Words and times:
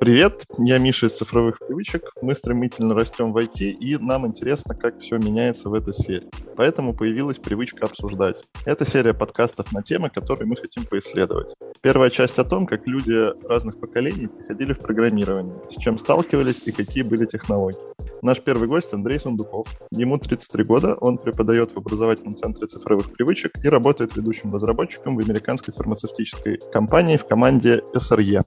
Привет, 0.00 0.46
я 0.56 0.78
Миша 0.78 1.08
из 1.08 1.18
цифровых 1.18 1.58
привычек. 1.58 2.10
Мы 2.22 2.34
стремительно 2.34 2.94
растем 2.94 3.34
в 3.34 3.36
IT, 3.36 3.68
и 3.68 3.98
нам 3.98 4.26
интересно, 4.26 4.74
как 4.74 4.98
все 4.98 5.18
меняется 5.18 5.68
в 5.68 5.74
этой 5.74 5.92
сфере. 5.92 6.26
Поэтому 6.56 6.94
появилась 6.94 7.36
привычка 7.36 7.84
обсуждать. 7.84 8.42
Это 8.64 8.90
серия 8.90 9.12
подкастов 9.12 9.72
на 9.72 9.82
темы, 9.82 10.08
которые 10.08 10.46
мы 10.46 10.56
хотим 10.56 10.86
поисследовать. 10.86 11.48
Первая 11.82 12.08
часть 12.08 12.38
о 12.38 12.44
том, 12.44 12.66
как 12.66 12.88
люди 12.88 13.30
разных 13.46 13.78
поколений 13.78 14.28
приходили 14.28 14.72
в 14.72 14.78
программирование, 14.78 15.54
с 15.68 15.74
чем 15.74 15.98
сталкивались 15.98 16.66
и 16.66 16.72
какие 16.72 17.02
были 17.02 17.26
технологии. 17.26 17.78
Наш 18.22 18.40
первый 18.40 18.68
гость 18.68 18.94
Андрей 18.94 19.20
Сундуков. 19.20 19.68
Ему 19.90 20.16
33 20.16 20.64
года, 20.64 20.94
он 20.94 21.18
преподает 21.18 21.72
в 21.74 21.76
образовательном 21.76 22.36
центре 22.36 22.66
цифровых 22.66 23.12
привычек 23.12 23.52
и 23.62 23.68
работает 23.68 24.16
ведущим 24.16 24.54
разработчиком 24.54 25.16
в 25.16 25.20
американской 25.20 25.74
фармацевтической 25.74 26.58
компании 26.72 27.18
в 27.18 27.26
команде 27.26 27.82
SRE. 27.94 28.44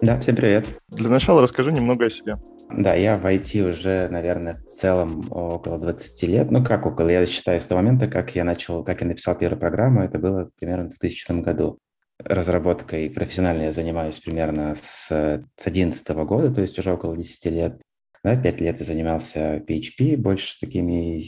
Да, 0.00 0.20
всем 0.20 0.36
привет. 0.36 0.64
Для 0.88 1.10
начала 1.10 1.42
расскажи 1.42 1.72
немного 1.72 2.06
о 2.06 2.10
себе. 2.10 2.36
Да, 2.70 2.94
я 2.94 3.16
в 3.16 3.26
IT 3.26 3.66
уже, 3.66 4.08
наверное, 4.08 4.62
в 4.70 4.74
целом 4.74 5.26
около 5.30 5.78
20 5.78 6.22
лет. 6.28 6.50
Ну, 6.52 6.64
как 6.64 6.86
около? 6.86 7.08
Я 7.08 7.26
считаю, 7.26 7.60
с 7.60 7.66
того 7.66 7.80
момента, 7.80 8.06
как 8.06 8.34
я 8.36 8.44
начал, 8.44 8.84
как 8.84 9.00
я 9.00 9.08
написал 9.08 9.36
первую 9.36 9.58
программу, 9.58 10.02
это 10.04 10.20
было 10.20 10.50
примерно 10.58 10.84
в 10.84 10.98
2000 10.98 11.42
году. 11.42 11.78
Разработкой 12.22 13.10
профессионально 13.10 13.64
я 13.64 13.72
занимаюсь 13.72 14.20
примерно 14.20 14.74
с 14.76 15.08
2011 15.64 16.08
года, 16.26 16.54
то 16.54 16.60
есть 16.60 16.78
уже 16.78 16.92
около 16.92 17.16
10 17.16 17.46
лет. 17.46 17.80
Да, 18.22 18.36
5 18.36 18.60
лет 18.60 18.78
я 18.78 18.84
занимался 18.84 19.56
PHP, 19.56 20.16
больше 20.16 20.60
такими 20.60 21.24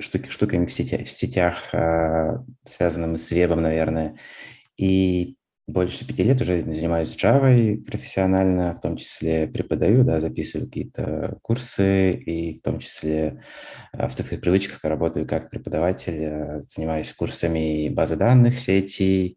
штуками 0.00 0.66
в 0.66 0.72
сетях, 0.72 1.02
в 1.02 1.10
сетях 1.10 1.62
а, 1.72 2.44
связанными 2.64 3.16
с 3.16 3.30
вебом, 3.32 3.62
наверное. 3.62 4.18
И 4.76 5.37
больше 5.68 6.06
пяти 6.06 6.24
лет 6.24 6.40
уже 6.40 6.62
занимаюсь 6.62 7.14
Java 7.14 7.76
профессионально, 7.84 8.74
в 8.74 8.80
том 8.80 8.96
числе 8.96 9.46
преподаю, 9.46 10.02
да, 10.02 10.20
записываю 10.20 10.66
какие-то 10.66 11.38
курсы, 11.42 12.12
и 12.12 12.58
в 12.58 12.62
том 12.62 12.78
числе 12.78 13.44
а, 13.92 14.08
в 14.08 14.14
цифровых 14.14 14.40
привычках 14.40 14.82
работаю 14.82 15.28
как 15.28 15.50
преподаватель, 15.50 16.24
а, 16.24 16.62
занимаюсь 16.62 17.12
курсами 17.12 17.90
базы 17.90 18.16
данных, 18.16 18.58
сетей, 18.58 19.36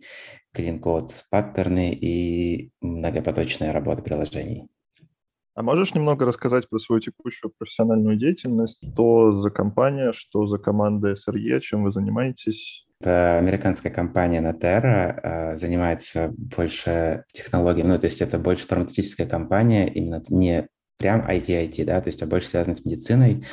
клин-код, 0.54 1.12
паттерны 1.30 1.94
и 1.94 2.72
многопоточная 2.80 3.74
работа 3.74 4.02
приложений. 4.02 4.70
А 5.54 5.64
можешь 5.64 5.94
немного 5.94 6.26
рассказать 6.26 6.70
про 6.70 6.80
свою 6.80 7.02
текущую 7.02 7.52
профессиональную 7.58 8.16
деятельность? 8.16 8.90
Что 8.94 9.34
за 9.34 9.50
компания, 9.50 10.14
что 10.14 10.48
за 10.48 10.58
команда 10.58 11.12
SRE, 11.12 11.60
чем 11.60 11.84
вы 11.84 11.92
занимаетесь? 11.92 12.88
Это 13.02 13.40
американская 13.40 13.92
компания 13.92 14.42
Natera, 14.42 15.56
занимается 15.56 16.32
больше 16.38 17.24
технологиями, 17.34 17.88
ну, 17.88 17.98
то 17.98 18.06
есть 18.06 18.22
это 18.22 18.38
больше 18.38 18.68
фармацевтическая 18.68 19.26
компания, 19.26 19.92
именно 19.92 20.24
не 20.30 20.68
прям 21.00 21.28
IT-IT, 21.28 21.84
да, 21.84 22.00
то 22.00 22.10
есть 22.10 22.22
а 22.22 22.28
больше 22.28 22.48
связано 22.48 22.76
с 22.76 22.86
медициной. 22.86 23.44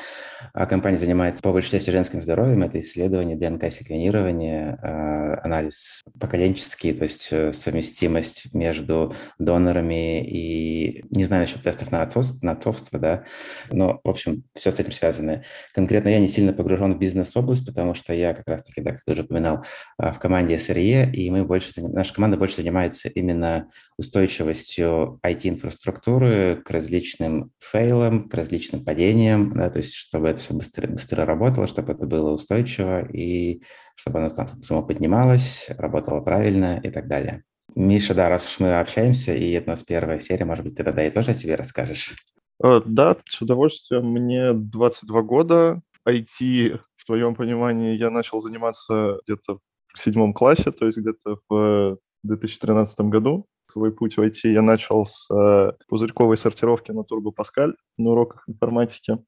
А 0.53 0.67
компания 0.67 0.99
занимается 0.99 1.43
по 1.43 1.51
большей 1.51 1.71
части 1.71 1.89
женским 1.89 2.21
здоровьем, 2.21 2.63
это 2.63 2.79
исследование, 2.79 3.39
ДНК-секвенирование, 3.39 4.79
а, 4.83 5.18
анализ 5.39 6.03
поколенческий, 6.19 6.93
то 6.93 7.05
есть 7.05 7.29
э, 7.31 7.53
совместимость 7.53 8.53
между 8.55 9.15
донорами 9.39 10.25
и, 10.27 11.05
не 11.11 11.25
знаю 11.25 11.43
насчет 11.43 11.63
тестов 11.63 11.91
на 11.93 12.03
отцовство, 12.03 12.47
на 12.47 12.53
отцовство 12.53 12.99
да, 12.99 13.25
но, 13.71 14.01
в 14.05 14.09
общем, 14.09 14.45
все 14.55 14.71
с 14.71 14.79
этим 14.79 14.93
связано. 14.93 15.45
Конкретно 15.73 16.09
я 16.09 16.21
не 16.21 16.29
сильно 16.29 16.53
погружен 16.53 16.95
в 16.95 16.99
бизнес-область, 16.99 17.67
потому 17.67 17.95
что 17.95 18.13
я 18.13 18.35
как 18.35 18.47
раз-таки, 18.49 18.81
да, 18.81 18.93
как 18.93 19.05
ты 19.05 19.13
уже 19.13 19.23
упоминал, 19.23 19.65
а, 19.97 20.13
в 20.13 20.19
команде 20.19 20.57
SRE, 20.57 21.11
и 21.13 21.31
мы 21.31 21.45
больше, 21.45 21.71
наша 21.77 22.15
команда 22.15 22.37
больше 22.37 22.57
занимается 22.57 23.09
именно 23.09 23.71
устойчивостью 23.97 25.19
IT-инфраструктуры 25.25 26.63
к 26.65 26.71
различным 26.71 27.51
фейлам, 27.59 28.29
к 28.29 28.35
различным 28.35 28.85
падениям, 28.85 29.53
да, 29.53 29.71
то 29.71 29.79
есть 29.79 29.95
чтобы 29.95 30.29
это 30.29 30.41
все 30.41 30.55
быстро, 30.55 30.87
быстро 30.87 31.25
работало, 31.25 31.67
чтобы 31.67 31.93
это 31.93 32.07
было 32.07 32.31
устойчиво 32.31 33.07
и 33.07 33.63
чтобы 33.99 34.21
оно 34.21 34.31
там 34.31 34.47
само 34.47 34.83
поднималось, 34.83 35.71
работало 35.77 36.21
правильно 36.21 36.81
и 36.83 36.91
так 36.91 37.09
далее. 37.09 37.43
Миша, 37.75 38.15
да, 38.15 38.29
раз 38.29 38.49
уж 38.49 38.61
мы 38.61 38.79
общаемся, 38.79 39.35
и 39.35 39.51
это 39.51 39.67
у 39.67 39.71
нас 39.71 39.83
первая 39.83 40.21
серия, 40.21 40.45
может 40.45 40.65
быть, 40.65 40.77
ты 40.77 40.85
тогда 40.85 41.05
и 41.05 41.11
тоже 41.11 41.33
о 41.33 41.35
себе 41.35 41.57
расскажешь? 41.57 42.15
Э, 42.63 42.81
да, 42.85 43.17
с 43.29 43.43
удовольствием. 43.43 44.07
Мне 44.07 44.53
22 44.53 45.23
года. 45.23 45.83
IT, 46.09 46.79
в 46.97 47.05
твоем 47.07 47.35
понимании, 47.35 47.97
я 47.97 48.11
начал 48.11 48.41
заниматься 48.41 49.19
где-то 49.27 49.59
в 49.95 50.01
седьмом 50.01 50.33
классе, 50.33 50.71
то 50.71 50.87
есть 50.87 50.97
где-то 50.97 51.39
в 51.49 51.99
2013 52.23 53.01
году. 53.01 53.47
Свой 53.67 53.93
путь 53.93 54.17
в 54.17 54.21
IT 54.21 54.49
я 54.51 54.63
начал 54.63 55.07
с 55.07 55.29
э, 55.31 55.73
пузырьковой 55.89 56.39
сортировки 56.39 56.93
на 56.93 57.01
Turbo 57.01 57.33
Pascal 57.37 57.73
на 57.99 58.11
уроках 58.11 58.45
информатики. 58.49 59.19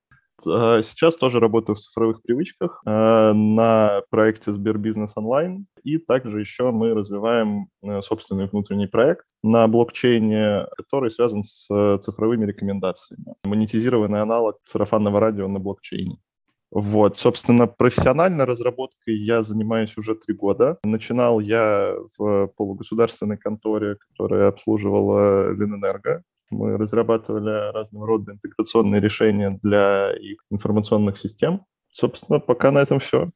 Э, 0.46 0.82
сейчас 0.82 1.16
тоже 1.16 1.40
работаю 1.40 1.76
в 1.76 1.80
цифровых 1.80 2.22
привычках 2.22 2.82
э, 2.86 3.32
на 3.32 4.02
проекте 4.10 4.52
Сбербизнес 4.52 5.12
онлайн. 5.16 5.66
И 5.82 5.98
также 5.98 6.40
еще 6.40 6.70
мы 6.70 6.94
развиваем 6.94 7.68
э, 7.82 8.02
собственный 8.02 8.46
внутренний 8.46 8.86
проект 8.86 9.24
на 9.42 9.66
блокчейне, 9.68 10.66
который 10.76 11.10
связан 11.10 11.44
с 11.44 11.66
э, 11.70 11.98
цифровыми 12.02 12.46
рекомендациями. 12.46 13.34
Монетизированный 13.44 14.20
аналог 14.20 14.58
сарафанного 14.64 15.20
радио 15.20 15.48
на 15.48 15.58
блокчейне. 15.58 16.18
Вот, 16.70 17.18
собственно, 17.18 17.66
профессиональной 17.66 18.44
разработкой 18.44 19.16
я 19.16 19.42
занимаюсь 19.42 19.96
уже 19.96 20.14
три 20.14 20.34
года. 20.34 20.78
Начинал 20.84 21.40
я 21.40 21.96
в 22.16 22.46
полугосударственной 22.56 23.36
конторе, 23.36 23.96
которая 23.96 24.48
обслуживала 24.48 25.50
Ленэнерго. 25.52 26.22
Мы 26.50 26.76
разрабатывали 26.76 27.72
разного 27.72 28.06
рода 28.06 28.32
интеграционные 28.32 29.00
решения 29.00 29.58
для 29.62 30.12
их 30.16 30.44
информационных 30.50 31.18
систем. 31.18 31.64
Собственно, 31.92 32.40
пока 32.40 32.70
на 32.70 32.80
этом 32.80 32.98
все. 32.98 33.30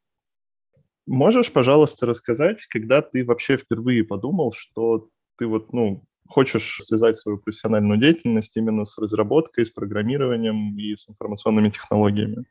Можешь, 1.06 1.52
пожалуйста, 1.52 2.06
рассказать, 2.06 2.64
когда 2.66 3.02
ты 3.02 3.24
вообще 3.24 3.56
впервые 3.56 4.04
подумал, 4.04 4.52
что 4.52 5.08
ты 5.38 5.46
вот, 5.46 5.72
ну, 5.72 6.04
хочешь 6.26 6.80
связать 6.82 7.16
свою 7.16 7.38
профессиональную 7.38 7.98
деятельность 7.98 8.56
именно 8.56 8.84
с 8.84 8.96
разработкой, 8.98 9.66
с 9.66 9.70
программированием 9.70 10.76
и 10.78 10.96
с 10.96 11.08
информационными 11.08 11.68
технологиями? 11.68 12.46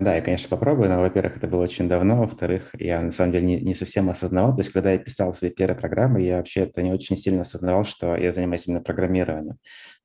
Да, 0.00 0.14
я, 0.14 0.22
конечно, 0.22 0.48
попробую, 0.48 0.88
но, 0.88 1.00
во-первых, 1.00 1.38
это 1.38 1.48
было 1.48 1.64
очень 1.64 1.88
давно, 1.88 2.18
во-вторых, 2.18 2.70
я, 2.78 3.00
на 3.00 3.10
самом 3.10 3.32
деле, 3.32 3.44
не, 3.44 3.60
не 3.60 3.74
совсем 3.74 4.08
осознавал, 4.08 4.54
то 4.54 4.60
есть, 4.60 4.70
когда 4.70 4.92
я 4.92 4.98
писал 4.98 5.34
свои 5.34 5.50
первые 5.50 5.76
программы, 5.76 6.22
я 6.22 6.36
вообще 6.36 6.60
это 6.60 6.82
не 6.82 6.92
очень 6.92 7.16
сильно 7.16 7.40
осознавал, 7.40 7.84
что 7.84 8.14
я 8.14 8.30
занимаюсь 8.30 8.68
именно 8.68 8.80
программированием. 8.80 9.56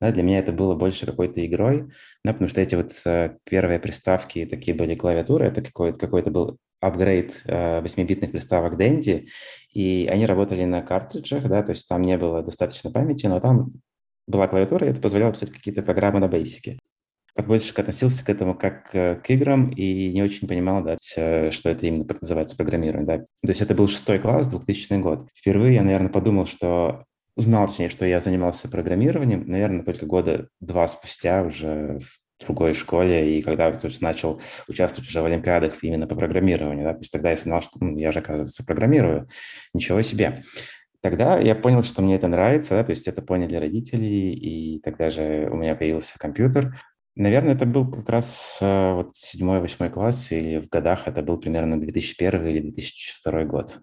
Да, 0.02 0.12
для 0.12 0.24
меня 0.24 0.40
это 0.40 0.52
было 0.52 0.74
больше 0.74 1.06
какой-то 1.06 1.46
игрой, 1.46 1.92
да, 2.24 2.34
потому 2.34 2.50
что 2.50 2.60
эти 2.60 2.74
вот 2.74 2.92
э, 3.06 3.38
первые 3.44 3.80
приставки 3.80 4.46
такие 4.46 4.76
были 4.76 4.96
клавиатуры, 4.96 5.46
это 5.46 5.62
какой-то, 5.62 6.00
какой-то 6.00 6.32
был 6.32 6.58
апгрейд 6.80 7.44
8-битных 7.46 8.30
э, 8.30 8.32
приставок 8.32 8.80
Dendy, 8.80 9.28
и 9.74 10.10
они 10.12 10.26
работали 10.26 10.66
на 10.66 10.82
картриджах, 10.82 11.48
да, 11.48 11.62
то 11.62 11.72
есть 11.72 11.88
там 11.88 12.02
не 12.02 12.18
было 12.18 12.42
достаточно 12.42 12.92
памяти, 12.92 13.28
но 13.28 13.40
там 13.40 13.74
была 14.26 14.48
клавиатура, 14.48 14.88
и 14.88 14.90
это 14.90 15.02
позволяло 15.02 15.34
писать 15.34 15.52
какие-то 15.52 15.84
программы 15.84 16.20
на 16.20 16.28
бейсике 16.28 16.80
больше 17.36 17.74
относился 17.74 18.24
к 18.24 18.30
этому 18.30 18.56
как 18.56 18.94
э, 18.94 19.16
к 19.16 19.30
играм 19.30 19.72
и 19.72 20.12
не 20.14 20.22
очень 20.22 20.48
понимал, 20.48 20.84
да, 20.84 20.98
что 21.02 21.70
это 21.70 21.86
именно 21.86 22.06
называется 22.22 22.56
программирование. 22.56 23.06
Да. 23.06 23.18
То 23.18 23.50
есть 23.50 23.62
это 23.62 23.74
был 23.74 23.88
шестой 23.88 24.20
класс, 24.20 24.48
2000 24.48 25.02
год. 25.02 25.30
Впервые 25.36 25.76
я, 25.76 25.84
наверное, 25.84 26.10
подумал, 26.10 26.46
что 26.46 27.06
узнал, 27.36 27.68
точнее, 27.68 27.90
что 27.90 28.06
я 28.06 28.20
занимался 28.20 28.70
программированием, 28.70 29.48
наверное, 29.48 29.84
только 29.84 30.06
года 30.06 30.48
два 30.60 30.88
спустя 30.88 31.42
уже 31.44 32.00
в 32.00 32.46
другой 32.46 32.74
школе, 32.74 33.38
и 33.38 33.42
когда 33.42 33.68
я 33.68 33.80
есть, 33.82 34.02
начал 34.02 34.42
участвовать 34.68 35.10
уже 35.10 35.22
в 35.22 35.26
олимпиадах 35.26 35.84
именно 35.84 36.08
по 36.08 36.16
программированию, 36.16 36.86
да, 36.86 36.94
то 36.94 37.00
есть 37.00 37.12
тогда 37.12 37.32
я 37.32 37.38
знал, 37.38 37.62
что 37.62 37.80
ну, 37.80 37.98
я 37.98 38.12
же, 38.12 38.20
оказывается, 38.20 38.66
программирую. 38.66 39.28
Ничего 39.74 40.02
себе. 40.02 40.44
Тогда 41.02 41.38
я 41.40 41.56
понял, 41.56 41.84
что 41.84 42.02
мне 42.02 42.16
это 42.16 42.28
нравится, 42.28 42.76
да, 42.76 42.84
то 42.84 42.92
есть 42.92 43.08
это 43.08 43.22
поняли 43.22 43.56
родители, 43.56 44.06
и 44.06 44.80
тогда 44.80 45.10
же 45.10 45.50
у 45.52 45.56
меня 45.56 45.76
появился 45.76 46.18
компьютер. 46.18 46.80
Наверное, 47.16 47.54
это 47.54 47.68
был 47.68 47.90
как 47.90 48.10
раз 48.10 48.58
э, 48.60 48.94
вот 48.94 49.16
седьмой, 49.16 49.60
восьмой 49.60 49.90
класс, 49.92 50.32
или 50.32 50.60
в 50.60 50.68
годах 50.68 51.08
это 51.08 51.22
был 51.22 51.38
примерно 51.38 51.80
2001 51.80 52.48
или 52.48 52.60
2002 52.60 53.44
год. 53.44 53.80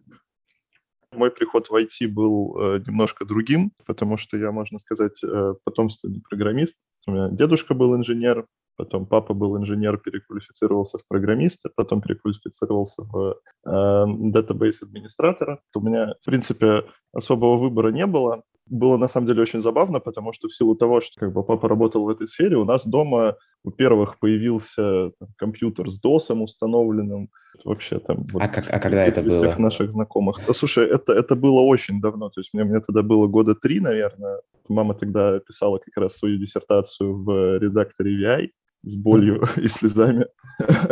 Мой 1.13 1.31
приход 1.31 1.69
в 1.69 1.75
IT 1.75 2.09
был 2.09 2.57
э, 2.59 2.83
немножко 2.87 3.25
другим, 3.25 3.73
потому 3.87 4.17
что 4.17 4.37
я, 4.37 4.51
можно 4.51 4.81
сказать, 4.81 5.23
э, 5.23 5.55
потомственный 5.65 6.23
программист. 6.29 6.77
У 7.07 7.13
меня 7.13 7.29
дедушка 7.31 7.75
был 7.75 7.95
инженер, 7.97 8.47
потом 8.77 9.07
папа 9.07 9.33
был 9.33 9.57
инженер, 9.59 9.99
переквалифицировался 9.99 10.99
в 10.99 11.07
программиста, 11.07 11.71
потом 11.75 12.01
переквалифицировался 12.01 13.03
в 13.03 13.37
э, 13.65 14.05
датабейс 14.33 14.83
администратора. 14.83 15.61
У 15.75 15.81
меня, 15.81 16.15
в 16.21 16.25
принципе, 16.25 16.85
особого 17.13 17.59
выбора 17.59 17.93
не 17.93 18.07
было 18.07 18.43
было 18.71 18.97
на 18.97 19.09
самом 19.09 19.27
деле 19.27 19.43
очень 19.43 19.61
забавно, 19.61 20.01
потому 20.01 20.33
что 20.33 20.49
в 20.49 20.55
силу 20.55 20.75
того, 20.75 21.01
что 21.01 21.19
как 21.19 21.33
бы 21.33 21.43
папа 21.43 21.69
работал 21.69 22.05
в 22.05 22.09
этой 22.09 22.27
сфере, 22.27 22.57
у 22.57 22.65
нас 22.65 22.87
дома, 22.87 23.37
во-первых, 23.65 24.19
появился 24.19 25.11
там, 25.19 25.29
компьютер 25.37 25.91
с 25.91 26.01
DOS 26.03 26.33
установленным, 26.33 27.29
вообще 27.65 27.99
там... 27.99 28.27
Вот, 28.33 28.43
а, 28.43 28.49
как, 28.49 28.73
а 28.73 28.79
когда 28.79 29.05
это 29.05 29.23
было? 29.23 29.39
всех 29.39 29.59
наших 29.59 29.91
знакомых. 29.91 30.41
Да, 30.47 30.55
слушай, 30.55 30.87
это, 30.87 31.13
это 31.13 31.35
было 31.35 31.61
очень 31.61 32.01
давно, 32.01 32.31
то 32.31 32.41
есть 32.41 32.55
мне, 32.55 32.65
мне 32.65 32.81
тогда 32.81 33.03
было 33.03 33.27
года 33.27 33.55
три, 33.55 33.81
наверное, 33.81 34.41
мама 34.69 34.95
тогда 34.95 35.41
писала 35.41 35.79
как 35.79 35.97
раз 35.97 36.17
свою 36.17 36.39
диссертацию 36.39 37.23
в 37.23 37.59
редакторе 37.59 38.13
VI, 38.13 38.51
с 38.83 38.95
болью 38.95 39.43
и 39.57 39.69
слезами. 39.69 40.27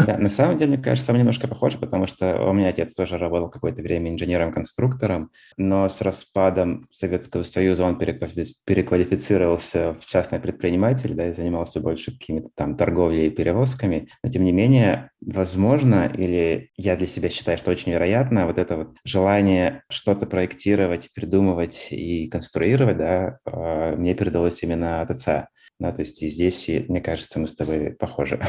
Да, 0.07 0.17
на 0.19 0.29
самом 0.29 0.57
деле, 0.57 0.77
мне 0.77 0.83
кажется, 0.83 1.13
мы 1.13 1.19
немножко 1.19 1.49
похожи, 1.49 1.79
потому 1.79 2.07
что 2.07 2.43
у 2.43 2.53
меня 2.53 2.69
отец 2.69 2.95
тоже 2.95 3.19
работал 3.19 3.51
какое-то 3.51 3.83
время 3.83 4.11
инженером-конструктором, 4.11 5.31
но 5.57 5.89
с 5.89 6.01
распадом 6.01 6.87
Советского 6.91 7.43
Союза 7.43 7.85
он 7.85 7.99
переквалифицировался 7.99 9.97
в 10.01 10.07
частный 10.07 10.41
предприниматель, 10.41 11.15
да, 11.15 11.29
и 11.29 11.33
занимался 11.33 11.81
больше 11.81 12.13
какими-то 12.13 12.49
там 12.55 12.77
торговлей 12.77 13.27
и 13.27 13.31
перевозками. 13.31 14.09
Но, 14.23 14.31
тем 14.31 14.45
не 14.45 14.53
менее, 14.53 15.11
возможно, 15.21 16.11
или 16.13 16.71
я 16.77 16.97
для 16.97 17.07
себя 17.07 17.29
считаю, 17.29 17.59
что 17.59 17.71
очень 17.71 17.93
вероятно, 17.93 18.47
вот 18.47 18.59
это 18.59 18.77
вот 18.77 18.97
желание 19.05 19.83
что-то 19.91 20.27
проектировать, 20.27 21.11
придумывать 21.15 21.89
и 21.91 22.29
конструировать, 22.29 22.97
да, 22.97 23.39
а, 23.45 23.97
мне 23.97 24.15
передалось 24.15 24.63
именно 24.63 25.03
от 25.03 25.11
отца. 25.11 25.49
Да, 25.79 25.93
то 25.93 26.01
есть 26.01 26.23
и 26.23 26.29
здесь, 26.29 26.69
мне 26.89 27.01
кажется, 27.01 27.39
мы 27.39 27.47
с 27.47 27.55
тобой 27.55 27.93
похожи. 27.93 28.41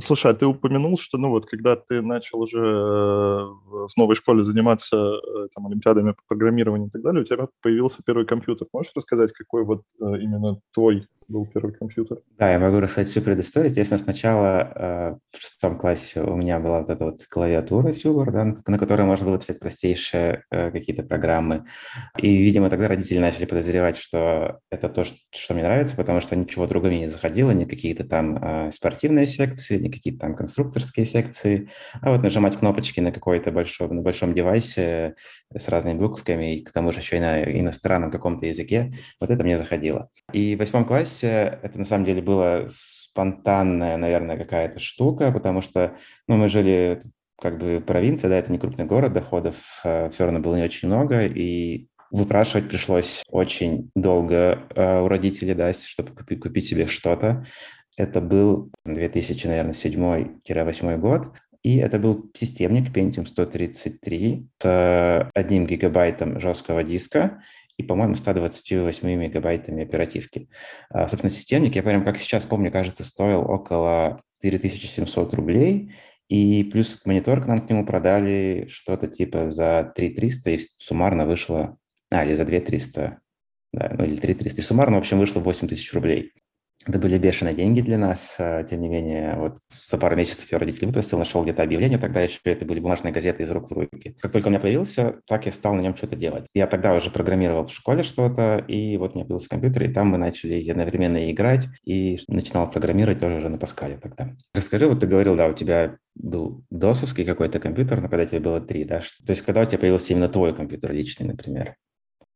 Слушай, 0.00 0.30
а 0.30 0.34
ты 0.34 0.46
упомянул, 0.46 0.96
что, 0.96 1.18
ну 1.18 1.30
вот, 1.30 1.46
когда 1.46 1.74
ты 1.74 2.02
начал 2.02 2.40
уже 2.40 2.60
э, 2.60 2.62
в 2.62 3.90
новой 3.96 4.14
школе 4.14 4.44
заниматься 4.44 4.96
э, 4.96 5.48
там, 5.52 5.66
олимпиадами 5.66 6.12
по 6.12 6.22
программированию 6.28 6.86
и 6.86 6.90
так 6.90 7.02
далее, 7.02 7.22
у 7.22 7.24
тебя 7.24 7.48
появился 7.62 7.98
первый 8.06 8.24
компьютер. 8.24 8.68
Можешь 8.72 8.92
рассказать, 8.94 9.32
какой 9.32 9.64
вот 9.64 9.82
э, 10.00 10.04
именно 10.20 10.60
твой 10.72 11.08
был 11.26 11.46
первый 11.46 11.74
компьютер? 11.74 12.18
Да, 12.38 12.52
я 12.52 12.60
могу 12.60 12.78
рассказать 12.78 13.08
всю 13.08 13.22
предысторию. 13.22 13.68
Естественно, 13.68 13.98
сначала 13.98 15.18
в 15.30 15.38
шестом 15.38 15.78
классе 15.78 16.22
у 16.22 16.34
меня 16.36 16.58
была 16.58 16.78
вот 16.80 16.88
эта 16.88 17.04
вот 17.04 17.18
клавиатура 17.28 17.92
Сюбар, 17.92 18.32
да, 18.32 18.56
на 18.66 18.78
которой 18.78 19.02
можно 19.02 19.26
было 19.26 19.38
писать 19.38 19.60
простейшие 19.60 20.44
какие-то 20.50 21.02
программы. 21.02 21.66
И, 22.16 22.34
видимо, 22.34 22.70
тогда 22.70 22.88
родители 22.88 23.18
начали 23.18 23.44
подозревать, 23.44 23.98
что 23.98 24.60
это 24.70 24.88
то, 24.88 25.04
что 25.04 25.52
мне 25.52 25.64
нравится, 25.64 25.96
потому 25.96 26.22
что 26.22 26.34
ничего 26.34 26.66
другого 26.66 26.92
не 26.92 27.08
заходило, 27.08 27.50
ни 27.50 27.66
какие-то 27.66 28.04
там 28.04 28.72
спортивные 28.72 29.26
секции, 29.26 29.76
ни 29.88 29.90
какие-то 29.90 30.20
там 30.20 30.36
конструкторские 30.36 31.06
секции. 31.06 31.70
А 32.00 32.10
вот 32.10 32.22
нажимать 32.22 32.56
кнопочки 32.56 33.00
на 33.00 33.12
какой-то 33.12 33.50
большом, 33.50 33.94
на 33.94 34.02
большом 34.02 34.34
девайсе 34.34 35.14
с 35.54 35.68
разными 35.68 35.98
буковками, 35.98 36.56
и 36.56 36.64
к 36.64 36.70
тому 36.70 36.92
же 36.92 37.00
еще 37.00 37.16
и 37.16 37.20
на 37.20 37.42
иностранном 37.44 38.10
каком-то 38.10 38.46
языке, 38.46 38.94
вот 39.20 39.30
это 39.30 39.44
мне 39.44 39.56
заходило. 39.56 40.08
И 40.32 40.54
в 40.54 40.58
восьмом 40.58 40.84
классе 40.84 41.58
это 41.62 41.78
на 41.78 41.84
самом 41.84 42.04
деле 42.04 42.22
было 42.22 42.66
спонтанная, 42.68 43.96
наверное, 43.96 44.36
какая-то 44.36 44.78
штука, 44.78 45.32
потому 45.32 45.62
что 45.62 45.94
ну, 46.28 46.36
мы 46.36 46.48
жили 46.48 47.00
как 47.40 47.58
бы 47.58 47.82
провинция, 47.84 48.28
да, 48.30 48.38
это 48.38 48.50
не 48.50 48.58
крупный 48.58 48.84
город, 48.84 49.12
доходов 49.12 49.56
э, 49.84 50.10
все 50.10 50.24
равно 50.24 50.40
было 50.40 50.56
не 50.56 50.64
очень 50.64 50.88
много, 50.88 51.24
и 51.24 51.88
выпрашивать 52.10 52.68
пришлось 52.68 53.22
очень 53.28 53.90
долго 53.94 54.62
э, 54.74 55.00
у 55.00 55.08
родителей, 55.08 55.54
да, 55.54 55.72
чтобы 55.72 56.12
купить, 56.14 56.40
купить 56.40 56.66
себе 56.66 56.86
что-то. 56.86 57.46
Это 57.98 58.20
был 58.20 58.70
2007-2008 58.86 60.98
год, 60.98 61.32
и 61.64 61.78
это 61.78 61.98
был 61.98 62.30
системник 62.32 62.96
Pentium 62.96 63.26
133 63.26 64.46
с 64.62 65.28
одним 65.34 65.66
гигабайтом 65.66 66.38
жесткого 66.38 66.84
диска 66.84 67.42
и, 67.76 67.82
по-моему, 67.82 68.14
128 68.14 69.16
мегабайтами 69.16 69.82
оперативки. 69.82 70.48
А, 70.90 71.08
собственно, 71.08 71.30
системник, 71.30 71.74
я 71.74 71.82
прям 71.82 72.04
как 72.04 72.18
сейчас 72.18 72.46
помню, 72.46 72.70
кажется, 72.70 73.02
стоил 73.02 73.40
около 73.40 74.20
4700 74.42 75.34
рублей, 75.34 75.92
и 76.28 76.62
плюс 76.62 77.04
монитор 77.04 77.42
к 77.42 77.48
нам 77.48 77.58
к 77.58 77.68
нему 77.68 77.84
продали 77.84 78.68
что-то 78.70 79.08
типа 79.08 79.50
за 79.50 79.92
3300, 79.96 80.50
и 80.50 80.60
суммарно 80.76 81.26
вышло... 81.26 81.76
А, 82.10 82.24
или 82.24 82.34
за 82.34 82.44
2300, 82.44 83.18
да, 83.72 83.94
ну 83.98 84.04
или 84.04 84.14
3300. 84.14 84.60
И 84.60 84.64
суммарно, 84.64 84.98
в 84.98 85.00
общем, 85.00 85.18
вышло 85.18 85.40
8000 85.40 85.94
рублей. 85.94 86.32
Это 86.86 86.98
были 86.98 87.18
бешеные 87.18 87.54
деньги 87.54 87.80
для 87.80 87.98
нас, 87.98 88.36
а, 88.38 88.62
тем 88.62 88.80
не 88.80 88.88
менее, 88.88 89.34
вот 89.36 89.58
за 89.70 89.98
пару 89.98 90.16
месяцев 90.16 90.50
я 90.52 90.58
родителей 90.58 90.86
выпустил, 90.86 91.18
нашел 91.18 91.42
где-то 91.42 91.62
объявление, 91.62 91.98
тогда 91.98 92.20
еще 92.20 92.38
это 92.44 92.64
были 92.64 92.78
бумажные 92.78 93.12
газеты 93.12 93.42
из 93.42 93.50
рук 93.50 93.70
в 93.70 93.74
руки. 93.74 94.16
Как 94.20 94.32
только 94.32 94.46
у 94.46 94.50
меня 94.50 94.60
появился, 94.60 95.20
так 95.26 95.46
я 95.46 95.52
стал 95.52 95.74
на 95.74 95.80
нем 95.80 95.96
что-то 95.96 96.14
делать. 96.14 96.46
Я 96.54 96.66
тогда 96.66 96.94
уже 96.94 97.10
программировал 97.10 97.66
в 97.66 97.72
школе 97.72 98.04
что-то, 98.04 98.64
и 98.68 98.96
вот 98.96 99.12
у 99.12 99.14
меня 99.16 99.24
появился 99.24 99.48
компьютер, 99.48 99.84
и 99.84 99.92
там 99.92 100.08
мы 100.08 100.18
начали 100.18 100.68
одновременно 100.70 101.30
играть, 101.30 101.66
и 101.84 102.18
начинал 102.28 102.70
программировать 102.70 103.18
тоже 103.18 103.36
уже 103.36 103.48
на 103.48 103.58
Паскале 103.58 103.98
тогда. 103.98 104.36
Расскажи, 104.54 104.86
вот 104.86 105.00
ты 105.00 105.08
говорил, 105.08 105.36
да, 105.36 105.48
у 105.48 105.54
тебя 105.54 105.96
был 106.14 106.62
досовский 106.70 107.24
какой-то 107.24 107.58
компьютер, 107.58 108.00
но 108.00 108.08
когда 108.08 108.24
тебе 108.24 108.40
было 108.40 108.60
три, 108.60 108.84
да? 108.84 109.00
То 109.26 109.32
есть 109.32 109.42
когда 109.42 109.62
у 109.62 109.64
тебя 109.64 109.78
появился 109.78 110.12
именно 110.12 110.28
твой 110.28 110.54
компьютер 110.54 110.92
личный, 110.92 111.26
например? 111.26 111.74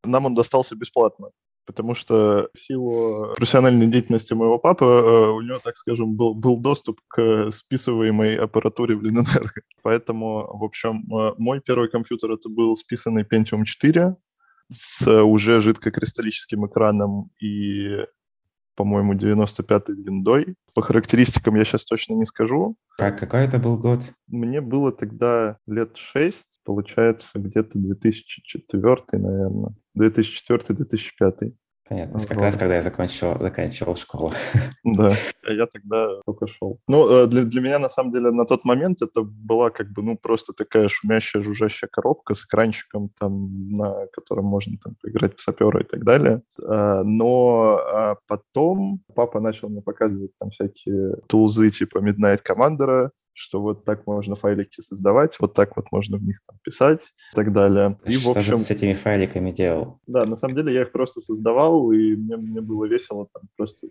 Нам 0.05 0.27
он 0.27 0.35
достался 0.35 0.75
бесплатно 0.75 1.31
потому 1.67 1.95
что 1.95 2.49
в 2.55 2.61
силу 2.61 3.35
профессиональной 3.37 3.87
деятельности 3.87 4.35
моего 4.35 4.59
папы 4.59 4.85
э, 4.85 5.31
у 5.31 5.41
него, 5.41 5.59
так 5.63 5.77
скажем, 5.77 6.15
был, 6.15 6.35
был 6.35 6.57
доступ 6.59 7.01
к 7.09 7.51
списываемой 7.51 8.37
аппаратуре 8.37 8.97
в 8.97 9.03
Ленэнерго. 9.03 9.63
Поэтому, 9.83 10.57
в 10.57 10.65
общем, 10.65 11.05
э, 11.13 11.35
мой 11.39 11.61
первый 11.61 11.89
компьютер 11.89 12.33
это 12.33 12.49
был 12.49 12.77
списанный 12.77 13.25
Pentium 13.25 13.65
4 13.65 14.17
с 14.71 15.23
уже 15.23 15.61
жидкокристаллическим 15.61 16.67
экраном 16.67 17.31
и 17.41 18.07
по-моему, 18.75 19.15
95-й 19.15 20.03
виндой. 20.03 20.55
По 20.75 20.83
характеристикам 20.83 21.57
я 21.57 21.65
сейчас 21.65 21.85
точно 21.85 22.15
не 22.15 22.27
скажу. 22.27 22.77
Как, 22.97 23.19
какой 23.19 23.41
это 23.41 23.59
был 23.59 23.79
год? 23.79 24.01
Мне 24.29 24.61
было 24.61 24.93
тогда 24.93 25.59
лет 25.67 25.97
6, 25.97 26.61
получается, 26.65 27.29
где-то 27.35 27.79
2004, 27.79 28.97
наверное. 29.13 29.75
2004-2005. 29.99 31.53
Понятно. 31.93 32.19
Вот. 32.19 32.27
Как 32.27 32.41
раз 32.41 32.57
когда 32.57 32.77
я 32.77 32.83
закончил, 32.83 33.39
заканчивал 33.39 33.97
школу. 33.97 34.33
Да, 34.85 35.13
я 35.49 35.67
тогда 35.67 36.09
только 36.27 36.49
шел. 36.49 36.81
Ну, 36.89 37.09
э, 37.09 37.27
для, 37.29 37.45
для 37.45 37.61
меня, 37.61 37.79
на 37.79 37.89
самом 37.89 38.13
деле, 38.13 38.31
на 38.33 38.45
тот 38.45 38.65
момент 38.65 39.01
это 39.01 39.23
была 39.23 39.71
как 39.71 39.93
бы, 39.93 40.03
ну, 40.03 40.19
просто 40.21 40.53
такая 40.53 40.89
шумящая, 40.89 41.43
жужжащая 41.43 41.89
коробка 41.91 42.35
с 42.35 42.45
экранчиком, 42.45 43.11
там, 43.19 43.71
на 43.71 44.07
котором 44.13 44.47
можно 44.47 44.77
там 44.83 44.97
поиграть 45.01 45.39
в 45.39 45.41
сапера 45.41 45.81
и 45.81 45.85
так 45.85 46.05
далее. 46.05 46.43
А, 46.67 47.05
но 47.05 47.79
а 47.79 48.17
потом 48.27 49.03
папа 49.15 49.41
начал 49.41 49.69
мне 49.69 49.83
показывать 49.83 50.33
там 50.39 50.51
всякие 50.51 51.17
тулзы 51.29 51.71
типа 51.71 51.99
Midnight 51.99 52.41
Commander, 52.45 53.11
что 53.35 53.61
вот 53.61 53.85
так 53.85 54.07
можно 54.07 54.37
файлики 54.37 54.81
создавать, 54.81 55.37
вот 55.41 55.55
так 55.55 55.77
вот 55.77 55.87
можно 55.91 56.19
в 56.19 56.23
них 56.23 56.41
там, 56.47 56.59
писать 56.63 57.13
и 57.33 57.37
так 57.37 57.53
далее. 57.53 57.99
И, 58.05 58.13
что 58.13 58.35
в 58.35 58.39
общем, 58.39 58.59
же 58.59 58.65
с 58.65 58.71
этими 58.71 58.95
файликами 58.95 59.51
делал? 59.51 60.01
Да, 60.07 60.25
на 60.25 60.37
самом 60.37 60.57
деле 60.57 60.75
я 60.75 60.83
их 60.83 60.93
просто 60.93 61.21
создавал, 61.21 61.93
и 61.93 62.15
мне, 62.15 62.37
мне 62.37 62.61
было 62.61 62.85
весело 62.85 63.29
там 63.33 63.43
просто 63.57 63.89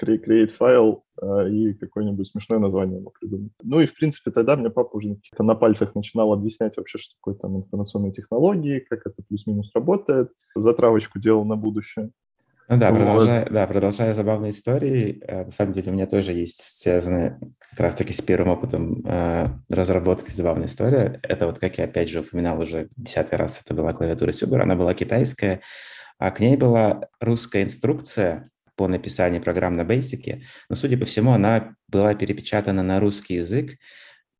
create 0.00 0.52
файл 0.56 1.04
э, 1.20 1.50
и 1.50 1.74
какое-нибудь 1.74 2.28
смешное 2.28 2.58
название 2.58 2.98
ему 2.98 3.12
придумать. 3.18 3.52
Ну 3.62 3.80
и, 3.80 3.86
в 3.86 3.94
принципе, 3.94 4.30
тогда 4.30 4.56
мне 4.56 4.70
папа 4.70 4.96
уже 4.96 5.16
на 5.38 5.54
пальцах 5.54 5.94
начинал 5.94 6.32
объяснять 6.32 6.76
вообще, 6.76 6.98
что 6.98 7.14
такое 7.16 7.34
там 7.34 7.56
информационные 7.58 8.12
технологии, 8.12 8.80
как 8.88 9.06
это 9.06 9.22
плюс-минус 9.28 9.70
работает. 9.74 10.30
Затравочку 10.54 11.18
делал 11.18 11.44
на 11.44 11.56
будущее. 11.56 12.10
Ну 12.68 12.78
да, 12.78 12.90
продолжая, 12.90 13.46
да, 13.50 13.66
продолжая 13.66 14.14
забавные 14.14 14.50
истории, 14.50 15.22
э, 15.26 15.44
на 15.44 15.50
самом 15.50 15.74
деле 15.74 15.90
у 15.90 15.94
меня 15.94 16.06
тоже 16.06 16.32
есть 16.32 16.62
связанные 16.62 17.38
как 17.58 17.80
раз-таки 17.80 18.14
с 18.14 18.22
первым 18.22 18.48
опытом 18.48 19.02
э, 19.04 19.48
разработки 19.68 20.30
забавная 20.30 20.68
история. 20.68 21.20
Это 21.22 21.46
вот, 21.46 21.58
как 21.58 21.76
я 21.76 21.84
опять 21.84 22.08
же 22.08 22.20
упоминал 22.20 22.58
уже 22.60 22.88
десятый 22.96 23.36
раз, 23.36 23.60
это 23.62 23.74
была 23.74 23.92
клавиатура 23.92 24.32
Сюбер, 24.32 24.62
она 24.62 24.76
была 24.76 24.94
китайская, 24.94 25.60
а 26.18 26.30
к 26.30 26.40
ней 26.40 26.56
была 26.56 27.08
русская 27.20 27.64
инструкция 27.64 28.50
по 28.76 28.88
написанию 28.88 29.42
программ 29.42 29.74
на 29.74 29.82
Basic, 29.82 30.40
но, 30.70 30.76
судя 30.76 30.96
по 30.96 31.04
всему, 31.04 31.32
она 31.32 31.74
была 31.88 32.14
перепечатана 32.14 32.82
на 32.82 32.98
русский 32.98 33.34
язык, 33.34 33.76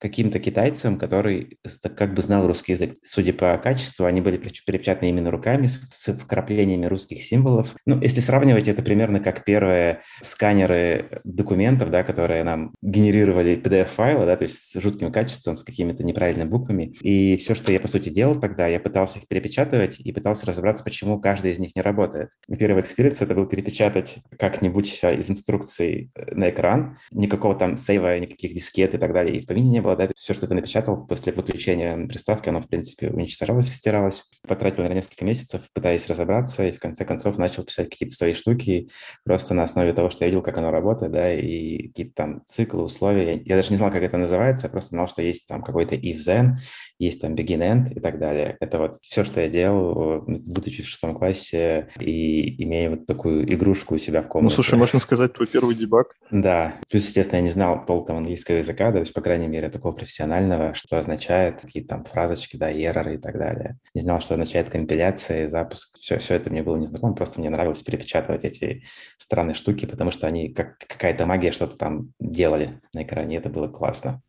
каким-то 0.05 0.39
китайцам, 0.39 0.99
который 0.99 1.57
как 1.97 2.13
бы 2.13 2.21
знал 2.21 2.47
русский 2.47 2.73
язык. 2.73 2.93
Судя 3.03 3.33
по 3.33 3.57
качеству, 3.57 4.05
они 4.05 4.21
были 4.21 4.37
перепечатаны 4.37 5.09
именно 5.09 5.31
руками 5.31 5.67
с 5.67 6.13
вкраплениями 6.13 6.85
русских 6.85 7.23
символов. 7.23 7.75
Ну, 7.87 7.99
если 8.03 8.21
сравнивать, 8.21 8.69
это 8.69 8.83
примерно 8.83 9.21
как 9.21 9.47
первые 9.47 10.03
сканеры 10.21 11.23
документов, 11.25 11.91
да, 11.91 12.03
которые 12.03 12.45
нам 12.45 12.75
генерировали 12.83 13.57
PDF-файлы, 13.57 14.27
да, 14.27 14.37
то 14.37 14.45
есть 14.45 14.59
с 14.59 14.79
жутким 14.79 15.11
качеством, 15.11 15.57
с 15.57 15.65
какими-то 15.65 16.05
неправильными 16.05 16.51
буквами. 16.51 16.93
И 17.01 17.37
все, 17.39 17.55
что 17.55 17.73
я, 17.73 17.81
по 17.81 17.89
сути, 17.89 18.11
делал 18.11 18.39
тогда, 18.39 18.67
я 18.67 18.81
пытался 18.81 19.21
их 19.21 19.27
перепечатывать 19.27 20.01
и 20.01 20.13
пытался 20.13 20.45
разобраться, 20.45 20.85
почему 20.85 21.19
каждый 21.19 21.53
из 21.53 21.59
них 21.59 21.75
не 21.75 21.81
работает. 21.81 22.29
Первый 22.59 22.83
experience 22.83 23.23
это 23.23 23.35
был 23.35 23.47
перепечатать 23.47 24.19
как-нибудь 24.39 24.99
а, 25.03 25.09
из 25.09 25.31
инструкций 25.31 26.11
э, 26.15 26.35
на 26.35 26.51
экран. 26.51 26.99
Никакого 27.11 27.55
там 27.55 27.79
сейва, 27.79 28.19
никаких 28.19 28.53
дискет 28.53 28.95
и 28.95 28.99
так 28.99 29.15
далее. 29.15 29.39
И 29.39 29.41
в 29.41 29.47
помине 29.47 29.71
не 29.71 29.81
было 29.81 29.94
да, 29.97 30.09
все, 30.15 30.35
что 30.35 30.47
ты 30.47 30.55
напечатал 30.55 31.07
после 31.07 31.33
выключения 31.33 32.07
приставки, 32.07 32.49
оно, 32.49 32.61
в 32.61 32.69
принципе, 32.69 33.11
уничтожалось 33.11 33.71
и 33.71 33.75
стиралось. 33.75 34.25
Потратил 34.47 34.83
на 34.85 34.89
несколько 34.89 35.25
месяцев, 35.25 35.63
пытаясь 35.73 36.07
разобраться, 36.09 36.67
и 36.67 36.73
в 36.73 36.81
конце 36.81 37.05
концов 37.05 37.39
начал 37.39 37.63
писать 37.63 37.91
какие-то 37.91 38.15
свои 38.15 38.35
штуки 38.35 38.89
просто 39.25 39.55
на 39.55 39.63
основе 39.63 39.93
того, 39.93 40.11
что 40.11 40.25
я 40.25 40.29
видел, 40.29 40.43
как 40.43 40.59
оно 40.59 40.71
работает, 40.71 41.13
да, 41.13 41.33
и 41.33 41.89
какие-то 41.89 42.15
там 42.15 42.43
циклы, 42.47 42.83
условия. 42.83 43.41
Я 43.45 43.57
даже 43.57 43.71
не 43.71 43.77
знал, 43.77 43.91
как 43.91 44.03
это 44.03 44.17
называется, 44.17 44.67
я 44.67 44.71
просто 44.71 44.91
знал, 44.91 45.09
что 45.09 45.23
есть 45.23 45.47
там 45.47 45.63
какой-то 45.63 45.95
if-then, 45.95 46.57
есть 46.99 47.21
там 47.21 47.35
begin-end 47.35 47.93
и 47.95 48.01
так 48.01 48.19
далее. 48.19 48.57
Это 48.61 48.79
вот 48.79 48.97
все, 49.03 49.25
что 49.25 49.41
я 49.41 49.49
делал, 49.49 50.25
будучи 50.27 50.83
в 50.83 50.87
шестом 50.87 51.15
классе 51.15 51.89
и 51.99 52.63
имея 52.63 52.91
вот 52.91 53.07
такую 53.07 53.53
игрушку 53.53 53.95
у 53.95 53.99
себя 53.99 54.23
в 54.23 54.29
комнате. 54.29 54.53
Ну, 54.53 54.63
слушай, 54.63 54.79
можно 54.79 55.01
сказать, 55.01 55.33
твой 55.33 55.47
первый 55.47 55.75
debug. 55.75 56.15
Да. 56.31 56.75
Плюс, 56.89 57.07
естественно, 57.07 57.39
я 57.39 57.45
не 57.45 57.51
знал 57.51 57.85
толком 57.85 58.17
английского 58.19 58.57
языка, 58.57 58.93
то 58.93 58.99
есть, 58.99 59.13
по 59.13 59.21
крайней 59.21 59.49
мере, 59.49 59.69
такого 59.71 59.93
профессионального, 59.93 60.75
что 60.75 60.99
означает 60.99 61.61
какие-то 61.61 61.89
там 61.89 62.05
фразочки, 62.05 62.57
да, 62.57 62.69
ероры 62.69 63.15
и 63.15 63.19
так 63.19 63.39
далее. 63.39 63.79
Не 63.95 64.01
знал, 64.01 64.21
что 64.21 64.35
означает 64.35 64.71
компиляция, 64.71 65.49
запуск. 65.49 65.99
Все, 65.99 66.19
все 66.19 66.35
это 66.35 66.51
мне 66.51 66.63
было 66.63 66.77
незнакомо, 66.77 67.15
просто 67.15 67.41
мне 67.41 67.51
нравилось 67.51 67.83
перепечатывать 67.83 68.45
эти 68.45 68.85
странные 69.17 69.55
штуки, 69.55 69.87
потому 69.87 70.11
что 70.11 70.27
они 70.27 70.53
как 70.53 70.79
какая-то 70.79 71.27
магия 71.27 71.51
что-то 71.51 71.77
там 71.77 72.13
делали 72.21 72.81
на 72.95 73.03
экране, 73.03 73.37
это 73.37 73.49
было 73.49 73.69
классно. 73.69 74.23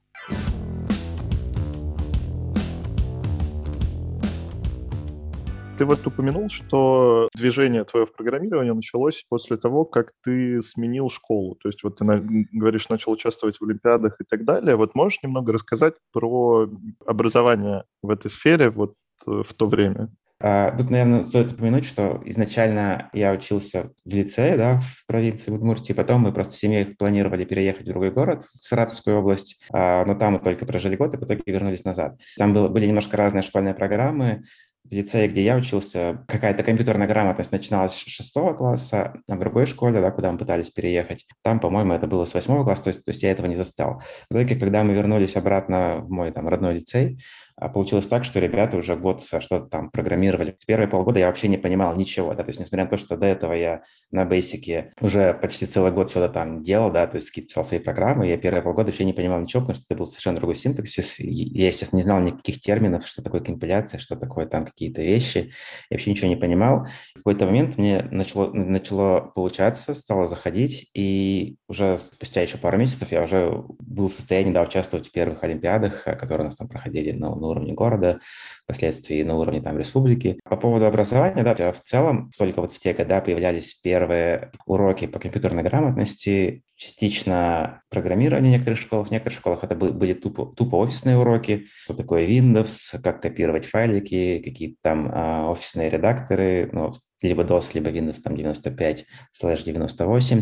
Ты 5.77 5.84
вот 5.84 6.08
упомянул, 6.08 6.48
что 6.48 7.27
движение 7.36 7.84
твое 7.84 8.05
в 8.05 8.13
программировании 8.13 8.72
началось 8.72 9.25
после 9.27 9.58
того, 9.58 9.84
как 9.84 10.13
ты 10.24 10.62
сменил 10.62 11.10
школу. 11.10 11.55
То 11.55 11.67
есть 11.67 11.84
вот 11.84 11.98
ты 11.98 12.05
говоришь, 12.53 12.88
начал 12.88 13.12
участвовать 13.12 13.58
в 13.60 13.63
олимпиадах 13.65 14.15
и 14.22 14.24
так 14.24 14.46
далее. 14.46 14.77
Вот 14.77 14.96
можешь 14.96 15.22
немного 15.22 15.51
рассказать 15.51 15.96
про 16.13 16.70
образование 17.05 17.84
в 18.01 18.10
этой 18.10 18.32
сфере 18.32 18.70
вот 18.70 18.94
э, 19.27 19.44
в 19.46 19.53
то 19.53 19.67
время? 19.67 20.10
А, 20.41 20.72
тут, 20.77 20.89
наверное, 20.89 21.25
стоит 21.25 21.51
упомянуть, 21.51 21.86
что 21.86 22.22
изначально 22.25 23.10
я 23.12 23.34
учился 23.34 23.91
в 24.05 24.10
лицее, 24.10 24.55
да, 24.58 24.79
в 24.79 25.05
провинции 25.08 25.51
Удмуртии, 25.51 25.94
потом 25.94 26.22
мы 26.22 26.34
просто 26.34 26.55
семьей 26.55 26.86
планировали 26.86 27.46
переехать 27.46 27.84
в 27.84 27.89
другой 27.89 28.12
город, 28.12 28.44
в 28.44 28.62
Саратовскую 28.62 29.17
область, 29.17 29.62
а, 29.74 30.05
но 30.05 30.15
там 30.15 30.34
мы 30.34 30.39
только 30.39 30.65
прожили 30.65 30.96
год 30.96 31.13
и 31.13 31.17
в 31.17 31.24
итоге 31.24 31.41
вернулись 31.46 31.86
назад. 31.86 32.17
Там 32.38 32.53
были 32.53 32.86
немножко 32.86 33.17
разные 33.17 33.44
школьные 33.44 33.74
программы, 33.74 34.44
в 34.89 34.94
лицее, 34.94 35.27
где 35.27 35.44
я 35.44 35.56
учился, 35.56 36.24
какая-то 36.27 36.63
компьютерная 36.63 37.08
грамотность 37.08 37.51
начиналась 37.51 37.94
с 37.94 38.08
шестого 38.08 38.54
класса, 38.54 39.15
а 39.27 39.36
в 39.36 39.39
другой 39.39 39.65
школе, 39.65 40.01
да, 40.01 40.12
куда 40.12 40.32
мы 40.32 40.38
пытались 40.38 40.70
переехать, 40.70 41.25
там, 41.44 41.60
по-моему, 41.60 41.94
это 41.94 42.08
было 42.08 42.25
с 42.25 42.34
восьмого 42.34 42.63
класса, 42.63 42.86
то 42.86 42.89
есть, 42.89 43.04
то 43.04 43.12
есть 43.12 43.24
я 43.24 43.32
этого 43.32 43.48
не 43.48 43.56
застал. 43.56 44.01
В 44.30 44.34
итоге, 44.36 44.56
когда 44.56 44.84
мы 44.84 44.94
вернулись 44.94 45.36
обратно 45.36 45.98
в 45.98 46.10
мой 46.10 46.32
там 46.32 46.48
родной 46.48 46.75
лицей, 46.75 47.20
а 47.57 47.69
получилось 47.69 48.07
так, 48.07 48.24
что 48.25 48.39
ребята 48.39 48.77
уже 48.77 48.95
год 48.95 49.24
что-то 49.24 49.62
там 49.67 49.89
программировали. 49.89 50.57
Первые 50.67 50.88
полгода 50.88 51.19
я 51.19 51.27
вообще 51.27 51.47
не 51.47 51.57
понимал 51.57 51.95
ничего, 51.95 52.33
да, 52.33 52.43
то 52.43 52.50
есть 52.50 52.59
несмотря 52.59 52.83
на 52.85 52.89
то, 52.89 52.97
что 52.97 53.17
до 53.17 53.25
этого 53.25 53.53
я 53.53 53.83
на 54.12 54.25
бейсике 54.25 54.93
уже 55.00 55.33
почти 55.33 55.65
целый 55.65 55.91
год 55.91 56.12
что-то 56.12 56.31
там 56.31 56.63
делал, 56.63 56.91
да, 56.91 57.07
то 57.07 57.15
есть 57.15 57.33
писал 57.33 57.63
свои 57.63 57.79
программы, 57.79 58.27
я 58.27 58.38
первые 58.38 58.62
полгода 58.62 58.88
вообще 58.88 59.05
не 59.05 59.13
понимал 59.13 59.41
ничего, 59.41 59.62
потому 59.62 59.75
что 59.75 59.85
это 59.88 59.97
был 59.97 60.07
совершенно 60.07 60.38
другой 60.38 60.55
синтаксис. 60.55 61.19
Я, 61.19 61.67
естественно, 61.67 62.00
не 62.00 62.03
знал 62.03 62.19
никаких 62.19 62.59
терминов, 62.59 63.07
что 63.07 63.24
такое 63.24 63.41
компиляция, 63.41 64.00
что 64.00 64.15
такое 64.15 64.45
там 64.47 64.65
какие-то 64.65 65.01
вещи. 65.01 65.53
Я 65.89 65.95
вообще 65.95 66.12
ничего 66.12 66.27
не 66.27 66.35
понимал. 66.35 66.88
В 67.13 67.17
какой-то 67.19 67.45
момент 67.45 67.77
мне 67.77 68.07
начало, 68.12 68.51
начало 68.51 69.21
получаться, 69.21 69.93
стало 69.93 70.27
заходить, 70.27 70.89
и 70.93 71.55
уже 71.67 72.00
спустя 72.00 72.41
еще 72.41 72.57
пару 72.57 72.77
месяцев 72.77 73.12
я 73.12 73.24
уже 73.24 73.63
был 73.79 74.07
в 74.07 74.13
состоянии, 74.13 74.51
да, 74.51 74.62
участвовать 74.62 75.07
в 75.07 75.12
первых 75.12 75.43
олимпиадах, 75.43 76.03
которые 76.03 76.41
у 76.41 76.45
нас 76.45 76.57
там 76.57 76.67
проходили 76.67 77.12
на, 77.12 77.35
на 77.45 77.51
уровне 77.51 77.73
города, 77.73 78.19
впоследствии 78.63 79.23
на 79.23 79.35
уровне 79.35 79.61
там 79.61 79.77
республики. 79.77 80.39
По 80.43 80.57
поводу 80.57 80.85
образования, 80.85 81.43
да, 81.43 81.71
в 81.71 81.79
целом, 81.79 82.31
только 82.37 82.61
вот 82.61 82.71
в 82.71 82.79
те 82.79 82.93
годы 82.93 83.21
появлялись 83.21 83.73
первые 83.75 84.51
уроки 84.65 85.05
по 85.07 85.19
компьютерной 85.19 85.63
грамотности, 85.63 86.63
частично 86.75 87.81
программирование 87.89 88.49
в 88.49 88.53
некоторых 88.53 88.79
школах. 88.79 89.07
В 89.07 89.11
некоторых 89.11 89.39
школах 89.39 89.63
это 89.63 89.75
были 89.75 90.13
тупо, 90.13 90.53
тупо 90.55 90.75
офисные 90.75 91.17
уроки, 91.17 91.67
что 91.83 91.93
такое 91.93 92.27
Windows, 92.27 92.99
как 93.01 93.21
копировать 93.21 93.65
файлики, 93.65 94.41
какие-то 94.43 94.77
там 94.81 95.09
э, 95.09 95.45
офисные 95.45 95.89
редакторы, 95.89 96.69
ну, 96.73 96.91
либо 97.21 97.43
DOS, 97.43 97.71
либо 97.73 97.91
Windows 97.91 98.19
там 98.23 98.35
95 98.35 99.05
слэш 99.31 99.63
98. 99.63 100.41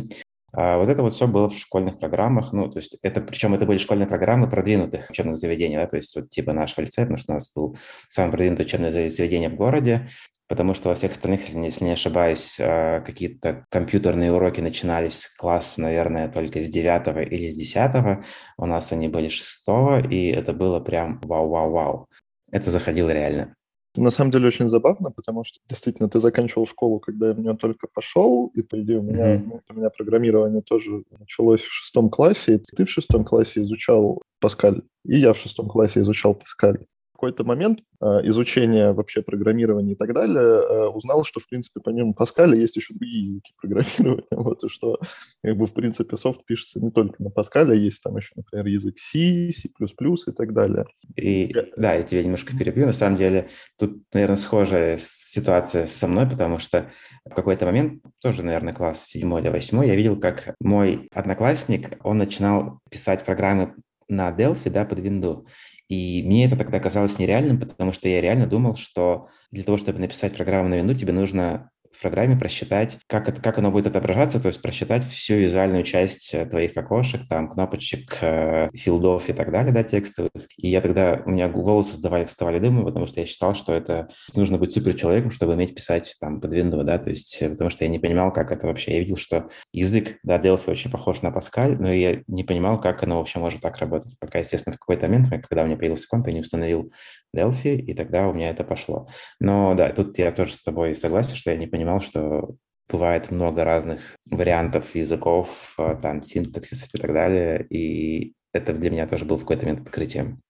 А 0.56 0.78
вот 0.78 0.88
это 0.88 1.02
вот 1.02 1.14
все 1.14 1.28
было 1.28 1.50
в 1.50 1.58
школьных 1.58 2.00
программах, 2.00 2.54
ну, 2.54 2.70
то 2.70 2.78
есть 2.78 2.98
это, 3.02 3.22
причем 3.22 3.56
это 3.56 3.66
были 3.66 3.80
школьные 3.80 4.08
программы 4.08 4.48
продвинутых 4.48 5.10
учебных 5.10 5.38
заведений, 5.38 5.78
да, 5.78 5.88
то 5.88 5.98
есть 5.98 6.16
вот 6.16 6.30
типа 6.30 6.54
нашего 6.54 6.82
лицея, 6.82 7.06
потому 7.06 7.18
что 7.18 7.32
у 7.32 7.36
нас 7.36 7.52
был 7.54 7.78
самое 8.08 8.32
продвинутое 8.32 8.66
учебное 8.68 8.92
заведение 8.92 9.50
в 9.50 9.56
городе, 9.56 10.10
потому 10.48 10.76
что 10.76 10.90
во 10.90 10.96
всех 10.96 11.14
остальных, 11.14 11.50
если 11.50 11.86
не 11.86 11.94
ошибаюсь, 11.94 12.60
а, 12.60 13.02
какие-то 13.02 13.66
компьютерные 13.70 14.32
уроки 14.32 14.62
начинались 14.62 15.28
класс, 15.40 15.78
наверное, 15.80 16.30
только 16.30 16.62
с 16.62 16.70
девятого 16.70 17.22
или 17.22 17.50
с 17.50 17.56
десятого, 17.56 18.24
у 18.58 18.68
нас 18.68 18.92
они 18.92 19.08
были 19.08 19.30
шестого, 19.30 20.08
и 20.08 20.28
это 20.28 20.54
было 20.54 20.80
прям 20.80 21.20
вау-вау-вау. 21.24 22.08
Это 22.52 22.70
заходило 22.70 23.10
реально. 23.10 23.56
На 23.96 24.10
самом 24.10 24.32
деле 24.32 24.48
очень 24.48 24.70
забавно, 24.70 25.12
потому 25.12 25.44
что 25.44 25.60
действительно 25.70 26.10
ты 26.10 26.20
заканчивал 26.20 26.66
школу, 26.66 27.00
когда 27.00 27.28
я 27.28 27.34
в 27.34 27.40
нее 27.40 27.56
только 27.56 27.88
пошел, 27.88 28.52
и 28.56 28.64
по 28.64 28.82
идее 28.82 29.00
у 29.00 29.04
меня, 29.04 29.36
mm-hmm. 29.36 29.62
у 29.70 29.74
меня 29.74 29.90
программирование 29.92 30.62
тоже 30.62 31.04
началось 31.20 31.62
в 31.62 31.72
шестом 31.72 32.10
классе, 32.10 32.56
и 32.56 32.76
ты 32.76 32.86
в 32.86 32.90
шестом 32.90 33.24
классе 33.24 33.62
изучал 33.62 34.22
Паскаль, 34.40 34.82
и 35.06 35.20
я 35.20 35.34
в 35.34 35.38
шестом 35.38 35.68
классе 35.68 36.00
изучал 36.00 36.34
Паскаль 36.34 36.80
какой-то 37.24 37.46
момент 37.46 37.80
э, 38.02 38.06
изучения 38.26 38.92
вообще 38.92 39.22
программирования 39.22 39.94
и 39.94 39.96
так 39.96 40.14
далее 40.14 40.44
э, 40.44 40.88
узнал, 40.88 41.24
что, 41.24 41.40
в 41.40 41.48
принципе, 41.48 41.80
помимо 41.82 42.14
Паскаля 42.14 42.58
есть 42.58 42.76
еще 42.76 42.94
другие 42.94 43.24
языки 43.24 43.54
программирования, 43.62 44.28
вот, 44.32 44.62
и 44.66 44.68
что, 44.68 45.00
как 45.42 45.56
бы, 45.56 45.66
в 45.66 45.74
принципе, 45.74 46.18
софт 46.18 46.44
пишется 46.44 46.82
не 46.82 46.92
только 46.92 47.24
на 47.24 47.30
Паскале, 47.30 47.82
есть 47.82 48.04
там 48.04 48.18
еще, 48.18 48.32
например, 48.36 48.66
язык 48.66 49.00
C, 49.00 49.52
C++ 49.54 49.70
и 49.70 50.32
так 50.34 50.54
далее. 50.54 50.86
И, 51.16 51.56
да, 51.78 51.94
я 51.94 52.04
тебя 52.04 52.24
немножко 52.24 52.58
перебью. 52.58 52.88
На 52.88 52.92
самом 52.92 53.16
деле, 53.16 53.48
тут, 53.80 54.04
наверное, 54.14 54.36
схожая 54.36 54.98
ситуация 55.00 55.88
со 55.88 56.08
мной, 56.08 56.28
потому 56.28 56.60
что 56.60 56.92
в 57.24 57.34
какой-то 57.34 57.66
момент, 57.66 58.04
тоже, 58.20 58.44
наверное, 58.44 58.74
класс 58.74 59.06
7 59.06 59.40
или 59.40 59.48
8, 59.48 59.86
я 59.86 59.96
видел, 59.96 60.20
как 60.20 60.56
мой 60.60 61.08
одноклассник, 61.14 61.98
он 62.04 62.18
начинал 62.18 62.80
писать 62.90 63.24
программы 63.24 63.76
на 64.10 64.30
Delphi, 64.32 64.70
да, 64.70 64.84
под 64.84 65.00
Windows. 65.00 65.46
И 65.90 66.24
мне 66.26 66.46
это 66.46 66.56
тогда 66.58 66.80
казалось 66.80 67.20
нереальным, 67.20 67.60
потому 67.60 67.92
что 67.92 68.08
я 68.08 68.22
реально 68.22 68.48
думал, 68.48 68.76
что 68.76 69.28
для 69.52 69.64
того, 69.64 69.78
чтобы 69.78 70.00
написать 70.00 70.36
программу 70.36 70.70
на 70.70 70.76
винду, 70.76 70.96
тебе 70.96 71.14
нужно 71.14 71.72
в 71.94 72.02
программе 72.02 72.36
просчитать, 72.36 72.98
как, 73.08 73.30
это, 73.30 73.42
как 73.42 73.58
оно 73.60 73.72
будет 73.72 73.88
отображаться, 73.88 74.40
то 74.40 74.48
есть 74.48 74.62
просчитать 74.62 75.06
всю 75.06 75.36
визуальную 75.36 75.84
часть 75.84 76.34
э, 76.34 76.46
твоих 76.46 76.76
окошек, 76.76 77.22
там, 77.30 77.50
кнопочек, 77.50 78.18
э, 78.22 78.70
филдов 78.74 79.30
и 79.30 79.34
так 79.34 79.52
далее, 79.52 79.72
да, 79.72 79.84
текстовых. 79.84 80.32
И 80.58 80.70
я 80.70 80.82
тогда, 80.82 81.22
у 81.26 81.30
меня 81.30 81.48
волосы 81.48 81.96
сдавали, 81.96 82.26
вставали 82.26 82.60
дымы, 82.60 82.84
потому 82.84 83.08
что 83.08 83.20
я 83.20 83.26
считал, 83.26 83.56
что 83.56 83.74
это 83.74 84.10
нужно 84.36 84.58
быть 84.58 84.74
супер 84.74 84.96
человеком, 84.96 85.32
чтобы 85.32 85.54
уметь 85.54 85.76
писать 85.76 86.16
там 86.20 86.42
под 86.42 86.54
Windows, 86.54 86.84
да, 86.84 86.98
то 86.98 87.10
есть 87.10 87.38
э, 87.42 87.50
потому 87.50 87.70
что 87.70 87.86
я 87.86 87.90
не 87.90 88.00
понимал, 88.00 88.34
как 88.34 88.52
это 88.52 88.68
вообще. 88.68 88.94
Я 88.94 89.00
видел, 89.00 89.18
что 89.18 89.50
язык, 89.72 90.18
да, 90.24 90.40
Delphi 90.40 90.70
очень 90.72 90.92
похож 90.92 91.22
на 91.22 91.28
Pascal, 91.28 91.78
но 91.80 91.92
я 91.92 92.22
не 92.28 92.44
понимал, 92.44 92.80
как 92.80 93.04
оно 93.04 93.20
вообще 93.20 93.40
может 93.40 93.62
так 93.62 93.78
работать. 93.78 94.18
Пока, 94.20 94.40
естественно, 94.40 94.76
в 94.76 94.80
какой-то 94.80 95.08
момент, 95.08 95.30
когда 95.30 95.64
у 95.64 95.66
меня 95.68 95.78
появился 95.78 96.08
комп, 96.08 96.28
я 96.28 96.34
не 96.34 96.42
установил 96.42 96.92
Delphi, 97.36 97.76
и 97.76 97.94
тогда 97.94 98.28
у 98.28 98.34
меня 98.34 98.50
это 98.50 98.64
пошло. 98.64 99.08
Но 99.40 99.74
да, 99.76 99.92
тут 99.92 100.18
я 100.18 100.32
тоже 100.32 100.54
с 100.54 100.64
тобой 100.64 100.96
согласен, 100.96 101.36
что 101.36 101.52
я 101.52 101.58
не 101.58 101.68
понимал, 101.68 102.00
что 102.00 102.56
бывает 102.90 103.32
много 103.32 103.64
разных 103.64 104.18
вариантов 104.30 104.96
языков, 104.96 105.76
э, 105.78 105.96
там, 106.02 106.24
синтаксисов 106.24 106.90
и 106.94 106.98
так 106.98 107.14
далее, 107.14 107.66
и 107.70 108.34
это 108.54 108.74
для 108.74 108.92
меня 108.92 109.08
тоже 109.08 109.26
был 109.26 109.38
в 109.38 109.42
какой-то 109.42 109.66
момент 109.66 109.88
открытием. 109.88 110.42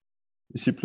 C++, 0.55 0.75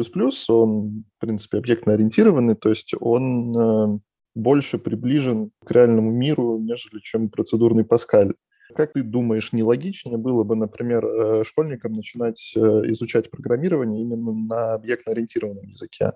он, 0.48 1.04
в 1.16 1.20
принципе, 1.20 1.58
объектно-ориентированный, 1.58 2.54
то 2.54 2.70
есть 2.70 2.94
он 2.98 3.58
э, 3.58 3.98
больше 4.34 4.78
приближен 4.78 5.50
к 5.64 5.70
реальному 5.70 6.10
миру, 6.10 6.58
нежели 6.58 7.00
чем 7.00 7.28
процедурный 7.28 7.84
Паскаль. 7.84 8.34
Как 8.74 8.92
ты 8.92 9.02
думаешь, 9.02 9.52
нелогичнее 9.52 10.18
было 10.18 10.44
бы, 10.44 10.54
например, 10.56 11.04
э, 11.06 11.44
школьникам 11.44 11.92
начинать 11.94 12.52
э, 12.56 12.60
изучать 12.92 13.30
программирование 13.30 14.02
именно 14.02 14.32
на 14.32 14.74
объектно-ориентированном 14.74 15.68
языке? 15.68 16.12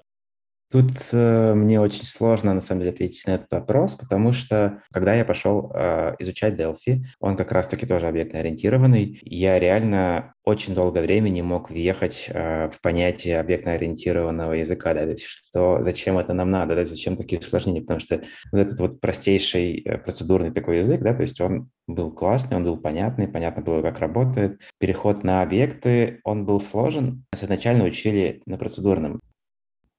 Тут 0.73 0.91
э, 1.12 1.52
мне 1.52 1.79
очень 1.79 2.07
сложно, 2.07 2.55
на 2.55 2.62
самом 2.62 2.81
деле, 2.81 2.93
ответить 2.93 3.26
на 3.26 3.33
этот 3.33 3.52
вопрос, 3.52 3.95
потому 3.95 4.33
что, 4.33 4.81
когда 4.91 5.12
я 5.14 5.26
пошел 5.26 5.71
э, 5.75 6.14
изучать 6.21 6.55
Delphi, 6.55 7.02
он 7.21 7.37
как 7.37 7.52
раз-таки 7.52 7.85
тоже 7.85 8.09
объектно-ориентированный, 8.09 9.21
я 9.23 9.59
реально 9.59 10.33
очень 10.45 10.75
долгое 10.75 11.02
время 11.02 11.29
не 11.29 11.43
мог 11.43 11.71
въехать 11.71 12.31
э, 12.33 12.71
в 12.71 12.81
понятие 12.81 13.38
объектно-ориентированного 13.41 14.55
языка, 14.55 14.95
да, 14.95 15.02
то 15.02 15.11
есть 15.11 15.25
что, 15.25 15.83
зачем 15.83 16.17
это 16.17 16.33
нам 16.33 16.50
надо, 16.50 16.75
да, 16.75 16.87
зачем 16.87 17.19
такие 17.19 17.38
усложнения, 17.38 17.83
потому 17.83 18.00
что 18.00 18.23
вот 18.50 18.59
этот 18.59 18.81
вот 18.81 19.00
простейший 19.02 19.83
э, 19.85 19.99
процедурный 19.99 20.52
такой 20.52 20.79
язык, 20.79 21.02
да, 21.02 21.12
то 21.12 21.21
есть 21.21 21.38
он 21.43 21.69
был 21.87 22.11
классный, 22.12 22.57
он 22.57 22.64
был 22.64 22.79
понятный, 22.79 23.29
понятно 23.29 23.62
было, 23.62 23.83
как 23.83 23.99
работает. 23.99 24.59
Переход 24.79 25.23
на 25.23 25.43
объекты, 25.43 26.21
он 26.25 26.47
был 26.47 26.62
сложен. 26.62 27.25
Нас 27.33 27.45
изначально 27.45 27.85
учили 27.85 28.41
на 28.47 28.57
процедурном. 28.57 29.21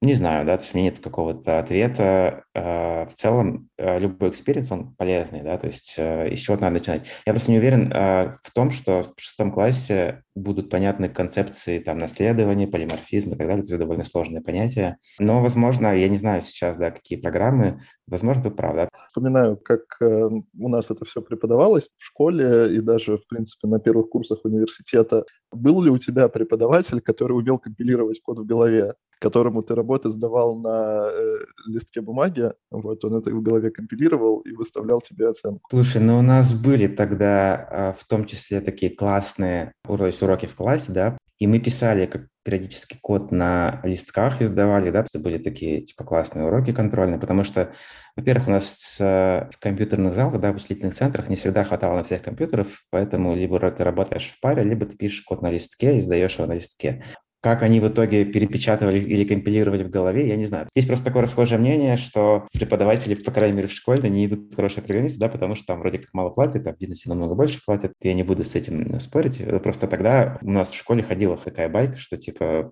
Не 0.04 0.16
знаю, 0.16 0.46
да, 0.46 0.58
то 0.58 0.64
есть 0.64 0.76
у 0.76 0.78
меня 0.78 0.90
нет 0.90 1.00
какого-то 1.00 1.60
ответа. 1.60 2.44
Э, 2.54 3.06
в 3.06 3.14
целом, 3.14 3.70
э, 3.78 4.00
любой 4.00 4.32
experience, 4.32 4.70
он 4.70 4.94
полезный, 4.96 5.44
да, 5.44 5.58
то 5.58 5.68
есть 5.68 5.96
э, 5.98 6.28
из 6.28 6.42
чего 6.42 6.58
надо 6.58 6.74
начинать. 6.74 7.08
Я 7.26 7.32
просто 7.32 7.52
не 7.52 7.60
уверен 7.60 7.90
в 7.90 8.52
том, 8.54 8.72
что 8.72 9.04
в 9.16 9.22
шестом 9.22 9.50
классе 9.54 10.24
будут 10.36 10.70
понятны 10.70 11.08
концепции 11.08 11.80
там 11.80 12.00
наследования, 12.00 12.68
полиморфизм 12.68 13.30
и 13.30 13.38
так 13.38 13.48
далее. 13.48 13.64
Это 13.64 13.78
довольно 13.78 14.04
сложные 14.04 14.42
понятия. 14.42 14.98
Но, 15.20 15.42
возможно, 15.42 15.96
я 15.96 16.10
не 16.10 16.18
знаю 16.18 16.42
сейчас, 16.42 16.76
да, 16.76 16.92
какие 16.92 17.18
программы, 17.18 17.80
возможно, 18.08 18.42
это 18.42 18.52
правда. 18.52 18.90
Вспоминаю, 19.08 19.58
как 19.58 19.82
э, 20.02 20.30
у 20.60 20.70
нас 20.70 20.90
это 20.90 21.06
все 21.06 21.22
преподавалось 21.22 21.90
в 21.98 22.06
школе 22.06 22.76
и 22.76 22.82
даже, 22.82 23.18
в 23.18 23.28
принципе, 23.28 23.68
на 23.68 23.80
первых 23.80 24.10
курсах 24.10 24.40
университета. 24.44 25.26
Был 25.52 25.82
ли 25.82 25.90
у 25.90 25.98
тебя 25.98 26.28
преподаватель, 26.30 27.02
который 27.02 27.34
умел 27.34 27.60
компилировать 27.60 28.22
код 28.22 28.40
в 28.40 28.46
голове? 28.46 28.94
которому 29.24 29.64
ты 29.64 29.74
работы 29.74 30.10
сдавал 30.10 30.60
на 30.60 31.08
э, 31.10 31.38
листке 31.68 32.02
бумаги, 32.02 32.52
вот, 32.72 33.06
он 33.06 33.16
это 33.16 33.32
в 33.32 33.42
голове 33.42 33.72
компилировал 33.72 34.40
и 34.40 34.52
выставлял 34.52 35.00
тебе 35.00 35.30
оценку. 35.30 35.70
Слушай, 35.70 36.02
ну 36.02 36.20
у 36.20 36.22
нас 36.22 36.54
были 36.54 36.88
тогда 36.88 37.68
э, 37.72 37.94
в 37.98 38.06
том 38.06 38.26
числе 38.26 38.60
такие 38.60 38.94
классные 38.94 39.72
уроки 39.88 40.46
в 40.46 40.56
классе, 40.56 40.92
да, 40.92 41.18
и 41.40 41.48
мы 41.48 41.60
писали 41.60 42.06
как 42.06 42.28
периодически 42.44 42.98
код 43.02 43.32
на 43.32 43.80
листках 43.84 44.42
и 44.42 44.46
сдавали, 44.46 44.92
да, 44.92 45.00
это 45.00 45.20
были 45.20 45.38
такие 45.38 45.82
типа 45.82 46.04
классные 46.04 46.46
уроки 46.46 46.74
контрольные, 46.74 47.20
потому 47.20 47.44
что, 47.44 47.74
во-первых, 48.16 48.48
у 48.48 48.52
нас 48.52 48.96
в 49.00 49.52
компьютерных 49.60 50.14
залах, 50.14 50.40
да, 50.42 50.52
в 50.52 50.56
вычислительных 50.56 50.94
центрах 50.94 51.30
не 51.30 51.38
всегда 51.38 51.64
хватало 51.64 51.96
на 51.98 52.04
всех 52.04 52.22
компьютеров, 52.22 52.84
поэтому 52.90 53.34
либо 53.36 53.60
ты 53.72 53.84
работаешь 53.84 54.34
в 54.36 54.40
паре, 54.42 54.64
либо 54.64 54.86
ты 54.86 54.98
пишешь 54.98 55.22
код 55.22 55.42
на 55.42 55.50
листке 55.50 55.98
и 55.98 56.02
сдаешь 56.02 56.36
его 56.36 56.48
на 56.48 56.54
листке. 56.54 57.06
Как 57.44 57.62
они 57.62 57.82
в 57.82 57.88
итоге 57.90 58.24
перепечатывали 58.24 59.00
или 59.00 59.26
компилировали 59.26 59.84
в 59.84 59.90
голове, 59.90 60.30
я 60.30 60.38
не 60.38 60.46
знаю. 60.46 60.70
Есть 60.76 60.88
просто 60.88 61.06
такое 61.06 61.24
расхожее 61.24 61.60
мнение, 61.60 61.98
что 61.98 62.48
преподаватели, 62.54 63.16
по 63.16 63.32
крайней 63.32 63.58
мере, 63.58 63.68
в 63.68 63.74
школе 63.74 64.10
не 64.10 64.28
идут 64.28 64.56
хорошие 64.56 64.82
программисты, 64.82 65.20
да, 65.20 65.28
потому 65.28 65.56
что 65.56 65.66
там 65.66 65.80
вроде 65.80 65.98
как 65.98 66.14
мало 66.14 66.30
платят, 66.30 66.66
а 66.66 66.74
в 66.74 66.78
бизнесе 66.78 67.10
намного 67.10 67.36
больше 67.36 67.60
платят. 67.66 67.92
Я 68.02 68.14
не 68.14 68.24
буду 68.24 68.46
с 68.46 68.56
этим 68.56 68.98
спорить. 69.02 69.44
Просто 69.62 69.88
тогда 69.88 70.40
у 70.42 70.52
нас 70.52 70.70
в 70.70 70.76
школе 70.76 71.04
ходила 71.04 71.36
такая 71.36 71.68
байка, 71.68 71.98
что 71.98 72.16
типа 72.16 72.72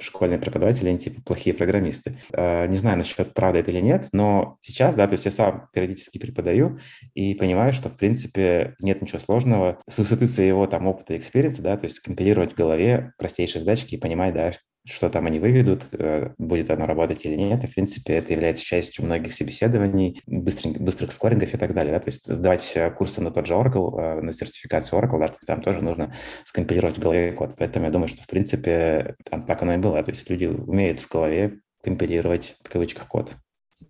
школьные 0.00 0.38
преподаватели, 0.38 0.88
они 0.88 0.98
типа 0.98 1.22
плохие 1.22 1.54
программисты. 1.54 2.18
А, 2.32 2.66
не 2.66 2.76
знаю 2.76 2.98
насчет 2.98 3.34
правда 3.34 3.60
это 3.60 3.70
или 3.70 3.80
нет, 3.80 4.08
но 4.12 4.58
сейчас, 4.60 4.94
да, 4.94 5.06
то 5.06 5.14
есть 5.14 5.24
я 5.24 5.30
сам 5.30 5.68
периодически 5.72 6.18
преподаю 6.18 6.78
и 7.14 7.34
понимаю, 7.34 7.72
что, 7.72 7.88
в 7.88 7.96
принципе, 7.96 8.74
нет 8.80 9.02
ничего 9.02 9.18
сложного 9.18 9.80
с 9.88 9.98
высоты 9.98 10.26
своего 10.26 10.66
там 10.66 10.86
опыта 10.86 11.14
и 11.14 11.18
experience 11.18 11.55
а, 11.55 11.62
да, 11.62 11.76
то 11.76 11.84
есть 11.84 12.00
компилировать 12.00 12.52
в 12.52 12.56
голове 12.56 13.12
простейшие 13.18 13.60
задачки 13.60 13.94
и 13.94 13.98
понимать, 13.98 14.34
да, 14.34 14.52
что 14.86 15.10
там 15.10 15.26
они 15.26 15.38
выведут, 15.38 15.86
э, 15.92 16.30
будет 16.38 16.70
оно 16.70 16.86
работать 16.86 17.24
или 17.26 17.34
нет. 17.34 17.64
И, 17.64 17.66
в 17.66 17.74
принципе, 17.74 18.14
это 18.14 18.32
является 18.32 18.64
частью 18.64 19.04
многих 19.04 19.34
собеседований, 19.34 20.20
быстрых, 20.26 20.78
быстрых 20.80 21.12
скорингов 21.12 21.52
и 21.52 21.56
так 21.56 21.74
далее. 21.74 21.92
Да? 21.92 22.00
То 22.00 22.08
есть 22.08 22.32
сдавать 22.32 22.72
э, 22.76 22.90
курсы 22.90 23.20
на 23.20 23.30
тот 23.30 23.46
же 23.46 23.54
Oracle, 23.54 24.00
э, 24.00 24.20
на 24.22 24.32
сертификацию 24.32 25.00
Oracle, 25.00 25.18
да, 25.18 25.28
там 25.46 25.60
тоже 25.60 25.82
нужно 25.82 26.14
скомпилировать 26.44 26.96
в 26.96 27.00
голове 27.00 27.32
код. 27.32 27.54
Поэтому 27.58 27.86
я 27.86 27.90
думаю, 27.90 28.08
что, 28.08 28.22
в 28.22 28.26
принципе, 28.26 29.16
так 29.24 29.62
оно 29.62 29.74
и 29.74 29.78
было. 29.78 30.02
То 30.02 30.12
есть 30.12 30.30
люди 30.30 30.46
умеют 30.46 31.00
в 31.00 31.08
голове 31.08 31.58
компилировать, 31.82 32.56
в 32.62 32.68
кавычках, 32.68 33.06
код. 33.08 33.32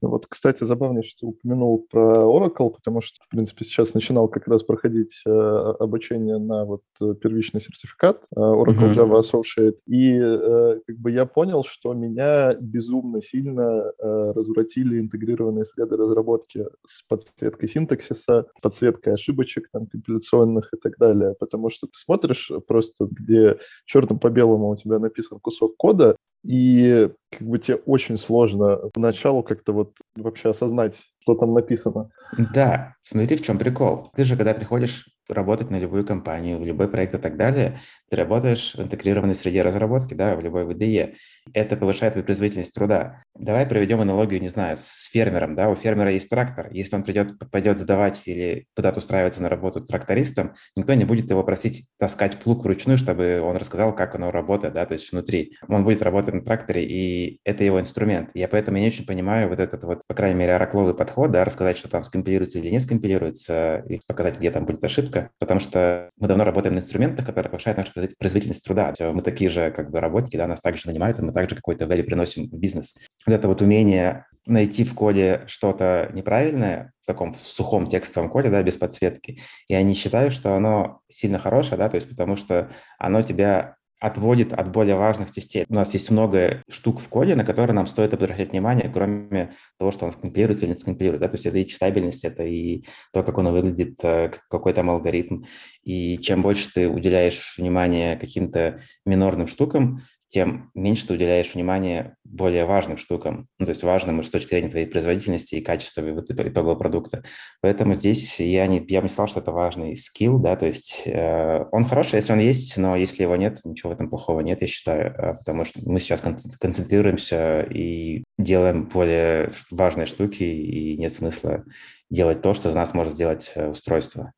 Вот, 0.01 0.27
кстати, 0.27 0.65
забавно, 0.65 1.03
что 1.03 1.29
упомянул 1.29 1.87
про 1.91 2.25
Oracle, 2.25 2.71
потому 2.71 3.01
что, 3.01 3.17
в 3.25 3.29
принципе, 3.29 3.65
сейчас 3.65 3.95
начинал 3.95 4.29
как 4.29 4.47
раз 4.49 4.63
проходить 4.63 5.23
э, 5.27 5.31
обучение 5.31 6.39
на 6.39 6.65
вот 6.65 6.83
э, 7.01 7.15
первичный 7.15 7.61
сертификат 7.61 8.23
э, 8.35 8.39
Oracle 8.39 8.95
uh-huh. 8.95 9.23
Java 9.23 9.23
Associate, 9.23 9.77
и 9.87 10.19
э, 10.19 10.81
как 10.87 10.97
бы 10.97 11.11
я 11.11 11.27
понял, 11.27 11.65
что 11.65 11.95
меня 11.95 12.55
безумно 12.61 13.23
сильно 13.23 13.93
э, 13.99 14.33
развратили 14.33 15.01
интегрированные 15.01 15.65
среды 15.65 15.97
разработки 15.97 16.67
с 16.87 17.03
подсветкой 17.03 17.69
синтаксиса, 17.69 18.47
подсветкой 18.63 19.15
ошибочек 19.15 19.69
там 19.73 19.87
компиляционных 19.87 20.71
и 20.73 20.77
так 20.77 20.97
далее, 20.99 21.35
потому 21.39 21.71
что 21.71 21.87
ты 21.87 21.95
смотришь 21.95 22.51
просто, 22.67 23.07
где 23.11 23.59
черным 23.85 24.19
по 24.19 24.31
белому 24.31 24.71
у 24.71 24.77
тебя 24.77 24.99
написан 24.99 25.41
кусок 25.41 25.77
кода, 25.77 26.17
и 26.47 27.11
как 27.31 27.47
бы 27.47 27.59
тебе 27.59 27.77
очень 27.87 28.19
сложно 28.19 28.77
поначалу 28.95 29.43
как-то 29.43 29.73
вот 29.73 29.95
вообще 30.15 30.51
осознать, 30.51 31.03
что 31.21 31.35
там 31.35 31.53
написано. 31.53 32.11
Да, 32.55 32.95
смотри, 33.03 33.37
в 33.37 33.43
чем 33.43 33.59
прикол. 33.59 34.11
Ты 34.15 34.25
же, 34.25 34.37
когда 34.37 34.55
приходишь 34.55 35.09
работать 35.29 35.71
на 35.71 35.79
любую 35.79 36.05
компанию, 36.05 36.59
в 36.59 36.65
любой 36.65 36.89
проект 36.89 37.15
и 37.15 37.19
так 37.19 37.37
далее, 37.37 37.81
ты 38.09 38.17
работаешь 38.17 38.75
в 38.75 38.81
интегрированной 38.81 39.35
среде 39.35 39.63
разработки, 39.63 40.15
да, 40.15 40.37
в 40.37 40.41
любой 40.41 40.65
VDE. 40.65 41.15
Это 41.53 41.77
повышает 41.77 42.15
твою 42.15 42.25
производительность 42.25 42.75
труда. 42.75 43.23
Давай 43.35 43.67
проведем 43.67 44.01
аналогию, 44.01 44.41
не 44.41 44.49
знаю, 44.49 44.77
с 44.77 45.09
фермером, 45.13 45.55
да, 45.55 45.69
у 45.69 45.77
фермера 45.77 46.11
есть 46.11 46.31
трактор. 46.31 46.69
Если 46.71 46.97
он 46.97 47.03
придет, 47.03 47.39
пойдет 47.51 47.79
сдавать 47.79 48.23
или 48.27 48.67
куда-то 48.75 48.99
устраиваться 48.99 49.43
на 49.43 49.49
работу 49.49 49.81
трактористом, 49.81 50.55
никто 50.75 50.95
не 50.95 51.05
будет 51.05 51.31
его 51.31 51.43
просить 51.43 51.87
таскать 51.99 52.39
плуг 52.39 52.65
вручную, 52.65 52.99
чтобы 52.99 53.41
он 53.41 53.57
рассказал, 53.57 53.95
как 53.95 54.15
оно 54.15 54.31
работает, 54.31 54.75
да, 54.75 54.87
то 54.87 54.93
есть 54.93 55.11
внутри. 55.13 55.57
Он 55.69 55.85
будет 55.85 56.03
работать 56.03 56.35
на 56.35 56.43
тракторе, 56.43 56.85
и 56.85 57.41
это 57.45 57.65
его 57.65 57.81
инструмент. 57.81 58.31
Я 58.35 58.49
поэтому 58.49 58.79
не 58.79 58.87
очень 58.87 59.07
понимаю 59.07 59.49
вот 59.49 59.61
этот 59.61 59.85
вот, 59.85 60.03
по 60.07 60.15
крайней 60.15 60.39
мере, 60.39 60.55
оракловый 60.55 60.95
подход, 60.95 61.31
да, 61.31 61.45
рассказать, 61.45 61.79
что 61.79 61.89
там 61.89 62.05
скомпилируется 62.05 62.59
или 62.59 62.71
не 62.71 62.81
скомпилируется, 62.81 63.85
и 63.89 64.01
показать, 64.07 64.39
где 64.39 64.51
там 64.51 64.67
будет 64.67 64.85
ошибка, 64.85 65.16
ошибка, 65.17 65.31
потому 65.39 65.61
что 65.61 66.11
мы 66.19 66.29
давно 66.29 66.45
работаем 66.45 66.75
на 66.75 66.81
инструментах, 66.81 67.27
которые 67.27 67.51
повышают 67.51 67.79
нашу 67.79 67.93
производительность 68.19 68.65
труда. 68.65 68.93
Мы 69.01 69.23
такие 69.23 69.51
же 69.51 69.71
как 69.71 69.91
бы 69.91 70.01
работники, 70.01 70.37
да, 70.37 70.47
нас 70.47 70.61
также 70.61 70.87
нанимают, 70.87 71.19
и 71.19 71.23
мы 71.23 71.33
также 71.33 71.57
какой-то 71.57 71.85
value 71.87 72.05
приносим 72.05 72.47
в 72.47 72.59
бизнес. 72.59 72.97
Вот 73.27 73.35
это 73.35 73.49
вот 73.49 73.63
умение 73.63 74.27
найти 74.47 74.85
в 74.85 74.95
коде 74.95 75.43
что-то 75.47 76.11
неправильное, 76.13 76.93
в 77.03 77.07
таком 77.07 77.35
сухом 77.35 77.89
текстовом 77.89 78.31
коде, 78.31 78.51
да, 78.51 78.63
без 78.63 78.77
подсветки, 78.77 79.41
я 79.69 79.83
не 79.83 79.95
считаю, 79.95 80.31
что 80.31 80.55
оно 80.55 81.01
сильно 81.09 81.39
хорошее, 81.39 81.79
да, 81.79 81.89
то 81.89 81.97
есть 81.97 82.09
потому 82.09 82.37
что 82.37 82.71
оно 82.99 83.23
тебя 83.23 83.77
отводит 84.01 84.53
от 84.53 84.71
более 84.71 84.97
важных 84.97 85.33
частей. 85.33 85.65
У 85.69 85.75
нас 85.75 85.93
есть 85.95 86.11
много 86.11 86.63
штук 86.69 87.01
в 87.01 87.09
коде, 87.09 87.35
на 87.35 87.45
которые 87.45 87.75
нам 87.75 87.87
стоит 87.87 88.13
обращать 88.15 88.53
внимание, 88.53 88.91
кроме 88.93 89.55
того, 89.79 89.91
что 89.91 90.07
он 90.07 90.13
скомпилируется 90.13 90.67
или 90.67 90.73
не 90.73 90.79
скомпилирует. 90.79 91.21
Да? 91.21 91.29
То 91.29 91.35
есть 91.35 91.47
это 91.47 91.59
и 91.59 91.67
читабельность, 91.67 92.25
это 92.25 92.43
и 92.45 92.85
то, 93.13 93.23
как 93.23 93.39
он 93.39 93.49
выглядит, 93.49 93.99
э, 94.05 94.33
какой 94.51 94.73
там 94.75 94.91
алгоритм. 94.91 95.45
И 95.83 96.19
чем 96.19 96.43
больше 96.43 96.71
ты 96.73 96.89
уделяешь 96.89 97.55
внимание 97.57 98.17
каким-то 98.17 98.81
минорным 99.05 99.49
штукам, 99.49 100.03
тем 100.29 100.71
меньше 100.75 101.07
ты 101.07 101.15
уделяешь 101.15 101.55
внимания 101.55 102.17
более 102.25 102.65
важным 102.65 102.97
штукам, 102.97 103.49
ну, 103.59 103.67
то 103.67 103.71
есть 103.71 103.83
важным 103.83 104.23
с 104.23 104.31
точки 104.31 104.51
зрения 104.51 104.69
твоей 104.69 104.87
производительности 104.87 105.57
и 105.57 105.61
качества 105.61 106.03
вот 106.03 106.31
итогового 106.31 106.75
продукта. 106.75 107.23
Поэтому 107.61 107.95
здесь 107.95 108.41
я, 108.41 108.67
не, 108.67 108.85
я 108.89 109.01
бы 109.01 109.07
не 109.07 109.09
сказал, 109.09 109.29
что 109.29 109.41
это 109.41 109.53
важный 109.53 109.97
скилл, 109.97 110.39
да, 110.41 110.57
то 110.57 110.67
есть 110.67 111.03
э, 111.07 111.65
он 111.73 111.85
хороший, 111.85 112.17
если 112.17 112.33
он 112.33 112.41
есть, 112.41 112.77
но 112.77 112.97
если 112.97 113.23
его 113.23 113.37
нет, 113.37 113.61
ничего 113.65 113.91
в 113.91 113.95
этом 113.95 114.11
плохого 114.11 114.41
нет, 114.41 114.61
я 114.61 114.67
считаю, 114.67 115.13
э, 115.13 115.35
потому 115.39 115.65
что 115.65 115.81
мы 115.85 116.01
сейчас 116.01 116.21
концентрируемся 116.21 117.63
и 117.63 118.25
делаем 118.39 118.89
более 118.89 119.53
важные 119.71 120.07
штуки, 120.07 120.43
и 120.43 120.97
нет 120.97 121.13
смысла 121.13 121.65
делать 122.11 122.43
то, 122.43 122.55
что 122.55 122.71
за 122.71 122.77
нас 122.77 122.95
может 122.95 123.15
сделать 123.15 123.53
э, 123.55 123.69
устройство. 123.69 124.33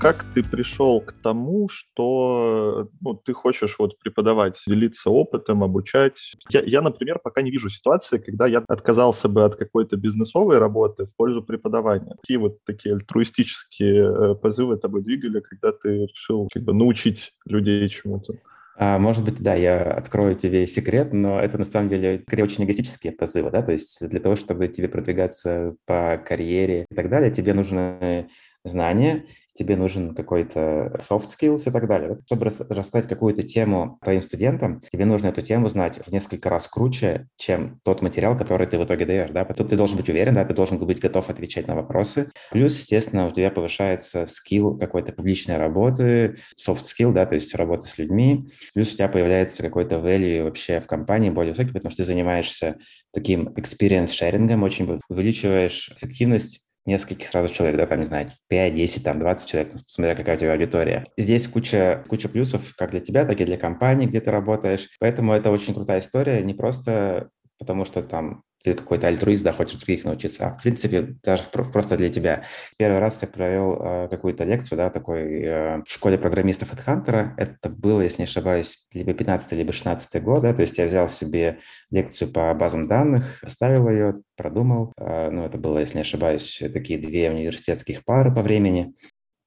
Как 0.00 0.24
ты 0.32 0.42
пришел 0.42 1.02
к 1.02 1.12
тому, 1.12 1.68
что 1.68 2.88
ну, 3.02 3.14
ты 3.14 3.34
хочешь 3.34 3.76
вот 3.78 3.98
преподавать, 3.98 4.58
делиться 4.66 5.10
опытом, 5.10 5.62
обучать? 5.62 6.32
Я, 6.48 6.62
я, 6.62 6.80
например, 6.80 7.20
пока 7.22 7.42
не 7.42 7.50
вижу 7.50 7.68
ситуации, 7.68 8.18
когда 8.18 8.46
я 8.46 8.64
отказался 8.66 9.28
бы 9.28 9.44
от 9.44 9.56
какой-то 9.56 9.98
бизнесовой 9.98 10.58
работы 10.58 11.04
в 11.04 11.14
пользу 11.14 11.42
преподавания. 11.42 12.16
Какие 12.16 12.38
вот 12.38 12.64
такие 12.64 12.94
альтруистические 12.94 14.32
э, 14.32 14.34
позывы 14.36 14.78
тобой 14.78 15.02
двигали, 15.02 15.40
когда 15.40 15.72
ты 15.72 16.06
решил 16.06 16.48
как 16.50 16.62
бы 16.62 16.72
научить 16.72 17.32
людей 17.44 17.86
чему-то? 17.90 18.34
А, 18.76 18.98
может 18.98 19.22
быть, 19.22 19.42
да, 19.42 19.54
я 19.54 19.82
открою 19.82 20.34
тебе 20.34 20.66
секрет, 20.66 21.12
но 21.12 21.38
это 21.38 21.58
на 21.58 21.66
самом 21.66 21.90
деле 21.90 22.22
скорее 22.26 22.44
очень 22.44 22.64
эгоистические 22.64 23.12
позывы, 23.12 23.50
да, 23.50 23.60
то 23.60 23.72
есть 23.72 24.08
для 24.08 24.20
того, 24.20 24.36
чтобы 24.36 24.68
тебе 24.68 24.88
продвигаться 24.88 25.76
по 25.84 26.16
карьере 26.16 26.86
и 26.90 26.94
так 26.94 27.10
далее, 27.10 27.30
тебе 27.30 27.52
нужны 27.52 28.30
знания, 28.64 29.26
тебе 29.60 29.76
нужен 29.76 30.14
какой-то 30.14 30.98
soft 31.00 31.28
skills 31.28 31.64
и 31.66 31.70
так 31.70 31.86
далее. 31.86 32.18
Чтобы 32.24 32.46
рассказать 32.46 33.06
какую-то 33.06 33.42
тему 33.42 33.98
твоим 34.02 34.22
студентам, 34.22 34.80
тебе 34.80 35.04
нужно 35.04 35.28
эту 35.28 35.42
тему 35.42 35.68
знать 35.68 35.98
в 35.98 36.10
несколько 36.10 36.48
раз 36.48 36.66
круче, 36.66 37.28
чем 37.36 37.78
тот 37.84 38.00
материал, 38.00 38.38
который 38.38 38.66
ты 38.66 38.78
в 38.78 38.84
итоге 38.84 39.04
даешь. 39.04 39.30
Да? 39.30 39.44
Тут 39.44 39.68
ты 39.68 39.76
должен 39.76 39.98
быть 39.98 40.08
уверен, 40.08 40.34
да, 40.34 40.46
ты 40.46 40.54
должен 40.54 40.78
быть 40.78 40.98
готов 40.98 41.28
отвечать 41.28 41.68
на 41.68 41.74
вопросы. 41.74 42.30
Плюс, 42.50 42.78
естественно, 42.78 43.26
у 43.26 43.30
тебя 43.30 43.50
повышается 43.50 44.26
скилл 44.26 44.78
какой-то 44.78 45.12
публичной 45.12 45.58
работы, 45.58 46.38
soft 46.58 46.84
skill, 46.84 47.12
да, 47.12 47.26
то 47.26 47.34
есть 47.34 47.54
работа 47.54 47.86
с 47.86 47.98
людьми. 47.98 48.48
Плюс 48.72 48.94
у 48.94 48.96
тебя 48.96 49.08
появляется 49.08 49.62
какой-то 49.62 49.96
value 49.96 50.44
вообще 50.44 50.80
в 50.80 50.86
компании 50.86 51.28
более 51.28 51.52
высокий, 51.52 51.72
потому 51.72 51.90
что 51.90 52.02
ты 52.02 52.06
занимаешься 52.06 52.78
таким 53.12 53.48
experience 53.50 54.12
шерингом, 54.12 54.62
очень 54.62 54.98
увеличиваешь 55.10 55.90
эффективность 55.94 56.69
нескольких 56.90 57.28
сразу 57.28 57.52
человек, 57.52 57.76
да, 57.76 57.86
там, 57.86 58.00
не 58.00 58.04
знаю, 58.04 58.32
5, 58.48 58.74
10, 58.74 59.04
там, 59.04 59.18
20 59.18 59.48
человек, 59.48 59.74
смотря 59.86 60.14
какая 60.14 60.36
у 60.36 60.38
тебя 60.40 60.52
аудитория. 60.52 61.06
Здесь 61.16 61.46
куча, 61.46 62.04
куча 62.08 62.28
плюсов 62.28 62.74
как 62.76 62.90
для 62.90 63.00
тебя, 63.00 63.24
так 63.24 63.40
и 63.40 63.44
для 63.44 63.56
компании, 63.56 64.06
где 64.06 64.20
ты 64.20 64.30
работаешь. 64.30 64.88
Поэтому 65.00 65.32
это 65.32 65.50
очень 65.50 65.74
крутая 65.74 66.00
история, 66.00 66.42
не 66.42 66.54
просто 66.54 67.30
потому 67.58 67.84
что 67.84 68.02
там 68.02 68.42
ты 68.62 68.74
какой-то 68.74 69.08
альтруист, 69.08 69.42
да, 69.42 69.52
хочешь 69.52 69.78
других 69.78 70.04
научиться, 70.04 70.46
а 70.46 70.56
в 70.56 70.62
принципе 70.62 71.16
даже 71.22 71.44
просто 71.44 71.96
для 71.96 72.10
тебя. 72.10 72.44
Первый 72.76 72.98
раз 72.98 73.22
я 73.22 73.28
провел 73.28 73.78
э, 73.80 74.08
какую-то 74.08 74.44
лекцию, 74.44 74.78
да, 74.78 74.90
такой 74.90 75.42
э, 75.42 75.82
в 75.82 75.90
школе 75.90 76.18
программистов 76.18 76.72
от 76.72 76.80
Хантера. 76.80 77.34
Это 77.38 77.70
было, 77.70 78.02
если 78.02 78.18
не 78.18 78.24
ошибаюсь, 78.24 78.86
либо 78.92 79.14
15 79.14 79.52
либо 79.52 79.72
16 79.72 80.22
год, 80.22 80.42
да, 80.42 80.52
то 80.52 80.62
есть 80.62 80.76
я 80.78 80.86
взял 80.86 81.08
себе 81.08 81.60
лекцию 81.90 82.32
по 82.32 82.52
базам 82.54 82.86
данных, 82.86 83.40
поставил 83.42 83.88
ее, 83.88 84.20
продумал. 84.36 84.92
Э, 84.98 85.30
ну, 85.30 85.44
это 85.46 85.56
было, 85.56 85.78
если 85.78 85.96
не 85.96 86.02
ошибаюсь, 86.02 86.62
такие 86.72 86.98
две 86.98 87.30
университетских 87.30 88.04
пары 88.04 88.32
по 88.34 88.42
времени. 88.42 88.94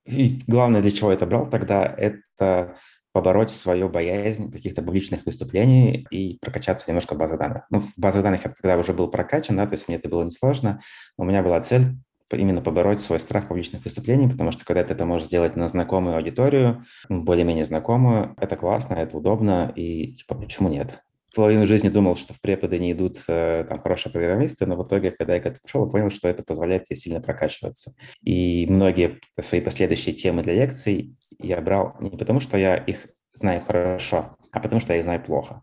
И 0.06 0.42
главное, 0.48 0.82
для 0.82 0.92
чего 0.92 1.12
я 1.12 1.16
это 1.16 1.26
брал 1.26 1.50
тогда, 1.50 1.86
это 1.86 2.76
побороть 3.14 3.52
свою 3.52 3.88
боязнь 3.90 4.52
каких-то 4.52 4.82
публичных 4.82 5.26
выступлений 5.26 6.06
и 6.10 6.40
прокачаться 6.40 6.86
немножко 6.88 7.14
в 7.14 7.18
базах 7.18 7.40
данных. 7.40 7.64
Ну, 7.70 7.82
в 7.82 7.92
базах 7.96 8.24
данных 8.24 8.44
я 8.44 8.52
тогда 8.52 8.78
уже 8.78 8.92
был 8.92 9.08
прокачан, 9.08 9.56
да, 9.56 9.66
то 9.66 9.74
есть 9.74 9.88
мне 9.88 9.98
это 9.98 10.10
было 10.10 10.24
несложно. 10.24 10.82
У 11.18 11.24
меня 11.24 11.44
была 11.44 11.62
цель 11.62 11.96
именно 12.32 12.62
побороть 12.62 13.00
свой 13.00 13.20
страх 13.20 13.48
публичных 13.48 13.84
выступлений, 13.84 14.28
потому 14.28 14.52
что 14.52 14.66
когда 14.66 14.84
ты 14.84 14.94
это 14.94 15.06
можешь 15.06 15.28
сделать 15.28 15.56
на 15.56 15.70
знакомую 15.70 16.18
аудиторию, 16.18 16.84
более-менее 17.08 17.66
знакомую, 17.66 18.34
это 18.38 18.56
классно, 18.56 18.96
это 18.96 19.16
удобно, 19.16 19.72
и 19.76 20.14
типа 20.14 20.34
почему 20.34 20.70
нет? 20.70 21.04
Половину 21.34 21.68
жизни 21.68 21.90
думал, 21.90 22.16
что 22.16 22.34
в 22.34 22.42
преподы 22.42 22.80
не 22.80 22.92
идут 22.92 23.18
э, 23.28 23.66
там 23.68 23.80
хорошие 23.82 24.12
программисты, 24.12 24.66
но 24.66 24.76
в 24.76 24.88
итоге, 24.88 25.12
когда 25.12 25.36
я 25.36 25.42
к 25.42 25.46
этому 25.46 25.60
пришел, 25.64 25.90
понял, 25.90 26.10
что 26.10 26.28
это 26.28 26.44
позволяет 26.44 26.86
тебе 26.86 26.96
сильно 26.96 27.22
прокачиваться. 27.22 27.94
И 28.22 28.66
многие 28.70 29.20
свои 29.40 29.62
последующие 29.62 30.16
темы 30.16 30.44
для 30.44 30.54
лекций 30.54 31.16
я 31.40 31.60
брал 31.62 31.96
не 32.00 32.12
потому, 32.12 32.40
что 32.40 32.58
я 32.58 32.76
их 32.76 33.08
знаю 33.34 33.62
хорошо, 33.62 34.38
а 34.52 34.60
потому 34.60 34.82
что 34.82 34.94
я 34.94 35.00
их 35.00 35.06
знаю 35.06 35.24
плохо. 35.24 35.62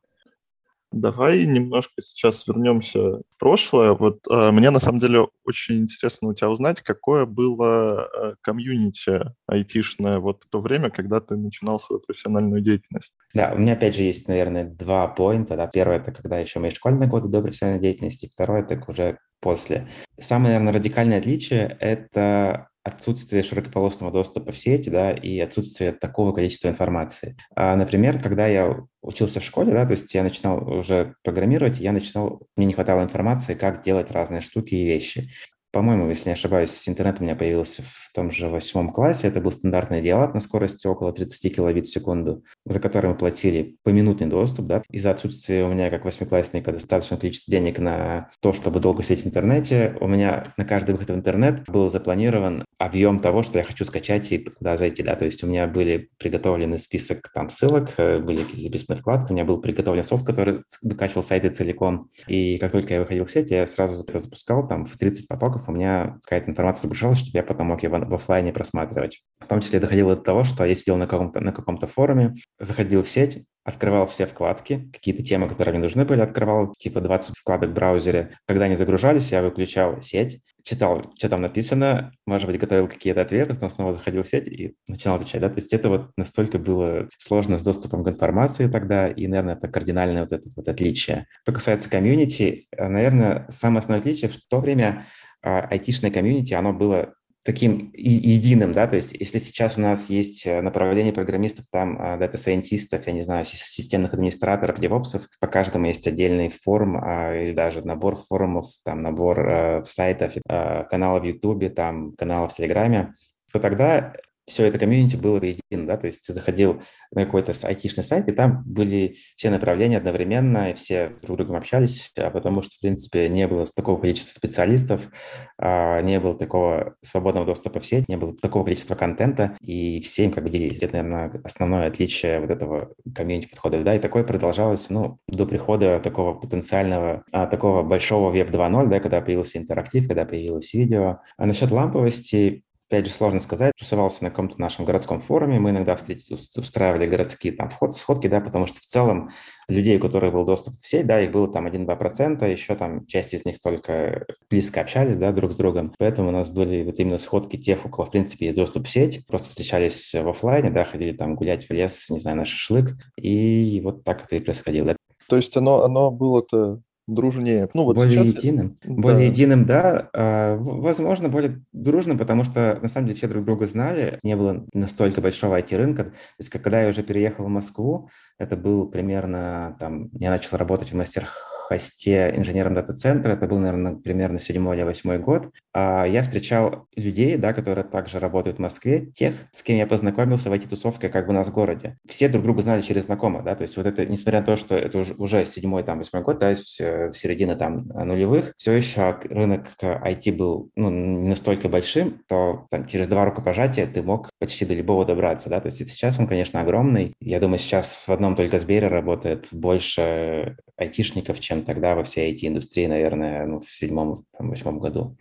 Давай 0.93 1.47
немножко 1.47 2.03
сейчас 2.03 2.47
вернемся 2.49 3.01
в 3.01 3.23
прошлое. 3.39 3.93
Вот 3.93 4.21
э, 4.29 4.51
мне 4.51 4.71
на 4.71 4.81
самом 4.81 4.99
деле 4.99 5.29
очень 5.45 5.83
интересно 5.83 6.29
у 6.29 6.35
тебя 6.35 6.51
узнать, 6.51 6.81
какое 6.81 7.27
было 7.27 8.09
э, 8.13 8.35
комьюнити 8.41 9.21
айтишное 9.47 10.19
вот 10.19 10.43
в 10.43 10.49
то 10.49 10.61
время, 10.61 10.91
когда 10.91 11.21
ты 11.21 11.37
начинал 11.37 11.79
свою 11.79 12.01
профессиональную 12.01 12.61
деятельность. 12.61 13.13
Да, 13.35 13.53
у 13.55 13.59
меня 13.59 13.75
опять 13.75 13.95
же 13.95 14.03
есть, 14.03 14.27
наверное, 14.27 14.65
два 14.65 15.07
поинта. 15.07 15.57
Да. 15.57 15.69
Первое 15.69 15.99
это 15.99 16.11
когда 16.11 16.39
еще 16.39 16.59
мои 16.59 16.71
школьные 16.71 17.09
годы 17.09 17.29
до 17.29 17.41
профессиональной 17.41 17.83
деятельности, 17.83 18.31
второе 18.33 18.63
это 18.63 18.83
уже 18.89 19.19
после. 19.41 19.89
Самое, 20.19 20.55
наверное, 20.55 20.73
радикальное 20.75 21.19
отличие– 21.19 21.77
это 21.81 22.70
отсутствие 22.95 23.43
широкополосного 23.43 24.13
доступа 24.13 24.53
в 24.53 24.59
сеть, 24.59 24.91
да, 24.91 25.13
и 25.13 25.39
отсутствие 25.41 25.93
такого 25.93 26.33
количества 26.33 26.69
информации. 26.69 27.37
А, 27.55 27.77
например, 27.77 28.21
когда 28.21 28.47
я 28.47 28.85
учился 29.03 29.41
в 29.41 29.45
школе, 29.45 29.73
да, 29.73 29.87
то 29.87 29.93
есть 29.93 30.13
я 30.15 30.23
начинал 30.23 30.69
уже 30.69 31.15
программировать, 31.23 31.79
я 31.79 31.93
начинал, 31.93 32.43
мне 32.57 32.67
не 32.67 32.73
хватало 32.73 33.03
информации, 33.03 33.55
как 33.55 33.83
делать 33.83 34.11
разные 34.11 34.41
штуки 34.41 34.75
и 34.75 34.85
вещи. 34.85 35.31
По-моему, 35.73 36.09
если 36.09 36.31
не 36.31 36.33
ошибаюсь, 36.33 36.89
интернет 36.89 37.21
у 37.21 37.23
меня 37.23 37.37
появился 37.37 37.83
в 37.83 38.13
том 38.13 38.31
же 38.31 38.49
восьмом 38.49 38.93
классе. 38.93 39.29
Это 39.29 39.41
был 39.41 39.53
стандартный 39.53 40.03
диалог 40.03 40.35
на 40.35 40.41
скорости 40.41 40.87
около 40.87 41.13
30 41.13 41.55
килобит 41.55 41.87
в 41.87 41.93
секунду, 41.93 42.43
за 42.65 42.81
который 42.81 43.11
мы 43.11 43.17
платили 43.17 43.77
поминутный 43.85 44.27
доступ. 44.27 44.67
Да? 44.67 44.83
Из-за 44.91 45.13
отсутствия 45.13 45.65
у 45.65 45.73
меня, 45.73 45.91
как 45.91 46.05
восьмиклассника, 46.05 46.73
достаточное 46.73 47.19
количество 47.19 47.53
денег 47.53 47.79
на 47.79 48.31
то, 48.41 48.53
чтобы 48.53 48.81
долго 48.81 49.03
сидеть 49.03 49.25
в 49.25 49.29
интернете, 49.29 49.97
у 50.01 50.09
меня 50.09 50.53
на 50.57 50.65
каждый 50.65 50.93
выход 50.93 51.11
в 51.11 51.15
интернет 51.15 51.65
был 51.69 51.89
запланирован 51.89 52.65
объем 52.79 53.21
того, 53.21 53.43
что 53.43 53.59
я 53.59 53.65
хочу 53.65 53.85
скачать 53.85 54.33
и 54.33 54.39
куда 54.39 54.77
зайти. 54.77 55.03
Да? 55.03 55.15
То 55.15 55.25
есть 55.27 55.45
у 55.45 55.47
меня 55.47 55.67
были 55.69 56.11
приготовлены 56.19 56.79
список 56.79 57.31
там 57.33 57.49
ссылок, 57.49 57.91
э, 57.97 58.19
были 58.19 58.45
записаны 58.55 58.99
вкладки, 58.99 59.31
у 59.31 59.35
меня 59.35 59.45
был 59.45 59.61
приготовлен 59.61 60.03
софт, 60.03 60.27
который 60.27 60.63
выкачивал 60.83 61.23
сайты 61.23 61.51
целиком. 61.51 62.09
И 62.27 62.59
как 62.59 62.73
только 62.73 62.95
я 62.95 63.01
выходил 63.01 63.25
в 63.25 63.31
сеть, 63.31 63.51
я 63.51 63.67
сразу 63.67 64.03
это 64.03 64.19
запускал 64.19 64.67
там 64.67 64.85
в 64.87 64.97
30 64.97 65.29
потоков, 65.29 65.60
у 65.69 65.73
меня 65.73 66.19
какая-то 66.23 66.51
информация 66.51 66.83
загружалась, 66.83 67.19
чтобы 67.19 67.39
я 67.39 67.43
потом 67.43 67.69
мог 67.69 67.83
ее 67.83 67.89
в, 67.89 67.93
в 67.93 68.15
офлайне 68.15 68.53
просматривать. 68.53 69.23
В 69.41 69.47
том 69.47 69.61
числе 69.61 69.81
доходило 69.81 70.17
до 70.17 70.23
того, 70.23 70.45
что 70.45 70.65
я 70.65 70.75
сидел 70.75 70.97
на 70.97 71.07
каком-то, 71.07 71.41
на 71.41 71.53
каком-то 71.53 71.87
форуме, 71.87 72.35
заходил 72.59 73.03
в 73.03 73.09
сеть, 73.09 73.45
открывал 73.65 74.07
все 74.07 74.27
вкладки, 74.27 74.89
какие-то 74.93 75.23
темы, 75.23 75.49
которые 75.49 75.75
мне 75.75 75.83
нужны 75.83 76.05
были, 76.05 76.21
открывал 76.21 76.75
типа 76.79 77.01
20 77.01 77.37
вкладок 77.37 77.71
в 77.71 77.75
браузере. 77.75 78.37
Когда 78.47 78.65
они 78.65 78.77
загружались, 78.77 79.33
я 79.33 79.43
выключал 79.43 80.01
сеть, 80.03 80.41
читал, 80.63 81.03
что 81.17 81.29
там 81.29 81.41
написано, 81.41 82.13
может 82.27 82.47
быть, 82.49 82.59
готовил 82.59 82.89
какие-то 82.89 83.21
ответы, 83.21 83.55
потом 83.55 83.71
снова 83.71 83.93
заходил 83.93 84.23
в 84.23 84.29
сеть 84.29 84.47
и 84.47 84.75
начинал 84.89 85.17
отвечать. 85.17 85.41
Да? 85.41 85.49
То 85.49 85.57
есть 85.57 85.73
это 85.73 85.89
вот 85.89 86.11
настолько 86.17 86.59
было 86.59 87.09
сложно 87.19 87.59
с 87.59 87.63
доступом 87.63 88.05
к 88.05 88.09
информации 88.09 88.69
тогда, 88.69 89.09
и, 89.09 89.27
наверное, 89.27 89.57
это 89.57 89.69
кардинальное 89.69 90.23
вот 90.23 90.33
это 90.33 90.49
вот 90.57 90.69
отличие. 90.69 91.27
Что 91.43 91.53
касается 91.53 91.91
комьюнити, 91.91 92.67
наверное, 92.77 93.47
самое 93.51 93.81
основное 93.81 94.01
отличие 94.01 94.31
в 94.31 94.39
то 94.49 94.61
время 94.61 95.07
айтишное 95.43 96.11
комьюнити, 96.11 96.55
оно 96.55 96.73
было 96.73 97.15
таким 97.43 97.91
единым, 97.95 98.73
да, 98.73 98.87
то 98.87 98.97
есть 98.97 99.15
если 99.15 99.39
сейчас 99.39 99.79
у 99.79 99.81
нас 99.81 100.11
есть 100.11 100.47
э, 100.47 100.61
направление 100.61 101.13
программистов, 101.13 101.65
там, 101.73 101.97
а, 101.99 102.19
дата-сайентистов, 102.19 103.07
я 103.07 103.13
не 103.15 103.23
знаю, 103.23 103.47
системных 103.47 104.13
администраторов, 104.13 104.79
девопсов, 104.79 105.23
по 105.41 105.47
каждому 105.47 105.87
есть 105.87 106.07
отдельный 106.07 106.51
форум 106.51 106.99
а, 107.03 107.35
или 107.35 107.53
даже 107.53 107.83
набор 107.83 108.17
форумов, 108.17 108.67
там, 108.85 108.99
набор 108.99 109.41
э, 109.41 109.85
сайтов, 109.85 110.35
э, 110.37 110.85
каналов 110.91 111.23
в 111.23 111.27
Ютубе, 111.27 111.71
там, 111.71 112.13
каналов 112.13 112.53
в 112.53 112.57
Телеграме, 112.57 113.15
то 113.51 113.59
тогда 113.59 114.13
все 114.51 114.65
это 114.65 114.79
комьюнити 114.79 115.17
было 115.17 115.37
едино, 115.37 115.87
да, 115.87 115.97
то 115.97 116.07
есть 116.07 116.27
ты 116.27 116.33
заходил 116.33 116.83
на 117.13 117.25
какой-то 117.25 117.53
айтишный 117.63 118.03
сайт, 118.03 118.29
и 118.29 118.33
там 118.33 118.65
были 118.67 119.17
все 119.37 119.49
направления 119.51 119.99
одновременно, 119.99 120.71
и 120.71 120.75
все 120.75 121.11
друг 121.23 121.37
с 121.37 121.39
другом 121.39 121.57
общались, 121.57 122.13
а 122.17 122.31
потому 122.31 122.63
что, 122.63 122.75
в 122.75 122.81
принципе, 122.81 123.29
не 123.29 123.47
было 123.47 123.65
такого 123.67 124.01
количества 124.01 124.33
специалистов, 124.33 125.09
а, 125.57 126.03
не 126.03 126.19
было 126.19 126.37
такого 126.37 126.97
свободного 127.01 127.47
доступа 127.47 127.79
в 127.79 127.87
сеть, 127.87 128.09
не 128.09 128.17
было 128.17 128.35
такого 128.37 128.65
количества 128.65 128.97
контента, 128.97 129.57
и 129.61 130.01
все 130.01 130.25
им 130.25 130.33
как 130.33 130.43
бы 130.43 130.51
делились. 130.51 130.83
Это, 130.83 131.03
наверное, 131.03 131.41
основное 131.45 131.87
отличие 131.87 132.41
вот 132.41 132.51
этого 132.51 132.93
комьюнити-подхода, 133.15 133.83
да, 133.85 133.95
и 133.95 134.01
такое 134.01 134.25
продолжалось, 134.25 134.91
ну, 134.91 135.19
до 135.29 135.47
прихода 135.47 136.01
такого 136.01 136.35
потенциального, 136.35 137.23
а, 137.31 137.47
такого 137.47 137.83
большого 137.83 138.31
веб 138.31 138.51
2.0, 138.51 138.89
да, 138.89 138.99
когда 138.99 139.21
появился 139.21 139.59
интерактив, 139.59 140.09
когда 140.09 140.25
появилось 140.25 140.75
видео. 140.75 141.21
А 141.37 141.47
насчет 141.47 141.71
ламповости, 141.71 142.65
опять 142.91 143.07
же, 143.07 143.13
сложно 143.13 143.39
сказать, 143.39 143.73
тусовался 143.79 144.25
на 144.25 144.31
каком-то 144.31 144.61
нашем 144.61 144.85
городском 144.85 145.23
форуме, 145.23 145.61
мы 145.61 145.71
иногда 145.71 145.95
встретились, 145.95 146.57
устраивали 146.57 147.07
городские 147.07 147.53
там 147.53 147.71
вход, 147.71 147.97
сходки, 147.97 148.27
да, 148.27 148.41
потому 148.41 148.67
что 148.67 148.81
в 148.81 148.85
целом 148.85 149.31
людей, 149.69 149.97
у 149.97 150.01
которых 150.01 150.33
был 150.33 150.45
доступ 150.45 150.75
в 150.75 150.87
сеть, 150.87 151.07
да, 151.07 151.21
их 151.21 151.31
было 151.31 151.47
там 151.47 151.69
1-2%, 151.69 152.51
еще 152.51 152.75
там 152.75 153.07
часть 153.07 153.33
из 153.33 153.45
них 153.45 153.61
только 153.61 154.27
близко 154.51 154.81
общались, 154.81 155.17
да, 155.17 155.31
друг 155.31 155.53
с 155.53 155.57
другом, 155.57 155.95
поэтому 155.99 156.31
у 156.31 156.33
нас 156.33 156.49
были 156.49 156.83
вот 156.83 156.99
именно 156.99 157.19
сходки 157.19 157.57
тех, 157.57 157.87
у 157.87 157.89
кого, 157.89 158.07
в 158.07 158.11
принципе, 158.11 158.47
есть 158.47 158.57
доступ 158.57 158.87
в 158.87 158.91
сеть, 158.91 159.25
просто 159.29 159.51
встречались 159.51 160.13
в 160.13 160.29
офлайне, 160.29 160.71
да, 160.71 160.85
ходили 160.85 161.13
там 161.13 161.37
гулять 161.37 161.69
в 161.69 161.73
лес, 161.73 162.11
не 162.11 162.19
знаю, 162.19 162.39
на 162.39 162.45
шашлык, 162.45 162.97
и 163.17 163.81
вот 163.85 164.03
так 164.03 164.25
это 164.25 164.35
и 164.35 164.41
происходило. 164.41 164.97
То 165.29 165.37
есть 165.37 165.57
оно, 165.57 165.85
оно 165.85 166.11
было-то 166.11 166.81
дружнее. 167.15 167.69
Ну, 167.75 167.85
вот 167.85 167.97
более 167.97 168.25
сейчас... 168.25 168.43
единым. 168.43 168.77
Да. 168.85 168.95
Более 168.95 169.29
единым, 169.29 169.65
да. 169.67 170.09
А, 170.13 170.57
возможно, 170.57 171.29
более 171.29 171.63
дружным, 171.73 172.19
потому 172.19 172.45
что 172.45 172.79
на 172.81 172.89
самом 172.89 173.07
деле 173.09 173.19
все 173.19 173.29
друг 173.29 173.45
друга 173.45 173.67
знали. 173.67 174.19
Не 174.23 174.37
было 174.37 174.65
настолько 174.73 175.21
большого 175.21 175.59
IT-рынка. 175.59 176.05
То 176.05 176.13
есть, 176.39 176.51
когда 176.51 176.83
я 176.83 176.91
уже 176.91 177.03
переехал 177.03 177.45
в 177.45 177.49
Москву, 177.49 178.09
это 178.39 178.57
был 178.57 178.89
примерно, 178.89 179.77
там, 179.79 180.09
я 180.13 180.31
начал 180.31 180.57
работать 180.57 180.93
в 180.93 180.97
мастерах 180.97 181.50
хосте 181.71 182.35
инженером 182.37 182.75
дата-центра, 182.75 183.35
это 183.35 183.47
был, 183.47 183.59
наверное, 183.59 183.95
примерно 183.95 184.41
седьмой 184.41 184.77
или 184.77 184.83
восьмой 184.83 185.19
год, 185.19 185.51
а 185.73 186.05
я 186.05 186.25
встречал 186.25 186.89
людей, 186.97 187.37
да, 187.37 187.53
которые 187.53 187.85
также 187.85 188.19
работают 188.19 188.57
в 188.57 188.61
Москве, 188.61 189.07
тех, 189.07 189.35
с 189.53 189.63
кем 189.63 189.77
я 189.77 189.87
познакомился 189.87 190.51
в 190.51 190.53
IT-тусовке 190.53 191.09
как 191.09 191.27
бы 191.27 191.33
у 191.33 191.37
нас 191.37 191.47
в 191.47 191.53
городе. 191.53 191.97
Все 192.09 192.29
друг 192.29 192.43
друга 192.43 192.63
знали 192.63 192.83
через 192.83 193.05
знакомых, 193.05 193.45
да, 193.45 193.55
то 193.55 193.63
есть 193.63 193.77
вот 193.77 193.87
это, 193.87 194.05
несмотря 194.05 194.41
на 194.41 194.47
то, 194.47 194.57
что 194.57 194.77
это 194.77 195.05
уже 195.17 195.47
седьмой, 195.47 195.85
там, 195.85 195.99
восьмой 195.99 196.23
год, 196.23 196.41
да, 196.41 196.57
середина 196.57 197.55
там 197.55 197.87
нулевых, 197.87 198.53
все 198.57 198.73
еще 198.73 199.17
рынок 199.31 199.69
IT 199.81 200.37
был, 200.37 200.71
ну, 200.75 200.91
не 200.91 201.29
настолько 201.29 201.69
большим, 201.69 202.21
то 202.27 202.67
там 202.71 202.89
через 202.89 203.07
два 203.07 203.25
рукопожатия 203.25 203.87
ты 203.87 204.03
мог 204.03 204.31
почти 204.41 204.65
до 204.65 204.75
любого 204.75 205.05
добраться, 205.05 205.49
да, 205.49 205.61
то 205.61 205.67
есть 205.67 205.79
сейчас 205.89 206.19
он, 206.19 206.27
конечно, 206.27 206.61
огромный. 206.61 207.15
Я 207.21 207.39
думаю, 207.39 207.59
сейчас 207.59 208.09
в 208.09 208.13
одном 208.13 208.35
только 208.35 208.59
Сбере 208.59 208.89
работает 208.89 209.47
больше 209.53 210.57
айтишников, 210.77 211.39
чем 211.39 211.60
тогда 211.61 211.95
во 211.95 212.05
всей 212.05 212.35
IT-индустрии, 212.35 212.87
наверное, 212.87 213.47
ну, 213.47 213.61
в 213.61 213.71
седьмом, 213.71 214.25
там, 214.37 214.51
восьмом 214.51 214.79
году. 214.79 215.17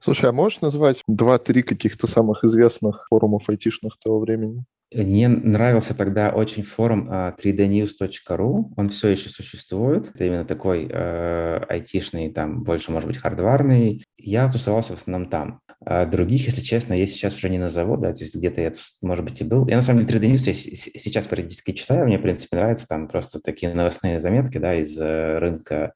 Слушай, 0.00 0.30
а 0.30 0.32
можешь 0.32 0.60
назвать 0.60 1.02
два-три 1.06 1.62
каких-то 1.62 2.06
самых 2.06 2.44
известных 2.44 3.06
форумов 3.08 3.48
айтишных 3.48 3.98
того 3.98 4.20
времени? 4.20 4.64
Мне 4.92 5.28
нравился 5.28 5.96
тогда 5.96 6.30
очень 6.30 6.62
форум 6.62 7.10
3dnews.ru, 7.10 8.08
а, 8.28 8.80
он 8.80 8.88
все 8.90 9.08
еще 9.08 9.28
существует, 9.28 10.10
это 10.14 10.24
именно 10.24 10.44
такой 10.44 10.88
э, 10.88 11.60
айтишный, 11.68 12.32
там 12.32 12.62
больше, 12.62 12.92
может 12.92 13.08
быть, 13.08 13.18
хардварный. 13.18 14.04
Я 14.16 14.50
тусовался 14.50 14.94
в 14.94 14.98
основном 14.98 15.28
там. 15.28 15.60
А 15.86 16.06
других, 16.06 16.46
если 16.46 16.62
честно, 16.62 16.94
я 16.94 17.06
сейчас 17.06 17.36
уже 17.36 17.50
не 17.50 17.58
назову, 17.58 17.96
да, 17.96 18.12
то 18.14 18.22
есть 18.22 18.36
где-то 18.36 18.60
я, 18.60 18.72
может 19.02 19.24
быть, 19.24 19.40
и 19.40 19.44
был. 19.44 19.66
Я, 19.68 19.76
на 19.76 19.82
самом 19.82 20.04
деле, 20.04 20.20
3D 20.20 20.32
News 20.32 20.48
я 20.48 20.54
сейчас 20.54 21.26
периодически 21.26 21.72
читаю, 21.72 22.06
мне, 22.06 22.18
в 22.18 22.22
принципе, 22.22 22.56
нравятся 22.56 22.86
там 22.86 23.08
просто 23.08 23.40
такие 23.40 23.74
новостные 23.74 24.20
заметки, 24.20 24.58
да, 24.58 24.74
из 24.74 24.96
э, 24.98 25.38
рынка 25.38 25.92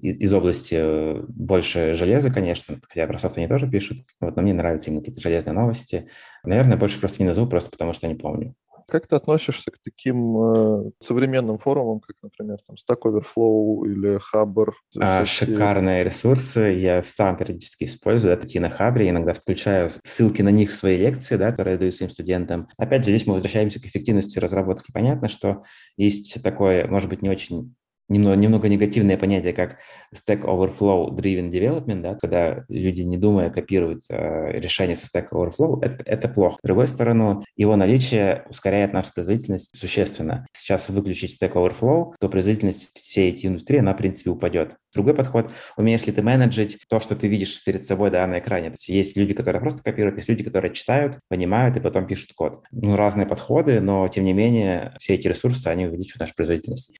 из, 0.00 0.20
из 0.20 0.34
области 0.34 0.76
э, 0.78 1.22
больше 1.28 1.94
железа, 1.94 2.32
конечно, 2.32 2.78
хотя 2.88 3.06
про 3.06 3.18
софт 3.18 3.38
они 3.38 3.48
тоже 3.48 3.68
пишут, 3.68 3.98
вот, 4.20 4.36
но 4.36 4.42
мне 4.42 4.54
нравятся 4.54 4.90
именно 4.90 5.02
какие-то 5.02 5.20
железные 5.20 5.54
новости. 5.54 6.08
Наверное, 6.44 6.76
больше 6.76 7.00
просто 7.00 7.22
не 7.22 7.28
назову, 7.28 7.48
просто 7.48 7.70
потому 7.70 7.92
что 7.92 8.08
не 8.08 8.14
помню. 8.14 8.54
Как 8.90 9.06
ты 9.06 9.14
относишься 9.14 9.70
к 9.70 9.78
таким 9.82 10.36
э, 10.36 10.90
современным 11.00 11.58
форумам, 11.58 12.00
как, 12.00 12.16
например, 12.22 12.58
там 12.66 12.76
Stack 12.76 13.02
Overflow 13.04 13.86
или 13.86 14.18
Hubber? 14.34 14.72
А, 14.98 15.24
шикарные 15.24 16.02
ресурсы. 16.02 16.60
Я 16.76 17.02
сам 17.04 17.36
периодически 17.36 17.84
использую. 17.84 18.32
Это 18.32 18.60
на 18.60 18.68
Хабре. 18.68 19.08
Иногда 19.08 19.32
включаю 19.32 19.90
ссылки 20.02 20.42
на 20.42 20.48
них 20.48 20.70
в 20.70 20.74
свои 20.74 20.96
лекции, 20.96 21.36
да, 21.36 21.52
которые 21.52 21.74
я 21.74 21.78
даю 21.78 21.92
своим 21.92 22.10
студентам. 22.10 22.68
Опять 22.76 23.04
же, 23.04 23.12
здесь 23.12 23.26
мы 23.26 23.34
возвращаемся 23.34 23.80
к 23.80 23.84
эффективности 23.84 24.40
разработки. 24.40 24.90
Понятно, 24.92 25.28
что 25.28 25.62
есть 25.96 26.42
такое, 26.42 26.88
может 26.88 27.08
быть, 27.08 27.22
не 27.22 27.30
очень 27.30 27.74
немного, 28.10 28.36
немного 28.36 28.68
негативное 28.68 29.16
понятие, 29.16 29.54
как 29.54 29.78
Stack 30.14 30.42
Overflow 30.42 31.10
Driven 31.10 31.50
Development, 31.50 32.02
да, 32.02 32.14
когда 32.20 32.64
люди, 32.68 33.02
не 33.02 33.16
думая, 33.16 33.50
копируют 33.50 34.02
э, 34.10 34.58
решения 34.58 34.96
со 34.96 35.06
Stack 35.06 35.28
Overflow, 35.30 35.82
это, 35.82 36.02
это 36.04 36.28
плохо. 36.28 36.58
С 36.62 36.66
другой 36.66 36.88
стороны, 36.88 37.42
его 37.56 37.76
наличие 37.76 38.44
ускоряет 38.50 38.92
нашу 38.92 39.12
производительность 39.14 39.78
существенно. 39.78 40.46
Сейчас 40.52 40.88
выключить 40.90 41.40
Stack 41.40 41.52
Overflow, 41.52 42.14
то 42.20 42.28
производительность 42.28 42.90
всей 42.94 43.32
этой 43.32 43.46
индустрии, 43.46 43.78
она, 43.78 43.94
в 43.94 43.96
принципе, 43.96 44.30
упадет. 44.30 44.74
Другой 44.92 45.14
подход, 45.14 45.52
умеешь 45.76 46.04
ли 46.06 46.12
ты 46.12 46.20
менеджить 46.20 46.78
то, 46.88 47.00
что 47.00 47.14
ты 47.14 47.28
видишь 47.28 47.62
перед 47.64 47.86
собой 47.86 48.10
да, 48.10 48.26
на 48.26 48.40
экране. 48.40 48.70
То 48.70 48.74
есть, 48.74 48.88
есть 48.88 49.16
люди, 49.16 49.34
которые 49.34 49.62
просто 49.62 49.84
копируют, 49.84 50.16
есть 50.16 50.28
люди, 50.28 50.42
которые 50.42 50.74
читают, 50.74 51.20
понимают 51.28 51.76
и 51.76 51.80
потом 51.80 52.08
пишут 52.08 52.32
код. 52.34 52.64
Ну, 52.72 52.96
разные 52.96 53.26
подходы, 53.26 53.80
но, 53.80 54.08
тем 54.08 54.24
не 54.24 54.32
менее, 54.32 54.94
все 54.98 55.14
эти 55.14 55.28
ресурсы, 55.28 55.68
они 55.68 55.86
увеличивают 55.86 56.20
нашу 56.20 56.34
производительность. 56.34 56.92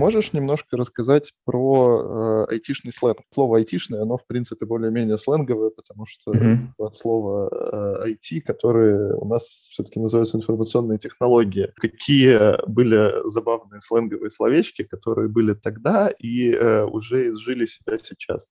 Можешь 0.00 0.32
немножко 0.32 0.78
рассказать 0.78 1.34
про 1.44 2.46
э, 2.48 2.54
айтишный 2.54 2.90
сленг? 2.90 3.18
Слово 3.34 3.58
айтишное, 3.58 4.00
оно, 4.00 4.16
в 4.16 4.26
принципе, 4.26 4.64
более-менее 4.64 5.18
сленговое, 5.18 5.68
потому 5.68 6.06
что 6.06 6.32
mm-hmm. 6.32 6.56
от 6.78 6.96
слова 6.96 8.00
э, 8.02 8.12
IT, 8.12 8.40
которые 8.40 9.14
у 9.14 9.26
нас 9.26 9.42
все-таки 9.68 10.00
называются 10.00 10.38
информационные 10.38 10.98
технологии. 10.98 11.70
Какие 11.76 12.66
были 12.66 13.28
забавные 13.28 13.82
сленговые 13.82 14.30
словечки, 14.30 14.84
которые 14.84 15.28
были 15.28 15.52
тогда 15.52 16.08
и 16.08 16.50
э, 16.50 16.86
уже 16.86 17.28
изжили 17.32 17.66
себя 17.66 17.98
сейчас? 17.98 18.50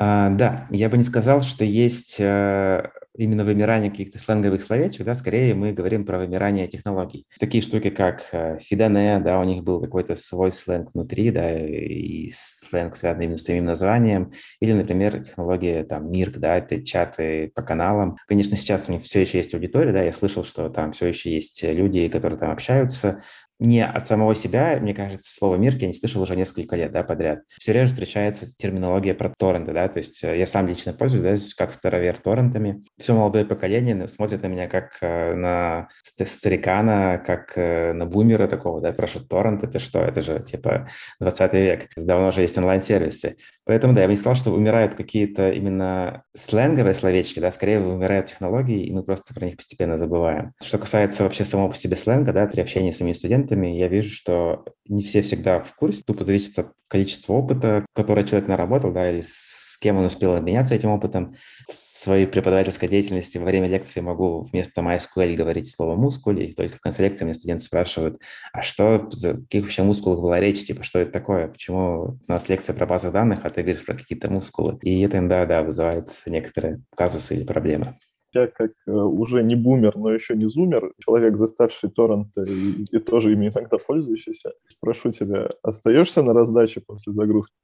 А, 0.00 0.30
да, 0.30 0.68
я 0.70 0.88
бы 0.88 0.96
не 0.96 1.02
сказал, 1.02 1.42
что 1.42 1.64
есть 1.64 2.20
э, 2.20 2.88
именно 3.16 3.44
вымирание 3.44 3.90
каких-то 3.90 4.20
сленговых 4.20 4.62
словечек, 4.62 5.04
да, 5.04 5.16
скорее 5.16 5.52
мы 5.54 5.72
говорим 5.72 6.06
про 6.06 6.18
вымирание 6.18 6.68
технологий. 6.68 7.26
Такие 7.40 7.64
штуки, 7.64 7.90
как 7.90 8.28
э, 8.30 8.58
Fidane, 8.58 9.20
да, 9.20 9.40
у 9.40 9.44
них 9.44 9.64
был 9.64 9.80
какой-то 9.80 10.14
свой 10.14 10.52
сленг 10.52 10.94
внутри, 10.94 11.32
да, 11.32 11.52
и 11.52 12.30
сленг, 12.32 12.94
связанный 12.94 13.24
именно 13.24 13.38
с 13.38 13.42
самим 13.42 13.64
названием, 13.64 14.32
или, 14.60 14.72
например, 14.72 15.24
технология 15.24 15.82
там 15.82 16.12
Мирк, 16.12 16.36
да, 16.36 16.58
это 16.58 16.80
чаты 16.80 17.50
по 17.52 17.62
каналам. 17.62 18.18
Конечно, 18.28 18.56
сейчас 18.56 18.88
у 18.88 18.92
них 18.92 19.02
все 19.02 19.22
еще 19.22 19.38
есть 19.38 19.52
аудитория, 19.52 19.90
да, 19.90 20.04
я 20.04 20.12
слышал, 20.12 20.44
что 20.44 20.68
там 20.68 20.92
все 20.92 21.06
еще 21.06 21.32
есть 21.32 21.64
люди, 21.64 22.08
которые 22.08 22.38
там 22.38 22.52
общаются, 22.52 23.24
не 23.58 23.84
от 23.84 24.06
самого 24.06 24.34
себя, 24.34 24.78
мне 24.80 24.94
кажется, 24.94 25.32
слово 25.32 25.56
«мирк» 25.56 25.80
я 25.80 25.88
не 25.88 25.94
слышал 25.94 26.22
уже 26.22 26.36
несколько 26.36 26.76
лет 26.76 26.92
да, 26.92 27.02
подряд. 27.02 27.40
Все 27.58 27.72
реже 27.72 27.88
встречается 27.88 28.46
терминология 28.56 29.14
про 29.14 29.32
торренты, 29.36 29.72
да, 29.72 29.88
то 29.88 29.98
есть 29.98 30.22
э, 30.22 30.38
я 30.38 30.46
сам 30.46 30.68
лично 30.68 30.92
пользуюсь, 30.92 31.22
да, 31.22 31.64
как 31.64 31.72
старовер 31.72 32.18
торрентами. 32.18 32.84
Все 32.98 33.14
молодое 33.14 33.44
поколение 33.44 34.06
смотрит 34.08 34.42
на 34.42 34.46
меня 34.46 34.68
как 34.68 34.98
э, 35.00 35.34
на 35.34 35.88
старикана, 36.02 37.22
как 37.24 37.52
э, 37.56 37.92
на 37.92 38.06
бумера 38.06 38.46
такого, 38.46 38.80
да, 38.80 38.92
спрашивают, 38.92 39.28
торрент 39.28 39.64
это 39.64 39.78
что? 39.78 40.00
Это 40.00 40.22
же 40.22 40.40
типа 40.40 40.88
20 41.20 41.52
век, 41.54 41.88
давно 41.96 42.28
уже 42.28 42.42
есть 42.42 42.56
онлайн-сервисы. 42.56 43.36
Поэтому, 43.64 43.92
да, 43.92 44.00
я 44.00 44.06
бы 44.06 44.12
не 44.12 44.16
сказал, 44.16 44.34
что 44.34 44.50
умирают 44.50 44.94
какие-то 44.94 45.50
именно 45.50 46.22
сленговые 46.34 46.94
словечки, 46.94 47.38
да, 47.38 47.50
скорее 47.50 47.80
умирают 47.80 48.28
технологии, 48.28 48.86
и 48.86 48.92
мы 48.92 49.02
просто 49.02 49.34
про 49.34 49.44
них 49.44 49.56
постепенно 49.56 49.98
забываем. 49.98 50.54
Что 50.62 50.78
касается 50.78 51.24
вообще 51.24 51.44
самого 51.44 51.68
по 51.68 51.76
себе 51.76 51.96
сленга, 51.96 52.32
да, 52.32 52.46
при 52.46 52.62
общении 52.62 52.92
с 52.92 52.96
самими 52.96 53.12
студентами, 53.12 53.47
студентами, 53.48 53.76
я 53.76 53.88
вижу, 53.88 54.10
что 54.10 54.64
не 54.86 55.02
все 55.02 55.22
всегда 55.22 55.60
в 55.60 55.74
курсе, 55.74 56.02
тупо 56.06 56.24
зависит 56.24 56.58
от 56.58 56.72
количества 56.88 57.34
опыта, 57.34 57.84
который 57.94 58.24
человек 58.24 58.48
наработал, 58.48 58.92
да, 58.92 59.10
или 59.10 59.20
с 59.22 59.76
кем 59.80 59.96
он 59.96 60.06
успел 60.06 60.34
обменяться 60.34 60.74
этим 60.74 60.90
опытом. 60.90 61.36
В 61.68 61.74
своей 61.74 62.26
преподавательской 62.26 62.88
деятельности 62.88 63.38
во 63.38 63.44
время 63.44 63.68
лекции 63.68 64.00
могу 64.00 64.42
вместо 64.42 64.80
MySQL 64.80 65.34
говорить 65.34 65.70
слово 65.70 65.96
мускуль, 65.96 66.42
и 66.42 66.52
только 66.52 66.76
в 66.76 66.80
конце 66.80 67.02
лекции 67.04 67.24
мне 67.24 67.34
студенты 67.34 67.64
спрашивают, 67.64 68.20
а 68.52 68.62
что, 68.62 69.08
за 69.10 69.34
каких 69.34 69.62
вообще 69.62 69.82
мускулах 69.82 70.20
была 70.20 70.40
речь, 70.40 70.66
типа, 70.66 70.82
что 70.82 70.98
это 70.98 71.12
такое, 71.12 71.48
почему 71.48 72.18
у 72.26 72.32
нас 72.32 72.48
лекция 72.48 72.74
про 72.74 72.86
базы 72.86 73.10
данных, 73.10 73.40
а 73.42 73.50
ты 73.50 73.62
говоришь 73.62 73.84
про 73.84 73.94
какие-то 73.94 74.30
мускулы. 74.30 74.78
И 74.82 75.00
это, 75.02 75.20
да, 75.28 75.44
да, 75.46 75.62
вызывает 75.62 76.10
некоторые 76.26 76.80
казусы 76.94 77.36
или 77.36 77.44
проблемы 77.44 77.98
я 78.34 78.46
как 78.46 78.72
э, 78.86 78.90
уже 78.90 79.42
не 79.42 79.54
бумер, 79.54 79.96
но 79.96 80.12
еще 80.12 80.36
не 80.36 80.48
зумер, 80.48 80.92
человек, 80.98 81.36
заставший 81.36 81.90
торренты 81.90 82.44
и, 82.44 82.84
и 82.96 82.98
тоже 82.98 83.32
ими 83.32 83.48
иногда 83.48 83.78
пользующийся, 83.78 84.52
спрошу 84.68 85.12
тебя, 85.12 85.50
остаешься 85.62 86.22
на 86.22 86.34
раздаче 86.34 86.82
после 86.86 87.12
загрузки? 87.12 87.54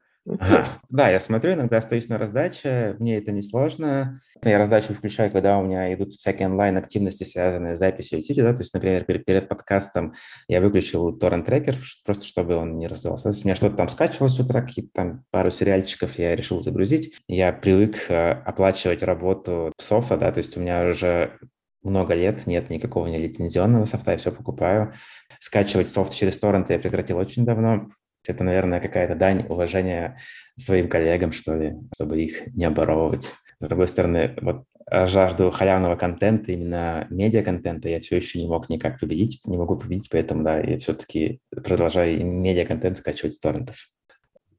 Да, 0.88 1.10
я 1.10 1.20
смотрю, 1.20 1.52
иногда 1.52 1.78
остаюсь 1.78 2.08
на 2.08 2.16
раздаче, 2.16 2.96
мне 2.98 3.18
это 3.18 3.30
не 3.30 3.42
сложно. 3.42 4.22
Я 4.42 4.58
раздачу 4.58 4.94
включаю, 4.94 5.30
когда 5.30 5.58
у 5.58 5.64
меня 5.64 5.92
идут 5.92 6.12
всякие 6.12 6.48
онлайн-активности, 6.48 7.24
связанные 7.24 7.76
с 7.76 7.78
записью 7.78 8.20
эфира, 8.20 8.44
да, 8.44 8.52
то 8.54 8.60
есть, 8.60 8.72
например, 8.72 9.04
перед, 9.04 9.24
перед 9.24 9.48
подкастом 9.48 10.14
я 10.48 10.60
выключил 10.60 11.12
торрент-трекер, 11.12 11.76
просто 12.04 12.24
чтобы 12.24 12.56
он 12.56 12.78
не 12.78 12.86
раздавался. 12.86 13.28
Если 13.28 13.44
у 13.44 13.46
меня 13.46 13.54
что-то 13.54 13.76
там 13.76 13.88
скачивалось 13.88 14.34
с 14.34 14.40
утра, 14.40 14.62
какие-то 14.62 14.90
там 14.94 15.24
пару 15.30 15.50
сериальчиков 15.50 16.18
я 16.18 16.34
решил 16.34 16.60
загрузить, 16.60 17.14
я 17.28 17.52
привык 17.52 18.10
э, 18.10 18.30
оплачивать 18.30 19.02
работу 19.02 19.72
софта, 19.78 20.16
да, 20.16 20.32
то 20.32 20.38
есть 20.38 20.56
у 20.56 20.60
меня 20.60 20.86
уже 20.86 21.38
много 21.82 22.14
лет 22.14 22.46
нет 22.46 22.70
никакого 22.70 23.06
не 23.06 23.18
лицензионного 23.18 23.84
софта, 23.84 24.12
я 24.12 24.18
все 24.18 24.32
покупаю. 24.32 24.94
Скачивать 25.38 25.88
софт 25.88 26.14
через 26.14 26.38
торренты 26.38 26.72
я 26.72 26.78
прекратил 26.78 27.18
очень 27.18 27.44
давно. 27.44 27.90
Это, 28.28 28.44
наверное, 28.44 28.80
какая-то 28.80 29.14
дань 29.14 29.46
уважения 29.48 30.18
своим 30.56 30.88
коллегам, 30.88 31.32
что 31.32 31.54
ли, 31.54 31.74
чтобы 31.96 32.22
их 32.22 32.46
не 32.54 32.64
оборовывать. 32.64 33.32
С 33.58 33.66
другой 33.66 33.88
стороны, 33.88 34.34
вот 34.40 34.64
жажду 34.90 35.50
халявного 35.50 35.96
контента, 35.96 36.52
именно 36.52 37.06
медиа-контента 37.10 37.88
я 37.88 38.00
все 38.00 38.16
еще 38.16 38.40
не 38.40 38.48
мог 38.48 38.68
никак 38.68 39.00
победить, 39.00 39.40
не 39.46 39.56
могу 39.56 39.76
победить, 39.76 40.08
поэтому, 40.10 40.44
да, 40.44 40.60
я 40.60 40.78
все-таки 40.78 41.40
продолжаю 41.50 42.24
медиа-контент 42.26 42.98
скачивать 42.98 43.34
с 43.34 43.38
торрентов. 43.38 43.88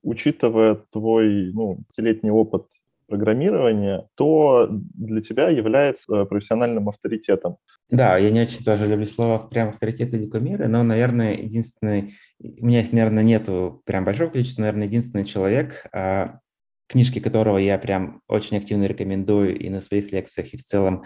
Учитывая 0.01 0.75
твой, 0.91 1.51
ну, 1.53 1.79
пятилетний 1.89 2.31
опыт 2.31 2.67
программирования, 3.07 4.07
то 4.15 4.67
для 4.69 5.21
тебя 5.21 5.49
является 5.49 6.25
профессиональным 6.25 6.89
авторитетом. 6.89 7.57
Да, 7.89 8.17
я 8.17 8.31
не 8.31 8.41
очень 8.41 8.63
тоже 8.63 8.87
люблю 8.87 9.05
слово 9.05 9.39
прям 9.47 9.69
авторитет 9.69 10.13
или 10.13 10.25
кумиры, 10.25 10.67
но, 10.67 10.83
наверное, 10.83 11.33
единственный, 11.33 12.15
у 12.39 12.65
меня 12.65 12.83
наверное, 12.91 13.23
нету 13.23 13.81
прям 13.85 14.05
большого 14.05 14.29
количества, 14.29 14.61
наверное, 14.61 14.87
единственный 14.87 15.25
человек, 15.25 15.85
а, 15.93 16.39
книжки 16.87 17.19
которого 17.19 17.57
я 17.57 17.77
прям 17.77 18.21
очень 18.27 18.57
активно 18.57 18.85
рекомендую 18.85 19.57
и 19.57 19.69
на 19.69 19.81
своих 19.81 20.11
лекциях, 20.11 20.53
и 20.53 20.57
в 20.57 20.63
целом 20.63 21.03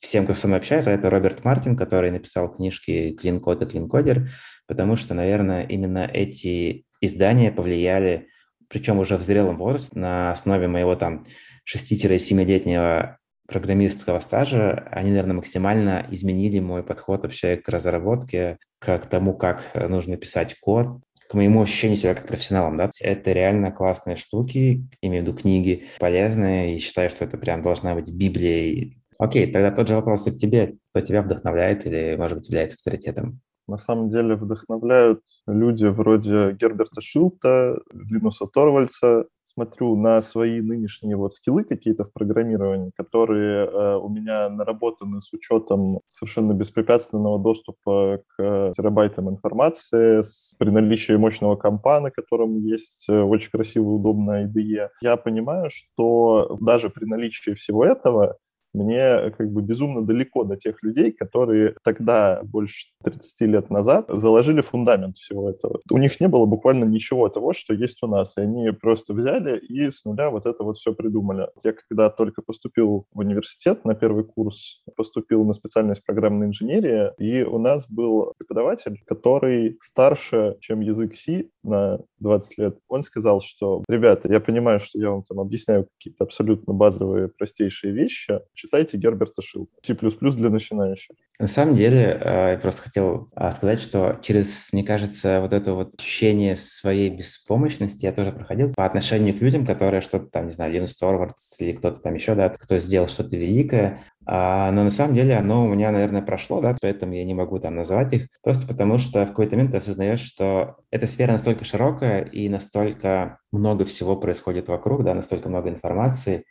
всем, 0.00 0.24
кто 0.24 0.34
со 0.34 0.46
мной 0.46 0.58
общается, 0.58 0.90
это 0.90 1.10
Роберт 1.10 1.44
Мартин, 1.44 1.76
который 1.76 2.10
написал 2.10 2.54
книжки 2.54 3.16
«Clean 3.20 3.40
Code» 3.40 3.66
и 3.66 3.78
«Clean 3.78 3.88
Coder», 3.88 4.28
потому 4.66 4.96
что, 4.96 5.14
наверное, 5.14 5.64
именно 5.64 6.08
эти 6.12 6.84
издания 7.00 7.52
повлияли 7.52 8.28
причем 8.68 8.98
уже 8.98 9.16
в 9.16 9.22
зрелом 9.22 9.58
возрасте, 9.58 9.98
на 9.98 10.32
основе 10.32 10.68
моего 10.68 10.94
там 10.96 11.24
6-7-летнего 11.72 13.18
программистского 13.46 14.20
стажа, 14.20 14.88
они, 14.90 15.10
наверное, 15.10 15.36
максимально 15.36 16.06
изменили 16.10 16.58
мой 16.58 16.82
подход 16.82 17.22
вообще 17.22 17.56
к 17.56 17.68
разработке, 17.68 18.58
к 18.78 18.98
тому, 18.98 19.34
как 19.34 19.64
нужно 19.88 20.16
писать 20.16 20.54
код, 20.60 21.00
к 21.28 21.34
моему 21.34 21.62
ощущению 21.62 21.96
себя 21.96 22.14
как 22.14 22.26
профессионалом, 22.26 22.76
да, 22.76 22.90
это 23.00 23.32
реально 23.32 23.70
классные 23.70 24.16
штуки, 24.16 24.86
имею 25.02 25.24
в 25.24 25.26
виду 25.26 25.36
книги, 25.36 25.86
полезные, 25.98 26.76
и 26.76 26.78
считаю, 26.78 27.10
что 27.10 27.24
это 27.24 27.36
прям 27.36 27.62
должна 27.62 27.94
быть 27.94 28.10
Библия. 28.10 28.92
Окей, 29.18 29.50
тогда 29.50 29.70
тот 29.70 29.88
же 29.88 29.94
вопрос 29.94 30.26
и 30.26 30.30
к 30.30 30.36
тебе, 30.36 30.76
кто 30.90 31.00
тебя 31.00 31.22
вдохновляет 31.22 31.86
или, 31.86 32.16
может 32.16 32.38
быть, 32.38 32.48
является 32.48 32.76
авторитетом? 32.76 33.40
На 33.68 33.76
самом 33.76 34.08
деле 34.08 34.34
вдохновляют 34.34 35.20
люди 35.46 35.86
вроде 35.86 36.52
Герберта 36.52 37.00
Шилта, 37.00 37.78
Линуса 37.92 38.46
Торвальца. 38.46 39.26
Смотрю 39.42 39.96
на 39.96 40.20
свои 40.20 40.60
нынешние 40.60 41.16
вот 41.16 41.32
скиллы 41.32 41.64
какие-то 41.64 42.04
в 42.04 42.12
программировании, 42.12 42.92
которые 42.94 43.66
э, 43.66 43.96
у 43.96 44.08
меня 44.08 44.48
наработаны 44.50 45.22
с 45.22 45.32
учетом 45.32 46.00
совершенно 46.10 46.52
беспрепятственного 46.52 47.38
доступа 47.38 48.20
к 48.36 48.72
терабайтам 48.76 49.30
информации, 49.30 50.20
с, 50.20 50.54
при 50.58 50.68
наличии 50.70 51.14
мощного 51.14 51.56
компа, 51.56 52.00
на 52.00 52.10
котором 52.10 52.58
есть 52.58 53.06
э, 53.08 53.20
очень 53.20 53.50
красивая, 53.50 53.94
удобная 53.94 54.46
IDE. 54.46 54.90
Я 55.00 55.16
понимаю, 55.16 55.70
что 55.70 56.58
даже 56.60 56.90
при 56.90 57.06
наличии 57.06 57.54
всего 57.54 57.86
этого 57.86 58.36
мне 58.74 59.30
как 59.36 59.50
бы 59.50 59.62
безумно 59.62 60.04
далеко 60.04 60.44
до 60.44 60.56
тех 60.56 60.82
людей, 60.82 61.12
которые 61.12 61.74
тогда, 61.82 62.40
больше 62.42 62.88
30 63.04 63.40
лет 63.48 63.70
назад, 63.70 64.06
заложили 64.08 64.60
фундамент 64.60 65.16
всего 65.16 65.50
этого. 65.50 65.80
У 65.90 65.98
них 65.98 66.20
не 66.20 66.28
было 66.28 66.46
буквально 66.46 66.84
ничего 66.84 67.28
того, 67.28 67.52
что 67.52 67.74
есть 67.74 68.02
у 68.02 68.06
нас, 68.06 68.36
и 68.36 68.40
они 68.40 68.70
просто 68.70 69.14
взяли 69.14 69.58
и 69.58 69.90
с 69.90 70.04
нуля 70.04 70.30
вот 70.30 70.46
это 70.46 70.62
вот 70.64 70.78
все 70.78 70.92
придумали. 70.92 71.48
Я 71.64 71.72
когда 71.72 72.10
только 72.10 72.42
поступил 72.42 73.06
в 73.12 73.18
университет 73.18 73.84
на 73.84 73.94
первый 73.94 74.24
курс, 74.24 74.82
поступил 74.96 75.44
на 75.44 75.52
специальность 75.52 76.04
программной 76.04 76.46
инженерии, 76.46 77.12
и 77.18 77.42
у 77.42 77.58
нас 77.58 77.86
был 77.88 78.32
преподаватель, 78.38 79.00
который 79.06 79.76
старше, 79.80 80.56
чем 80.60 80.80
язык 80.80 81.16
C 81.16 81.48
на 81.62 82.00
20 82.20 82.58
лет. 82.58 82.78
Он 82.88 83.02
сказал, 83.02 83.40
что, 83.40 83.82
ребята, 83.88 84.32
я 84.32 84.40
понимаю, 84.40 84.80
что 84.80 84.98
я 84.98 85.10
вам 85.10 85.22
там 85.22 85.40
объясняю 85.40 85.88
какие-то 85.98 86.24
абсолютно 86.24 86.72
базовые, 86.72 87.28
простейшие 87.28 87.92
вещи, 87.92 88.40
читайте 88.58 88.98
Герберта 88.98 89.40
Шилка. 89.40 89.72
C++ 89.82 89.94
для 89.94 90.50
начинающих. 90.50 91.16
На 91.38 91.46
самом 91.46 91.76
деле, 91.76 92.18
э, 92.20 92.50
я 92.52 92.58
просто 92.58 92.82
хотел 92.82 93.30
а, 93.34 93.52
сказать, 93.52 93.80
что 93.80 94.18
через, 94.22 94.72
мне 94.72 94.82
кажется, 94.82 95.40
вот 95.40 95.52
это 95.52 95.72
вот 95.74 95.94
ощущение 95.96 96.56
своей 96.56 97.10
беспомощности 97.10 98.04
я 98.04 98.12
тоже 98.12 98.32
проходил 98.32 98.72
по 98.74 98.84
отношению 98.84 99.38
к 99.38 99.40
людям, 99.40 99.64
которые 99.64 100.00
что-то 100.00 100.26
там, 100.26 100.46
не 100.46 100.52
знаю, 100.52 100.72
Линус 100.72 100.96
Торвардс 100.96 101.60
или 101.60 101.72
кто-то 101.72 102.00
там 102.00 102.14
еще, 102.14 102.34
да, 102.34 102.48
кто 102.48 102.78
сделал 102.78 103.06
что-то 103.06 103.36
великое, 103.36 104.02
а, 104.26 104.72
но 104.72 104.82
на 104.82 104.90
самом 104.90 105.14
деле 105.14 105.36
оно 105.36 105.64
у 105.64 105.68
меня, 105.68 105.92
наверное, 105.92 106.22
прошло, 106.22 106.60
да, 106.60 106.76
поэтому 106.80 107.14
я 107.14 107.24
не 107.24 107.34
могу 107.34 107.60
там 107.60 107.76
называть 107.76 108.12
их, 108.12 108.28
просто 108.42 108.66
потому 108.66 108.98
что 108.98 109.24
в 109.24 109.28
какой-то 109.28 109.54
момент 109.54 109.70
ты 109.70 109.78
осознаешь, 109.78 110.20
что 110.20 110.78
эта 110.90 111.06
сфера 111.06 111.32
настолько 111.32 111.64
широкая 111.64 112.24
и 112.24 112.48
настолько 112.48 113.38
много 113.52 113.84
всего 113.84 114.16
происходит 114.16 114.68
вокруг, 114.68 115.04
да, 115.04 115.14
настолько 115.14 115.48
много 115.48 115.70
информации, 115.70 116.44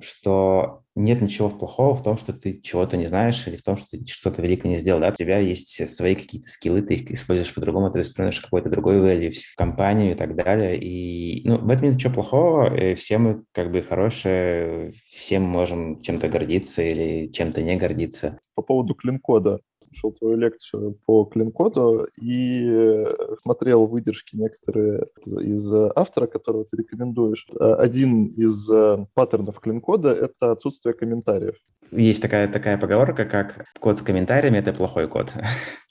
что 0.00 0.82
нет 0.94 1.20
ничего 1.20 1.48
плохого 1.48 1.94
в 1.94 2.02
том, 2.02 2.18
что 2.18 2.32
ты 2.32 2.60
чего-то 2.60 2.96
не 2.96 3.06
знаешь 3.06 3.46
или 3.46 3.56
в 3.56 3.62
том, 3.62 3.76
что 3.76 3.86
ты 3.90 4.06
что-то 4.06 4.42
великое 4.42 4.68
не 4.68 4.78
сделал. 4.78 5.00
Да? 5.00 5.08
У 5.08 5.14
тебя 5.14 5.38
есть 5.38 5.88
свои 5.88 6.14
какие-то 6.14 6.48
скиллы, 6.48 6.82
ты 6.82 6.94
их 6.94 7.10
используешь 7.10 7.54
по-другому, 7.54 7.90
ты 7.90 8.00
используешь 8.00 8.40
какой-то 8.40 8.70
другой 8.70 8.98
value 8.98 9.32
в 9.32 9.56
компанию 9.56 10.12
и 10.12 10.14
так 10.14 10.36
далее. 10.36 10.78
И 10.78 11.46
ну, 11.48 11.58
в 11.58 11.70
этом 11.70 11.86
нет 11.86 11.94
ничего 11.94 12.14
плохого, 12.14 12.74
и 12.74 12.94
все 12.94 13.18
мы 13.18 13.42
как 13.52 13.70
бы 13.72 13.82
хорошие, 13.82 14.92
всем 15.10 15.42
можем 15.42 16.02
чем-то 16.02 16.28
гордиться 16.28 16.82
или 16.82 17.30
чем-то 17.32 17.62
не 17.62 17.76
гордиться. 17.76 18.38
По 18.54 18.62
поводу 18.62 18.94
клин-кода 18.94 19.60
слушал 19.90 20.12
твою 20.12 20.36
лекцию 20.36 20.98
по 21.06 21.24
клин-коду 21.24 22.06
и 22.20 22.66
э, 22.68 23.36
смотрел 23.42 23.86
выдержки 23.86 24.36
некоторые 24.36 25.06
из 25.24 25.72
автора, 25.94 26.26
которого 26.26 26.64
ты 26.64 26.76
рекомендуешь. 26.78 27.46
Э, 27.58 27.74
один 27.74 28.26
из 28.26 28.70
э, 28.70 29.06
паттернов 29.14 29.60
клин-кода— 29.60 30.10
это 30.12 30.52
отсутствие 30.52 30.94
комментариев. 30.94 31.56
Есть 31.92 32.22
такая, 32.22 32.46
такая 32.46 32.78
поговорка, 32.78 33.24
как 33.24 33.64
код 33.80 33.98
с 33.98 34.02
комментариями— 34.02 34.58
это 34.58 34.72
плохой 34.72 35.08
код. 35.08 35.32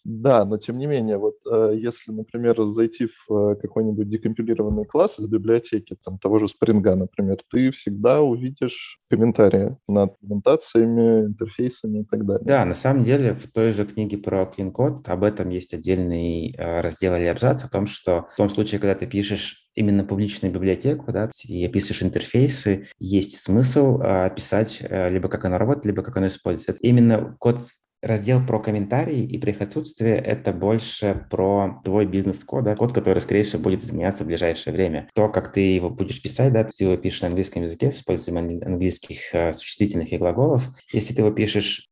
Да, 0.05 0.45
но 0.45 0.57
тем 0.57 0.77
не 0.77 0.85
менее, 0.87 1.17
вот 1.17 1.35
если, 1.73 2.13
например, 2.13 2.63
зайти 2.63 3.09
в 3.27 3.55
какой-нибудь 3.55 4.07
декомпилированный 4.07 4.85
класс 4.85 5.19
из 5.19 5.27
библиотеки, 5.27 5.97
там 6.03 6.17
того 6.17 6.39
же 6.39 6.45
Spring, 6.45 6.81
например, 6.95 7.37
ты 7.51 7.69
всегда 7.71 8.21
увидишь 8.21 8.97
комментарии 9.09 9.75
над 9.89 10.17
презентациями, 10.17 11.25
интерфейсами 11.25 11.99
и 11.99 12.05
так 12.05 12.25
далее. 12.25 12.45
Да, 12.45 12.63
на 12.63 12.75
самом 12.75 13.03
деле 13.03 13.33
в 13.33 13.51
той 13.51 13.73
же 13.73 13.83
книге 13.93 14.17
про 14.17 14.43
Code 14.43 15.07
об 15.07 15.23
этом 15.23 15.49
есть 15.49 15.73
отдельный 15.73 16.53
э, 16.57 16.81
раздел 16.81 17.15
или 17.15 17.25
абзац 17.25 17.63
о 17.63 17.69
том, 17.69 17.87
что 17.87 18.27
в 18.33 18.37
том 18.37 18.49
случае, 18.49 18.79
когда 18.79 18.95
ты 18.95 19.07
пишешь 19.07 19.67
именно 19.75 20.03
публичную 20.03 20.53
библиотеку, 20.53 21.11
да, 21.11 21.29
и 21.43 21.65
описываешь 21.65 22.03
интерфейсы, 22.03 22.87
есть 22.99 23.37
смысл 23.37 24.01
описать 24.01 24.79
э, 24.81 25.09
либо 25.09 25.29
как 25.29 25.45
оно 25.45 25.57
работает, 25.57 25.85
либо 25.85 26.03
как 26.03 26.17
оно 26.17 26.27
используется. 26.27 26.75
Именно 26.81 27.35
код 27.39 27.59
Раздел 28.01 28.45
про 28.45 28.61
комментарии 28.61 29.25
и 29.25 29.37
при 29.37 29.51
их 29.51 29.59
отсутствии– 29.59 30.11
это 30.11 30.53
больше 30.53 31.27
про 31.29 31.81
твой 31.83 32.05
бизнес-код, 32.05 32.63
да, 32.63 32.75
код, 32.77 32.93
который, 32.93 33.19
скорее 33.19 33.43
всего, 33.43 33.61
будет 33.61 33.83
изменяться 33.83 34.23
в 34.23 34.27
ближайшее 34.27 34.73
время. 34.73 35.09
То, 35.13 35.27
как 35.27 35.51
ты 35.51 35.75
его 35.75 35.89
будешь 35.89 36.21
писать, 36.21 36.53
да, 36.53 36.63
ты 36.63 36.85
его 36.85 36.95
пишешь 36.95 37.23
на 37.23 37.27
английском 37.27 37.63
языке 37.63 37.91
с 37.91 37.97
использованием 37.97 38.63
английских 38.65 39.35
э, 39.35 39.51
существительных 39.51 40.13
и 40.13 40.17
глаголов. 40.17 40.69
Если 40.93 41.13
ты 41.13 41.23
его 41.23 41.31
пишешь 41.31 41.89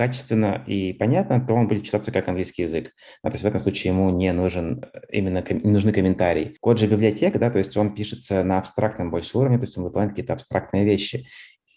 качественно 0.00 0.64
и 0.66 0.94
понятно, 0.94 1.44
то 1.46 1.52
он 1.52 1.68
будет 1.68 1.84
читаться 1.84 2.10
как 2.10 2.26
английский 2.26 2.62
язык. 2.62 2.94
А, 3.22 3.28
то 3.28 3.34
есть 3.34 3.44
в 3.44 3.46
этом 3.46 3.60
случае 3.60 3.92
ему 3.92 4.08
не 4.08 4.32
нужен 4.32 4.82
э, 4.82 5.00
именно 5.10 5.44
не 5.50 5.70
нужны 5.70 5.92
комментарии. 5.92 6.56
Код 6.62 6.78
же 6.78 6.86
библиотека, 6.86 7.38
да, 7.38 7.50
то 7.50 7.58
есть 7.58 7.76
он 7.76 7.94
пишется 7.94 8.42
на 8.42 8.56
абстрактном 8.56 9.10
больше 9.10 9.36
уровне, 9.36 9.58
то 9.58 9.64
есть 9.64 9.76
он 9.76 9.84
выполняет 9.84 10.12
какие-то 10.12 10.32
абстрактные 10.32 10.86
вещи. 10.86 11.26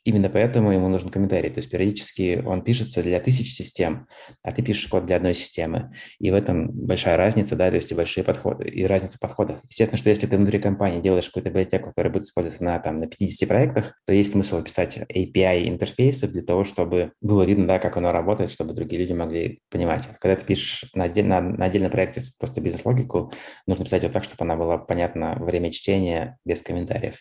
Именно 0.06 0.30
поэтому 0.30 0.72
ему 0.72 0.90
нужен 0.90 1.10
комментарий. 1.10 1.50
То 1.50 1.60
есть 1.60 1.72
периодически 1.72 2.44
он 2.46 2.64
пишется 2.64 3.02
для 3.02 3.20
тысяч 3.20 3.56
систем, 3.56 4.08
а 4.44 4.52
ты 4.52 4.62
пишешь 4.62 4.88
код 4.88 5.06
для 5.06 5.16
одной 5.16 5.34
системы. 5.34 5.94
И 6.20 6.30
в 6.30 6.34
этом 6.34 6.70
большая 6.72 7.16
разница, 7.16 7.56
да, 7.56 7.70
то 7.70 7.78
есть 7.78 7.92
и 7.92 7.96
большие 7.96 8.24
подходы, 8.24 8.68
и 8.68 8.86
разница 8.86 9.18
подходов. 9.18 9.62
Естественно, 9.70 9.98
что 9.98 10.10
если 10.10 10.28
ты 10.28 10.38
внутри 10.38 10.60
компании 10.60 11.02
делаешь 11.02 11.28
какую-то 11.28 11.50
библиотеку, 11.50 11.90
которая 11.90 12.12
будет 12.12 12.24
использоваться 12.24 12.64
на, 12.64 12.80
там, 12.80 12.98
на 12.98 13.08
50 13.08 13.48
проектах, 13.48 13.94
то 14.06 14.14
есть 14.14 14.32
смысл 14.32 14.62
писать 14.62 14.98
API 14.98 15.70
интерфейсов 15.70 16.32
для 16.32 16.42
того, 16.42 16.66
чтобы 16.66 17.14
было 17.22 17.44
видно, 17.44 17.66
да, 17.66 17.80
как 17.80 17.96
оно 17.96 18.12
работает, 18.12 18.52
чтобы 18.52 18.74
другие 18.74 19.02
люди 19.02 19.14
могли 19.14 19.62
понимать. 19.70 20.08
Когда 20.20 20.36
ты 20.36 20.46
пишешь 20.46 20.90
на, 20.94 21.06
отдель, 21.06 21.28
на, 21.28 21.40
на 21.40 21.66
отдельном 21.66 21.92
проекте 21.92 22.22
просто 22.38 22.60
бизнес-логику, 22.60 23.32
нужно 23.68 23.86
писать 23.86 24.04
вот 24.04 24.12
так, 24.12 24.26
чтобы 24.26 24.44
она 24.44 24.58
была 24.58 24.78
понятна 24.78 25.38
время 25.40 25.72
чтения 25.72 26.38
без 26.44 26.62
комментариев. 26.62 27.20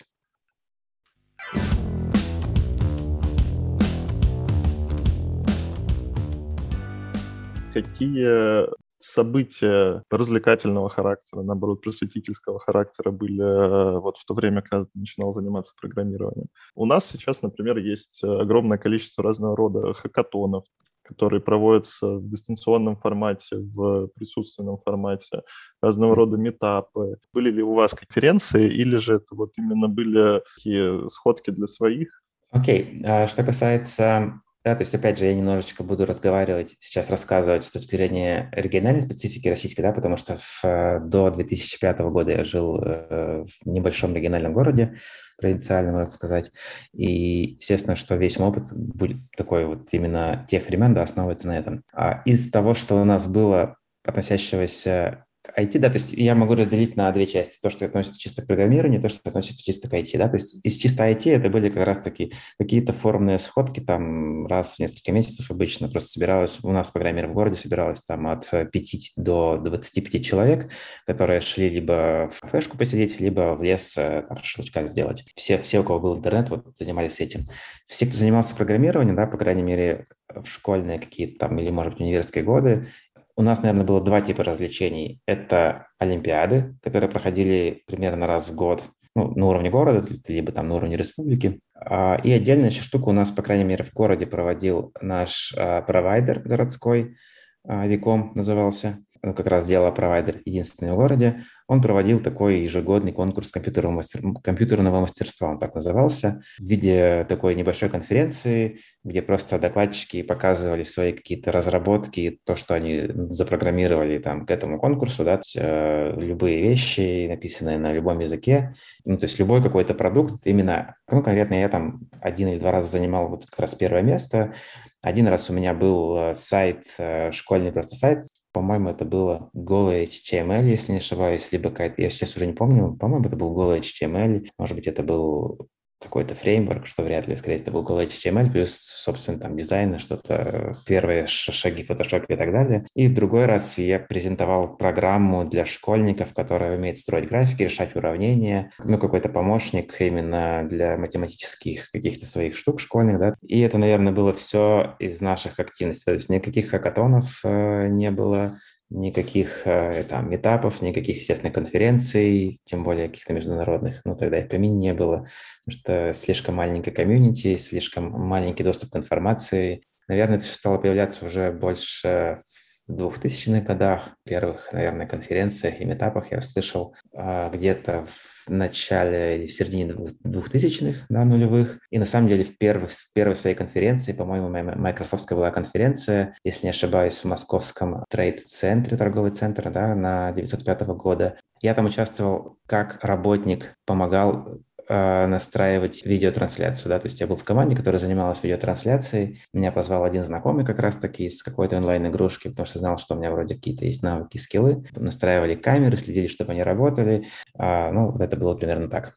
Какие 7.73 8.67
события 9.03 10.03
развлекательного 10.11 10.89
характера, 10.89 11.43
наоборот, 11.43 11.83
просветительского 11.83 12.59
характера 12.61 13.11
были 13.11 13.43
э, 13.43 13.99
вот 13.99 14.17
в 14.17 14.25
то 14.25 14.35
время, 14.35 14.63
когда 14.63 14.85
ты 14.85 14.91
начинал 14.95 15.33
заниматься 15.33 15.75
программированием. 15.81 16.47
У 16.75 16.87
нас 16.87 17.07
сейчас, 17.07 17.43
например, 17.43 17.79
есть 17.79 18.23
огромное 18.23 18.79
количество 18.79 19.25
разного 19.25 19.57
рода 19.57 19.93
хакатонов, 19.95 20.65
которые 21.03 21.41
проводятся 21.41 22.07
в 22.07 22.29
дистанционном 22.29 22.97
формате, 22.97 23.57
в 23.57 24.09
присутственном 24.15 24.79
формате, 24.79 25.43
разного 25.81 26.15
рода 26.15 26.37
метапы. 26.37 27.17
Были 27.33 27.51
ли 27.51 27.63
у 27.63 27.75
вас 27.75 27.93
конференции, 27.93 28.73
или 28.73 28.97
же 28.99 29.17
это 29.17 29.35
вот 29.35 29.51
именно 29.59 29.89
были 29.89 30.43
такие 30.55 31.09
сходки 31.09 31.51
для 31.51 31.67
своих? 31.67 32.23
Окей, 32.51 33.01
okay. 33.01 33.05
А 33.05 33.27
что 33.27 33.43
касается 33.43 34.41
да, 34.65 34.77
то 34.77 34.83
есть, 34.83 34.95
опять 34.95 35.19
же, 35.19 35.27
я 35.27 35.35
немножечко 35.35 35.83
буду 35.83 36.07
разговаривать, 36.07 36.77
сейчас 36.79 37.11
рассказывать 37.11 37.65
с 37.65 37.73
точки 37.73 37.97
зрения 37.97 38.49
региональной 38.53 39.03
специфики 39.03 39.49
российской, 39.49 39.83
да, 39.83 39.93
потому 39.93 40.17
что 40.17 40.37
в, 40.37 40.65
э, 40.65 41.01
до 41.01 41.31
2005 41.31 41.99
года 42.11 42.31
я 42.31 42.45
жил 42.45 42.81
э, 42.81 43.45
в 43.45 43.67
небольшом 43.67 44.15
региональном 44.15 44.53
городе, 44.53 44.99
провинциальном, 45.37 45.95
можно 45.95 46.11
сказать, 46.11 46.53
и, 46.95 47.57
естественно, 47.59 47.97
что 47.97 48.15
весь 48.15 48.39
мой 48.39 48.51
опыт 48.51 48.65
будет 48.73 49.19
такой 49.37 49.65
вот 49.65 49.89
именно 49.91 50.47
тех 50.49 50.69
времен, 50.69 50.95
да, 50.95 51.03
основывается 51.03 51.49
на 51.49 51.59
этом. 51.59 51.83
А 51.93 52.23
из 52.25 52.49
того, 52.51 52.75
что 52.75 53.01
у 53.01 53.05
нас 53.05 53.27
было 53.27 53.77
относящегося 54.05 55.25
IT, 55.59 55.79
да, 55.79 55.89
то 55.89 55.95
есть 55.95 56.13
я 56.13 56.35
могу 56.35 56.55
разделить 56.55 56.97
на 56.97 57.11
две 57.13 57.27
части. 57.27 57.59
То, 57.61 57.69
что 57.71 57.85
относится 57.85 58.21
чисто 58.21 58.43
к 58.43 58.47
программированию, 58.47 59.03
то, 59.03 59.09
что 59.09 59.29
относится 59.29 59.65
чисто 59.65 59.89
к 59.89 59.93
IT, 59.93 60.17
да. 60.17 60.29
То 60.29 60.37
есть 60.37 60.59
из 60.63 60.77
чисто 60.77 61.09
IT 61.09 61.31
это 61.31 61.51
были 61.51 61.69
как 61.69 61.85
раз-таки 61.85 62.33
какие-то 62.59 62.93
форумные 62.93 63.39
сходки, 63.39 63.81
там 63.81 64.47
раз 64.47 64.77
в 64.77 64.79
несколько 64.79 65.13
месяцев 65.13 65.51
обычно 65.51 65.89
просто 65.89 66.11
собиралось, 66.11 66.61
у 66.63 66.71
нас 66.71 66.91
программер 66.91 67.27
в 67.27 67.35
городе 67.35 67.57
собиралось 67.57 68.03
там 68.03 68.29
от 68.29 68.49
5 68.51 69.13
до 69.17 69.59
25 69.59 70.25
человек, 70.25 70.71
которые 71.07 71.41
шли 71.41 71.69
либо 71.69 72.31
в 72.33 72.41
кафешку 72.41 72.79
посидеть, 72.79 73.21
либо 73.21 73.55
в 73.55 73.63
лес 73.63 73.97
э, 73.99 74.25
там, 74.29 74.39
шашлычка 74.43 74.87
сделать. 74.87 75.25
Все, 75.35 75.59
все, 75.59 75.81
у 75.81 75.85
кого 75.85 75.99
был 75.99 76.17
интернет, 76.17 76.51
вот 76.51 76.67
занимались 76.77 77.21
этим. 77.21 77.47
Все, 77.87 78.07
кто 78.07 78.17
занимался 78.17 78.55
программированием, 78.55 79.17
да, 79.17 79.27
по 79.27 79.37
крайней 79.37 79.63
мере, 79.63 80.07
в 80.35 80.47
школьные 80.47 80.99
какие-то 80.99 81.41
там 81.41 81.59
или, 81.59 81.71
может 81.71 81.95
быть, 81.95 82.03
университетские 82.03 82.45
годы, 82.45 82.89
у 83.37 83.43
нас, 83.43 83.63
наверное, 83.63 83.85
было 83.85 84.01
два 84.01 84.21
типа 84.21 84.45
развлечений. 84.45 85.21
Это 85.27 85.87
олимпиады, 85.99 86.75
которые 86.83 87.11
проходили 87.11 87.83
примерно 87.87 88.27
раз 88.27 88.49
в 88.49 88.55
год 88.55 88.85
ну, 89.15 89.33
на 89.35 89.47
уровне 89.47 89.71
города, 89.71 90.07
либо 90.29 90.53
там 90.53 90.69
на 90.69 90.77
уровне 90.77 90.97
республики. 90.97 91.61
А, 91.75 92.17
и 92.23 92.31
отдельная 92.33 92.71
еще 92.71 92.83
штука 92.83 93.09
у 93.09 93.13
нас, 93.13 93.31
по 93.31 93.43
крайней 93.43 93.65
мере, 93.65 93.85
в 93.85 93.93
городе 93.93 94.27
проводил 94.27 94.93
наш 95.01 95.55
а, 95.57 95.83
провайдер 95.83 96.41
городской, 96.41 97.17
а, 97.65 97.87
Виком 97.87 98.33
назывался. 98.35 98.99
Как 99.23 99.47
раз 99.47 99.67
делал 99.67 99.93
провайдер 99.95 100.43
единственный 100.45 100.93
в 100.93 100.97
городе, 100.97 101.45
он 101.69 101.81
проводил 101.81 102.21
такой 102.21 102.61
ежегодный 102.61 103.13
конкурс 103.13 103.51
компьютерного, 103.51 103.95
мастер... 103.95 104.21
компьютерного 104.43 105.01
мастерства, 105.01 105.51
он 105.51 105.59
так 105.59 105.75
назывался, 105.75 106.43
в 106.59 106.65
виде 106.65 107.25
такой 107.29 107.55
небольшой 107.55 107.89
конференции, 107.89 108.81
где 109.05 109.23
просто 109.23 109.59
докладчики 109.59 110.23
показывали 110.23 110.83
свои 110.83 111.13
какие-то 111.13 111.53
разработки, 111.53 112.41
то, 112.45 112.57
что 112.57 112.75
они 112.75 113.09
запрограммировали 113.29 114.19
там 114.19 114.45
к 114.45 114.51
этому 114.51 114.81
конкурсу, 114.81 115.25
да, 115.25 115.41
э, 115.57 116.21
любые 116.21 116.61
вещи, 116.61 117.29
написанные 117.29 117.79
на 117.79 117.93
любом 117.93 118.19
языке, 118.19 118.75
ну, 119.05 119.17
то 119.17 119.27
есть 119.27 119.39
любой 119.39 119.63
какой-то 119.63 119.95
продукт, 119.95 120.47
именно, 120.47 120.97
ну, 121.09 121.23
конкретно 121.23 121.55
я 121.55 121.69
там 121.69 122.01
один 122.21 122.49
или 122.49 122.59
два 122.59 122.73
раза 122.73 122.89
занимал 122.89 123.29
вот 123.29 123.47
как 123.47 123.61
раз 123.61 123.75
первое 123.77 124.03
место, 124.03 124.53
один 125.01 125.27
раз 125.29 125.49
у 125.49 125.53
меня 125.53 125.75
был 125.75 126.17
э, 126.17 126.35
сайт, 126.35 126.85
э, 126.99 127.33
школьный 127.33 127.73
просто 127.73 127.95
сайт, 127.97 128.25
по-моему, 128.53 128.91
это 128.91 129.05
было 129.05 129.51
голый 129.53 130.05
HTML, 130.05 130.65
если 130.69 130.93
не 130.93 130.99
ошибаюсь, 130.99 131.51
либо 131.53 131.71
какая-то, 131.71 132.03
я 132.03 132.11
сейчас 132.11 132.37
уже 132.37 132.47
не 132.47 132.53
помню, 132.53 132.95
по-моему, 132.97 133.27
это 133.27 133.37
был 133.37 133.53
голый 133.55 133.81
HTML, 133.81 134.47
может 134.59 134.77
быть, 134.77 134.87
это 134.87 135.03
был 135.03 135.69
какой-то 136.03 136.35
фреймворк, 136.35 136.87
что 136.87 137.03
вряд 137.03 137.29
ли, 137.29 137.37
скорее, 137.37 137.57
это 137.57 137.71
был 137.71 137.85
Go 137.85 138.05
HTML, 138.05 138.51
плюс, 138.51 138.75
собственно, 138.75 139.39
там 139.39 139.57
дизайн, 139.57 139.99
что-то, 139.99 140.75
первые 140.87 141.27
шаги 141.27 141.85
в 141.85 141.91
Photoshop 141.91 142.27
и 142.29 142.37
так 142.37 142.53
далее. 142.53 142.87
И 142.95 143.07
в 143.07 143.15
другой 143.15 143.47
раз 143.47 143.79
я 143.79 143.99
презентовал 143.99 144.77
программу 144.77 145.45
для 145.45 145.65
школьников, 145.67 146.35
которая 146.35 146.77
умеет 146.77 146.99
строить 146.99 147.29
графики, 147.29 147.65
решать 147.65 147.95
уравнения, 147.97 148.71
ну, 148.79 148.99
какой-то 148.99 149.29
помощник 149.29 150.01
именно 150.01 150.67
для 150.69 150.97
математических 150.97 151.91
каких-то 151.91 152.27
своих 152.27 152.57
штук 152.57 152.81
школьных, 152.81 153.19
да. 153.19 153.35
И 153.43 153.61
это, 153.61 153.79
наверное, 153.79 154.13
было 154.13 154.33
все 154.33 154.97
из 154.99 155.21
наших 155.21 155.59
активностей, 155.61 156.05
то 156.05 156.15
есть 156.15 156.29
никаких 156.29 156.71
хакатонов 156.71 157.41
э, 157.45 157.89
не 157.89 158.11
было, 158.11 158.59
никаких 158.93 159.67
э, 159.67 160.05
там 160.05 160.31
метапов, 160.31 160.83
никаких, 160.83 161.19
естественно, 161.19 161.53
конференций, 161.53 162.59
тем 162.65 162.85
более 162.85 163.09
каких-то 163.09 163.33
международных, 163.33 164.03
ну, 164.05 164.17
тогда 164.17 164.39
их 164.39 164.49
помине 164.49 164.77
не 164.77 164.95
было, 164.95 165.29
потому 165.65 165.81
что 165.81 166.13
слишком 166.13 166.57
маленькая 166.57 166.93
комьюнити, 166.93 167.57
слишком 167.57 168.11
маленький 168.11 168.65
доступ 168.65 168.91
к 168.91 168.97
информации. 168.97 169.83
Наверное, 170.09 170.37
это 170.37 170.45
все 170.45 170.55
стало 170.55 170.79
появляться 170.79 171.25
уже 171.27 171.53
больше 171.53 172.43
в 172.89 172.93
2000-х 172.93 173.61
годах, 173.61 174.11
первых, 174.25 174.73
наверное, 174.73 175.07
конференциях 175.07 175.81
и 175.81 175.85
метапах 175.85 176.33
я 176.33 176.39
услышал 176.39 176.95
а, 177.15 177.49
где-то 177.51 178.07
в 178.07 178.32
начале 178.49 179.39
или 179.39 179.47
в 179.47 179.53
середине 179.53 179.93
2000-х, 179.93 181.07
да, 181.09 181.25
нулевых. 181.25 181.79
И 181.91 181.99
на 181.99 182.07
самом 182.07 182.29
деле 182.29 182.45
в, 182.45 182.57
первых, 182.59 182.91
в 182.91 183.13
первой 183.13 183.37
своей 183.37 183.57
конференции, 183.57 184.13
по-моему, 184.13 184.49
майкрософтская 184.49 185.37
была 185.37 185.51
конференция, 185.51 186.37
если 186.45 186.67
не 186.67 186.71
ошибаюсь, 186.71 187.19
в 187.19 187.25
московском 187.27 188.05
трейд-центре, 188.09 188.97
торговый 188.97 189.33
центр, 189.33 189.71
да, 189.71 189.95
на 189.95 190.33
905 190.33 190.83
года. 190.89 191.39
Я 191.61 191.75
там 191.75 191.87
участвовал 191.87 192.59
как 192.67 192.99
работник, 193.03 193.75
помогал 193.87 194.59
настраивать 194.89 196.05
видеотрансляцию, 196.05 196.91
да, 196.91 196.99
то 196.99 197.07
есть 197.07 197.21
я 197.21 197.27
был 197.27 197.37
в 197.37 197.45
команде, 197.45 197.77
которая 197.77 198.01
занималась 198.01 198.43
видеотрансляцией, 198.43 199.43
меня 199.53 199.73
позвал 199.73 200.05
один 200.05 200.25
знакомый 200.25 200.65
как 200.65 200.79
раз-таки 200.79 201.27
из 201.27 201.43
какой-то 201.43 201.77
онлайн-игрушки, 201.77 202.49
потому 202.49 202.67
что 202.67 202.79
знал, 202.79 202.99
что 202.99 203.15
у 203.15 203.19
меня 203.19 203.31
вроде 203.31 203.55
какие-то 203.55 203.85
есть 203.85 204.03
навыки, 204.03 204.39
скиллы, 204.39 204.85
настраивали 204.97 205.55
камеры, 205.55 205.97
следили, 205.97 206.27
чтобы 206.27 206.53
они 206.53 206.63
работали, 206.63 207.27
а, 207.55 207.91
ну, 207.93 208.11
вот 208.11 208.21
это 208.21 208.37
было 208.37 208.55
примерно 208.55 208.89
так 208.89 209.15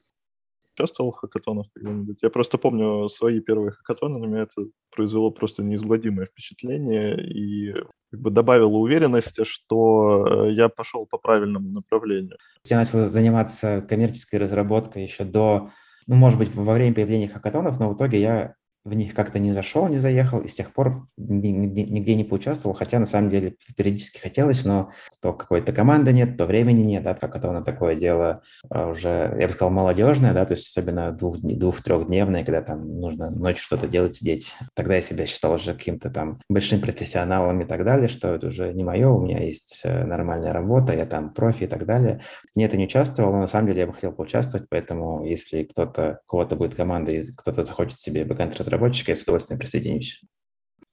участвовал 0.75 1.11
в 1.11 1.17
хакатонах 1.17 1.67
когда-нибудь? 1.73 2.19
Я 2.21 2.29
просто 2.29 2.57
помню 2.57 3.09
свои 3.09 3.39
первые 3.39 3.71
хакатоны, 3.71 4.19
на 4.19 4.25
меня 4.25 4.41
это 4.43 4.65
произвело 4.93 5.31
просто 5.31 5.63
неизгладимое 5.63 6.27
впечатление 6.27 7.17
и 7.27 7.73
как 8.11 8.21
бы 8.21 8.29
добавило 8.29 8.77
уверенности, 8.77 9.43
что 9.43 10.45
э, 10.47 10.51
я 10.51 10.69
пошел 10.69 11.05
по 11.05 11.17
правильному 11.17 11.69
направлению. 11.69 12.37
Я 12.65 12.77
начал 12.77 13.09
заниматься 13.09 13.85
коммерческой 13.87 14.37
разработкой 14.37 15.03
еще 15.03 15.23
до, 15.23 15.71
ну, 16.07 16.15
может 16.15 16.39
быть, 16.39 16.53
во 16.53 16.73
время 16.73 16.95
появления 16.95 17.27
хакатонов, 17.27 17.79
но 17.79 17.89
в 17.89 17.95
итоге 17.95 18.21
я 18.21 18.55
в 18.85 18.93
них 18.93 19.15
как-то 19.15 19.39
не 19.39 19.51
зашел, 19.51 19.87
не 19.87 19.97
заехал, 19.97 20.39
и 20.39 20.47
с 20.47 20.55
тех 20.55 20.71
пор 20.71 21.07
нигде, 21.17 21.83
нигде 21.83 22.15
не 22.15 22.23
поучаствовал, 22.23 22.75
хотя 22.75 22.99
на 22.99 23.07
самом 23.07 23.31
деле 23.31 23.55
периодически 23.75 24.19
хотелось, 24.19 24.63
но 24.63 24.91
то 25.21 25.33
какой-то 25.33 25.73
команды 25.73 26.13
нет, 26.13 26.37
то 26.37 26.45
времени 26.45 26.83
нет, 26.83 27.03
да, 27.03 27.15
как 27.15 27.35
это 27.35 27.51
на 27.51 27.63
такое 27.63 27.95
дело 27.95 28.43
а, 28.69 28.89
уже, 28.89 29.35
я 29.39 29.47
бы 29.47 29.53
сказал, 29.53 29.71
молодежное, 29.71 30.33
да, 30.33 30.45
то 30.45 30.53
есть 30.53 30.67
особенно 30.69 31.11
двух, 31.11 31.39
двух-трехдневное, 31.39 32.43
когда 32.43 32.61
там 32.61 32.99
нужно 32.99 33.31
ночью 33.31 33.63
что-то 33.63 33.87
делать, 33.87 34.15
сидеть. 34.15 34.55
Тогда 34.75 34.95
я 34.95 35.01
себя 35.01 35.25
считал 35.25 35.53
уже 35.53 35.73
каким-то 35.73 36.11
там 36.11 36.39
большим 36.47 36.79
профессионалом 36.79 37.61
и 37.61 37.65
так 37.65 37.83
далее, 37.83 38.07
что 38.07 38.35
это 38.35 38.47
уже 38.47 38.71
не 38.71 38.83
мое, 38.83 39.09
у 39.09 39.19
меня 39.19 39.39
есть 39.39 39.81
э, 39.83 40.05
нормальная 40.05 40.53
работа, 40.53 40.93
я 40.93 41.07
там 41.07 41.33
профи 41.33 41.63
и 41.63 41.67
так 41.67 41.87
далее. 41.87 42.21
Не 42.53 42.65
это 42.65 42.77
не 42.77 42.85
участвовал, 42.85 43.31
но 43.31 43.39
на 43.39 43.47
самом 43.47 43.67
деле 43.67 43.81
я 43.81 43.87
бы 43.87 43.93
хотел 43.93 44.11
поучаствовать, 44.11 44.67
поэтому 44.69 45.25
если 45.25 45.63
кто-то, 45.63 46.19
у 46.27 46.29
кого-то 46.29 46.55
будет 46.55 46.75
команда, 46.75 47.11
и 47.11 47.23
кто-то 47.23 47.63
захочет 47.63 47.97
себе 47.97 48.25
бэкэнд 48.25 48.55
разработать, 48.55 48.74
разработчика, 48.75 49.11
я 49.11 49.15
с 49.15 49.23
удовольствием 49.23 49.59
присоединюсь. 49.59 50.21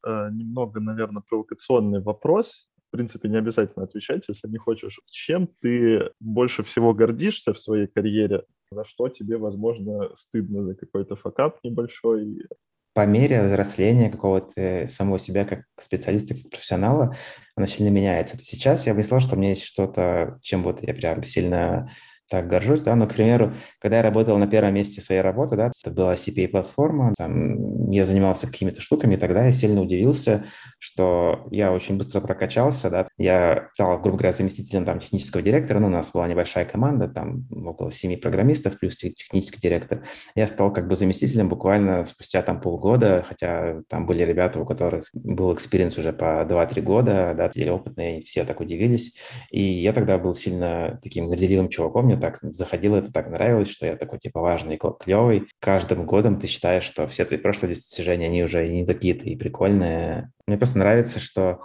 Э, 0.07 0.29
немного, 0.33 0.81
наверное, 0.81 1.23
провокационный 1.29 2.01
вопрос. 2.01 2.69
В 2.89 2.97
принципе, 2.97 3.29
не 3.29 3.37
обязательно 3.37 3.85
отвечать, 3.85 4.25
если 4.29 4.49
не 4.49 4.59
хочешь. 4.59 5.01
Чем 5.11 5.49
ты 5.61 6.11
больше 6.21 6.63
всего 6.63 6.93
гордишься 6.93 7.53
в 7.55 7.59
своей 7.59 7.87
карьере? 7.87 8.45
За 8.71 8.85
что 8.85 9.09
тебе, 9.09 9.37
возможно, 9.37 10.11
стыдно 10.15 10.65
за 10.65 10.75
какой-то 10.75 11.17
факап 11.17 11.59
небольшой? 11.63 12.47
По 12.95 13.07
мере 13.07 13.43
взросления 13.43 14.11
какого-то 14.11 14.87
самого 14.89 15.19
себя 15.19 15.47
как 15.47 15.65
специалиста, 15.81 16.35
как 16.35 16.51
профессионала, 16.51 17.17
оно 17.57 17.67
сильно 17.67 17.89
меняется. 17.91 18.37
Сейчас 18.37 18.87
я 18.87 18.95
бы 18.95 19.03
сказал, 19.03 19.21
что 19.21 19.37
у 19.37 19.39
меня 19.39 19.51
есть 19.51 19.65
что-то, 19.65 20.39
чем 20.43 20.63
вот 20.63 20.83
я 20.83 20.93
прям 20.93 21.23
сильно 21.23 21.91
так 22.33 22.49
горжусь, 22.49 22.81
да, 22.81 22.97
но, 22.97 23.07
к 23.07 23.13
примеру, 23.13 23.53
когда 23.79 23.99
я 23.99 24.03
работал 24.03 24.39
на 24.39 24.47
первом 24.47 24.73
месте 24.73 25.03
своей 25.03 25.21
работы, 25.21 25.55
да, 25.55 25.71
это 25.85 25.95
была 25.95 26.15
CPA-платформа, 26.15 27.13
там 27.19 27.91
я 27.91 28.07
занимался 28.07 28.47
какими-то 28.47 28.81
штуками, 28.81 29.15
и 29.15 29.17
тогда 29.19 29.45
я 29.45 29.53
сильно 29.53 29.83
удивился, 29.83 30.45
что 30.79 31.47
я 31.51 31.73
очень 31.73 31.99
быстро 31.99 32.23
прокачался, 32.23 32.89
да, 32.89 33.07
я 33.19 33.69
стал, 33.75 34.01
грубо 34.01 34.17
говоря, 34.17 34.33
заместителем 34.33 34.87
там 34.87 35.01
технического 35.01 35.43
директора, 35.43 35.79
ну, 35.79 35.89
у 35.89 35.91
нас 35.91 36.11
была 36.11 36.27
небольшая 36.27 36.65
команда, 36.65 37.07
там 37.07 37.47
около 37.51 37.93
семи 37.93 38.17
программистов 38.17 38.79
плюс 38.79 38.97
технический 38.97 39.61
директор, 39.61 40.03
я 40.35 40.49
стал 40.49 40.73
как 40.73 40.89
бы 40.89 40.97
заместителем 40.97 41.51
буквально 41.51 42.07
спустя 42.07 42.41
там 42.41 42.63
полгода, 42.63 43.27
хотя 43.29 43.83
там 43.91 44.07
были 44.07 44.23
ребята, 44.23 44.59
у 44.59 44.65
которых 44.65 45.11
был 45.13 45.53
experience 45.53 45.99
уже 45.99 46.15
по 46.15 46.47
2-3 46.49 46.81
года, 46.81 47.35
да, 47.37 47.51
опытные, 47.75 48.23
все 48.23 48.45
так 48.45 48.61
удивились, 48.61 49.19
и 49.51 49.63
я 49.63 49.93
тогда 49.93 50.17
был 50.17 50.33
сильно 50.33 50.99
таким 51.03 51.29
горделивым 51.29 51.69
чуваком, 51.69 52.07
мне 52.07 52.17
так 52.23 52.39
заходило, 52.43 52.97
это 52.97 53.13
так 53.13 53.29
нравилось, 53.29 53.69
что 53.69 53.85
я 53.85 53.97
такой, 53.97 54.19
типа, 54.19 54.41
важный, 54.41 54.79
клевый. 54.79 55.49
Каждым 55.61 56.07
годом 56.07 56.39
ты 56.39 56.47
считаешь, 56.47 56.85
что 56.85 57.07
все 57.07 57.27
твои 57.27 57.39
прошлые 57.39 57.75
достижения, 57.75 58.27
они 58.27 58.43
уже 58.43 58.67
не 58.67 58.87
такие-то 58.87 59.25
и 59.27 59.37
прикольные. 59.37 60.31
Мне 60.47 60.57
просто 60.57 60.79
нравится, 60.79 61.21
что 61.21 61.61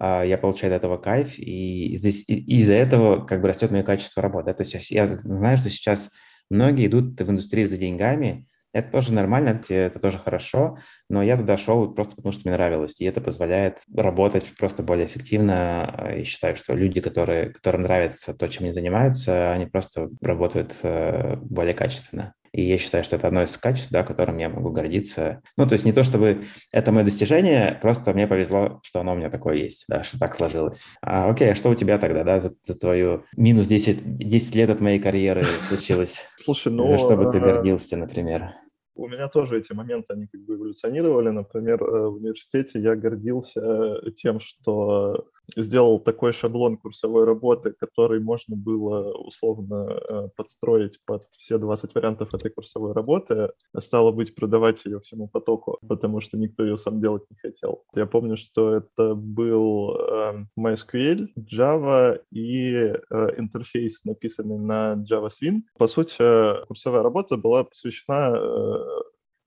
Uh, 0.00 0.26
я 0.26 0.38
получаю 0.38 0.72
от 0.72 0.78
этого 0.78 0.96
кайф, 0.96 1.38
и, 1.38 1.92
из-за 1.92 2.72
этого 2.72 3.26
как 3.26 3.42
бы 3.42 3.48
растет 3.48 3.70
мое 3.70 3.82
качество 3.82 4.22
работы. 4.22 4.54
То 4.54 4.62
есть 4.62 4.90
я 4.90 5.06
знаю, 5.06 5.58
что 5.58 5.68
сейчас 5.68 6.10
многие 6.48 6.86
идут 6.86 7.20
в 7.20 7.30
индустрию 7.30 7.68
за 7.68 7.76
деньгами, 7.76 8.46
это 8.72 8.90
тоже 8.90 9.12
нормально, 9.12 9.60
это 9.68 9.98
тоже 9.98 10.18
хорошо, 10.18 10.78
но 11.12 11.22
я 11.22 11.36
туда 11.36 11.58
шел 11.58 11.92
просто 11.92 12.16
потому, 12.16 12.32
что 12.32 12.48
мне 12.48 12.56
нравилось, 12.56 12.98
и 12.98 13.04
это 13.04 13.20
позволяет 13.20 13.82
работать 13.94 14.46
просто 14.58 14.82
более 14.82 15.06
эффективно. 15.06 16.10
И 16.18 16.24
считаю, 16.24 16.56
что 16.56 16.74
люди, 16.74 17.02
которые, 17.02 17.50
которым 17.50 17.82
нравится 17.82 18.32
то, 18.32 18.48
чем 18.48 18.64
они 18.64 18.72
занимаются, 18.72 19.52
они 19.52 19.66
просто 19.66 20.08
работают 20.22 20.74
э, 20.82 21.36
более 21.36 21.74
качественно. 21.74 22.32
И 22.52 22.62
я 22.62 22.78
считаю, 22.78 23.04
что 23.04 23.16
это 23.16 23.28
одно 23.28 23.42
из 23.42 23.56
качеств, 23.58 23.90
да, 23.90 24.04
которым 24.04 24.38
я 24.38 24.48
могу 24.48 24.70
гордиться. 24.70 25.42
Ну, 25.58 25.66
то 25.66 25.74
есть 25.74 25.84
не 25.84 25.92
то, 25.92 26.02
чтобы 26.02 26.44
это 26.72 26.92
мое 26.92 27.04
достижение, 27.04 27.78
просто 27.82 28.14
мне 28.14 28.26
повезло, 28.26 28.80
что 28.82 29.00
оно 29.00 29.12
у 29.12 29.16
меня 29.16 29.28
такое 29.28 29.56
есть, 29.56 29.84
да, 29.88 30.02
что 30.02 30.18
так 30.18 30.34
сложилось. 30.34 30.84
А, 31.02 31.28
окей, 31.28 31.52
а 31.52 31.54
что 31.54 31.68
у 31.68 31.74
тебя 31.74 31.98
тогда, 31.98 32.24
да, 32.24 32.40
за, 32.40 32.54
за 32.62 32.78
твою 32.78 33.24
минус 33.36 33.66
10, 33.66 34.16
10 34.18 34.54
лет 34.54 34.70
от 34.70 34.80
моей 34.80 34.98
карьеры 34.98 35.44
случилось? 35.68 36.26
Слушай, 36.38 36.72
ну... 36.72 36.88
За 36.88 36.98
что 36.98 37.16
бы 37.16 37.30
ты 37.30 37.38
а, 37.38 37.40
гордился, 37.40 37.98
например? 37.98 38.52
У 38.94 39.08
меня 39.08 39.28
тоже 39.28 39.58
эти 39.58 39.72
моменты, 39.72 40.12
они 40.12 40.26
как 40.26 40.40
бы 40.42 40.54
эволюционировали. 40.54 41.30
Например, 41.30 41.82
э, 41.82 42.08
в 42.08 42.14
университете 42.16 42.80
я 42.80 42.94
гордился 42.96 44.00
тем, 44.16 44.40
что 44.40 45.28
сделал 45.56 45.98
такой 45.98 46.32
шаблон 46.32 46.76
курсовой 46.76 47.24
работы, 47.24 47.72
который 47.72 48.20
можно 48.20 48.56
было 48.56 49.12
условно 49.12 50.00
э, 50.08 50.28
подстроить 50.36 50.98
под 51.04 51.24
все 51.38 51.58
20 51.58 51.94
вариантов 51.94 52.34
этой 52.34 52.50
курсовой 52.50 52.92
работы, 52.92 53.50
стало 53.78 54.12
быть, 54.12 54.34
продавать 54.34 54.84
ее 54.84 55.00
всему 55.00 55.28
потоку, 55.28 55.78
потому 55.86 56.20
что 56.20 56.36
никто 56.36 56.64
ее 56.64 56.76
сам 56.76 57.00
делать 57.00 57.24
не 57.30 57.36
хотел. 57.36 57.84
Я 57.94 58.06
помню, 58.06 58.36
что 58.36 58.74
это 58.74 59.14
был 59.14 59.96
э, 59.96 60.44
MySQL, 60.58 61.28
Java 61.38 62.20
и 62.30 62.72
э, 62.74 62.98
интерфейс, 63.38 64.04
написанный 64.04 64.58
на 64.58 65.04
Java 65.10 65.28
Swing. 65.28 65.62
По 65.78 65.86
сути, 65.86 66.66
курсовая 66.66 67.02
работа 67.02 67.36
была 67.36 67.64
посвящена 67.64 68.38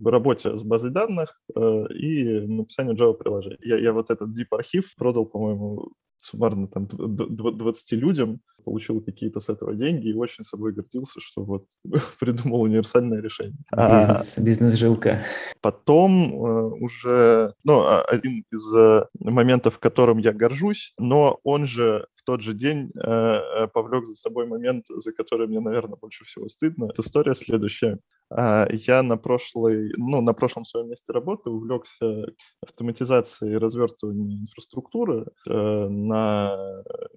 работе 0.04 0.58
с 0.58 0.64
базой 0.64 0.92
данных 0.92 1.40
э, 1.56 1.86
и 1.94 2.42
написанию 2.48 2.96
Java-приложений. 2.96 3.58
Я, 3.62 3.78
я 3.78 3.94
вот 3.94 4.10
этот 4.10 4.30
zip-архив 4.30 4.84
продал, 4.98 5.26
по-моему, 5.26 5.92
суммарно 6.20 6.68
там 6.68 6.88
20 6.88 7.92
людям, 7.94 8.42
получил 8.64 9.00
какие-то 9.02 9.40
с 9.40 9.50
этого 9.50 9.76
деньги 9.76 10.10
и 10.10 10.14
очень 10.14 10.44
собой 10.44 10.74
гордился, 10.74 11.20
что 11.22 11.44
вот 11.44 11.66
придумал 12.20 12.62
универсальное 12.62 13.22
решение. 13.22 13.58
Бизнес, 13.72 14.38
а, 14.38 14.42
бизнес-жилка. 14.42 15.20
Потом 15.62 16.34
э, 16.34 16.64
уже, 16.82 17.54
ну, 17.64 17.82
а, 17.82 18.02
один 18.02 18.44
из 18.52 18.76
э, 18.76 19.06
моментов, 19.20 19.78
которым 19.80 20.18
я 20.18 20.34
горжусь, 20.34 20.94
но 20.98 21.40
он 21.44 21.68
же 21.68 22.08
тот 22.26 22.42
же 22.42 22.54
день 22.54 22.92
э, 22.96 23.10
э 23.10 23.68
повлек 23.68 24.06
за 24.06 24.16
собой 24.16 24.46
момент, 24.46 24.86
за 24.88 25.12
который 25.14 25.48
мне, 25.48 25.60
наверное, 25.60 25.98
больше 25.98 26.26
всего 26.26 26.50
стыдно. 26.50 26.86
Эта 26.86 27.02
история 27.02 27.34
следующая. 27.34 28.00
Э, 28.36 28.68
я 28.72 29.04
на 29.04 29.18
прошлой, 29.18 29.92
ну, 29.98 30.22
на 30.22 30.34
прошлом 30.34 30.66
своем 30.66 30.90
месте 30.90 31.14
работы 31.14 31.50
увлекся 31.50 32.26
автоматизацией 32.62 33.54
и 33.54 33.58
развертыванием 33.58 34.44
инфраструктуры 34.44 35.28
э, 35.48 35.88
на 35.90 36.58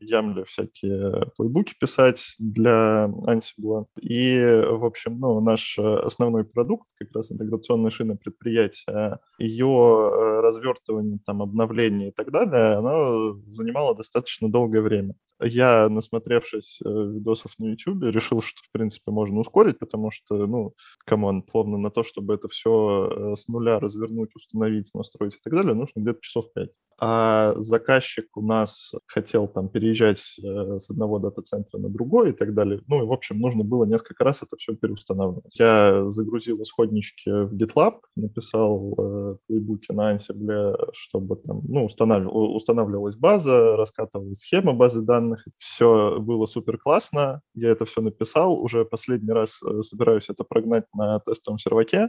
Ямле 0.01 0.45
всякие 0.45 1.31
плейбуки 1.37 1.75
писать 1.81 2.21
для 2.39 3.11
Ansible. 3.27 3.87
И, 4.01 4.39
в 4.71 4.85
общем, 4.85 5.19
ну, 5.19 5.41
наш 5.41 5.79
основной 5.79 6.45
продукт, 6.45 6.89
как 6.99 7.09
раз 7.15 7.33
интеграционная 7.33 7.91
шина 7.91 8.17
предприятия, 8.17 9.21
ее 9.39 9.67
э, 9.67 10.41
развертывание, 10.41 11.19
там, 11.25 11.43
обновление 11.43 12.09
и 12.09 12.13
так 12.13 12.31
далее, 12.31 12.75
оно 12.75 13.35
занимало 13.47 13.95
достаточно 13.95 14.51
долгое 14.51 14.81
время. 14.81 14.98
Я, 15.41 15.89
насмотревшись 15.89 16.81
э, 16.85 16.89
видосов 16.89 17.53
на 17.59 17.67
YouTube, 17.67 18.03
решил, 18.05 18.43
что, 18.43 18.61
в 18.65 18.73
принципе, 18.73 19.13
можно 19.13 19.39
ускорить, 19.41 19.79
потому 19.79 20.11
что, 20.11 20.47
ну, 20.47 20.75
come 21.05 21.27
on, 21.27 21.43
плавно 21.43 21.79
на 21.79 21.91
то, 21.91 22.03
чтобы 22.03 22.35
это 22.35 22.49
все 22.49 23.09
э, 23.09 23.37
с 23.37 23.47
нуля 23.47 23.79
развернуть, 23.79 24.35
установить, 24.35 24.93
настроить 24.95 25.37
и 25.37 25.41
так 25.45 25.53
далее, 25.53 25.75
нужно 25.75 26.01
где-то 26.01 26.19
часов 26.23 26.53
пять 26.53 26.73
а 27.01 27.55
заказчик 27.57 28.37
у 28.37 28.43
нас 28.43 28.93
хотел 29.07 29.47
там 29.47 29.69
переезжать 29.69 30.21
э, 30.43 30.79
с 30.79 30.91
одного 30.91 31.21
дата-центра 31.21 31.79
на 31.79 31.89
другой 31.89 32.31
и 32.31 32.33
так 32.33 32.55
далее. 32.55 32.81
Ну 32.89 33.03
и, 33.03 33.07
в 33.07 33.13
общем, 33.13 33.39
нужно 33.39 33.63
было 33.63 33.85
несколько 33.85 34.25
раз 34.25 34.43
это 34.43 34.57
все 34.57 34.75
переустанавливать. 34.75 35.57
Я 35.59 36.11
загрузил 36.11 36.61
исходнички 36.63 37.31
в 37.31 37.55
GitLab, 37.55 38.01
написал 38.17 38.95
э, 38.99 39.37
плейбуки 39.47 39.93
на 39.93 40.17
Ansible, 40.17 40.77
чтобы 40.93 41.37
там, 41.37 41.63
ну, 41.69 41.85
устанавливал, 41.85 42.57
устанавливалась 42.57 43.15
база, 43.15 43.77
раскатывалась 43.77 44.41
схема 44.41 44.73
базы 44.73 45.01
данных. 45.03 45.45
Все 45.57 46.19
было 46.19 46.47
супер 46.47 46.79
классно. 46.79 47.43
Я 47.55 47.71
это 47.71 47.85
все 47.87 48.01
написал. 48.01 48.61
Уже 48.61 48.85
последний 48.85 49.33
раз 49.33 49.63
э, 49.63 49.83
собираюсь 49.83 50.29
это 50.29 50.43
прогнать 50.43 50.87
на 50.93 51.21
тестовом 51.21 51.61
серваке 51.61 52.09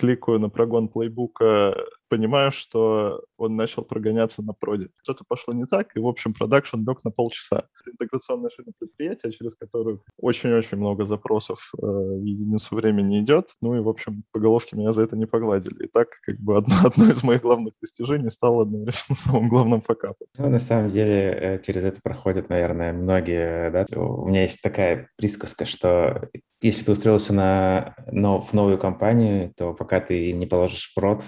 кликаю 0.00 0.38
на 0.40 0.48
прогон 0.48 0.88
плейбука, 0.88 1.76
понимаю, 2.10 2.50
что 2.50 3.22
он 3.38 3.56
начал 3.56 3.84
прогоняться 3.84 4.42
на 4.42 4.52
проде. 4.52 4.88
Что-то 5.02 5.24
пошло 5.26 5.54
не 5.54 5.64
так, 5.64 5.96
и, 5.96 6.00
в 6.00 6.06
общем, 6.06 6.34
продакшн 6.34 6.78
лег 6.86 7.04
на 7.04 7.10
полчаса. 7.10 7.68
Интеграционная 7.86 8.50
шина 8.50 8.72
предприятия, 8.78 9.30
через 9.30 9.54
которую 9.54 10.02
очень-очень 10.18 10.76
много 10.76 11.06
запросов 11.06 11.70
э, 11.80 11.86
в 11.86 12.22
единицу 12.22 12.74
времени 12.74 13.20
идет. 13.20 13.54
Ну 13.62 13.76
и, 13.76 13.80
в 13.80 13.88
общем, 13.88 14.24
по 14.32 14.40
головке 14.40 14.76
меня 14.76 14.92
за 14.92 15.02
это 15.02 15.16
не 15.16 15.26
погладили. 15.26 15.84
И 15.84 15.88
так, 15.88 16.08
как 16.22 16.38
бы, 16.40 16.56
одно, 16.58 16.74
одно 16.84 17.10
из 17.10 17.22
моих 17.22 17.42
главных 17.42 17.74
достижений 17.80 18.30
стало 18.30 18.62
одновременно 18.62 19.16
самым 19.16 19.48
главным 19.48 19.80
факапом. 19.80 20.26
Ну, 20.36 20.50
на 20.50 20.60
самом 20.60 20.90
деле, 20.90 21.38
э, 21.40 21.62
через 21.64 21.84
это 21.84 22.00
проходят, 22.02 22.48
наверное, 22.48 22.92
многие, 22.92 23.70
да. 23.70 23.86
У 23.96 24.28
меня 24.28 24.42
есть 24.42 24.60
такая 24.60 25.08
присказка, 25.16 25.64
что 25.64 26.28
если 26.60 26.84
ты 26.84 26.92
устроился 26.92 27.32
на, 27.32 27.94
но 28.10 28.40
в 28.40 28.52
новую 28.52 28.78
компанию, 28.78 29.52
то 29.56 29.72
пока 29.72 30.00
ты 30.00 30.32
не 30.32 30.46
положишь 30.46 30.92
прод, 30.94 31.22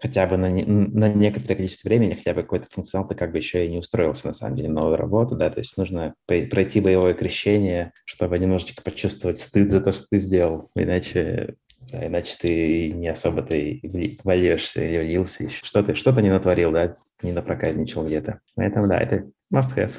хотя 0.00 0.26
бы 0.26 0.36
на, 0.36 0.48
на 0.48 1.08
некоторое 1.12 1.56
количество 1.56 1.88
времени, 1.88 2.14
хотя 2.14 2.34
бы 2.34 2.42
какой-то 2.42 2.66
функционал, 2.70 3.08
ты 3.08 3.14
как 3.14 3.32
бы 3.32 3.38
еще 3.38 3.64
и 3.64 3.70
не 3.70 3.78
устроился, 3.78 4.26
на 4.26 4.34
самом 4.34 4.56
деле, 4.56 4.68
в 4.68 4.72
новую 4.72 4.96
работу, 4.96 5.36
да, 5.36 5.50
то 5.50 5.60
есть 5.60 5.76
нужно 5.76 6.14
пройти 6.26 6.80
боевое 6.80 7.14
крещение, 7.14 7.92
чтобы 8.04 8.38
немножечко 8.38 8.82
почувствовать 8.82 9.38
стыд 9.38 9.70
за 9.70 9.80
то, 9.80 9.92
что 9.92 10.06
ты 10.10 10.18
сделал, 10.18 10.70
иначе 10.74 11.56
да, 11.90 12.06
иначе 12.06 12.34
ты 12.40 12.92
не 12.92 13.08
особо 13.08 13.42
ты 13.42 13.80
вольешься 14.24 14.82
или 14.82 14.98
влился, 14.98 15.48
что-то, 15.50 15.94
что-то 15.94 16.22
не 16.22 16.30
натворил, 16.30 16.72
да, 16.72 16.96
не 17.22 17.32
напроказничал 17.32 18.04
где-то. 18.04 18.40
Поэтому, 18.54 18.88
да, 18.88 18.98
это 18.98 19.30
must 19.52 19.76
have. 19.76 19.92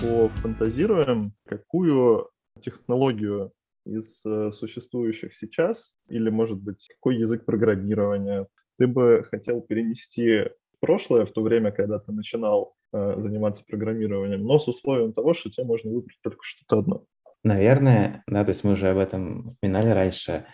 Пофантазируем, 0.00 1.34
какую 1.46 2.30
технологию 2.60 3.52
из 3.90 4.20
э, 4.24 4.52
существующих 4.52 5.36
сейчас, 5.36 5.96
или, 6.08 6.30
может 6.30 6.58
быть, 6.58 6.86
какой 6.94 7.16
язык 7.16 7.44
программирования 7.44 8.46
ты 8.78 8.86
бы 8.86 9.26
хотел 9.30 9.60
перенести 9.60 10.44
в 10.76 10.80
прошлое, 10.80 11.26
в 11.26 11.32
то 11.32 11.42
время, 11.42 11.70
когда 11.70 11.98
ты 11.98 12.12
начинал 12.12 12.74
э, 12.92 13.14
заниматься 13.18 13.62
программированием, 13.66 14.42
но 14.42 14.58
с 14.58 14.68
условием 14.68 15.12
того, 15.12 15.34
что 15.34 15.50
тебе 15.50 15.66
можно 15.66 15.90
выбрать 15.90 16.18
только 16.22 16.40
что-то 16.42 16.78
одно? 16.78 17.04
Наверное, 17.42 18.22
да, 18.26 18.44
то 18.44 18.50
есть 18.50 18.64
мы 18.64 18.72
уже 18.72 18.90
об 18.90 18.98
этом 18.98 19.48
упоминали 19.48 19.90
раньше. 19.90 20.46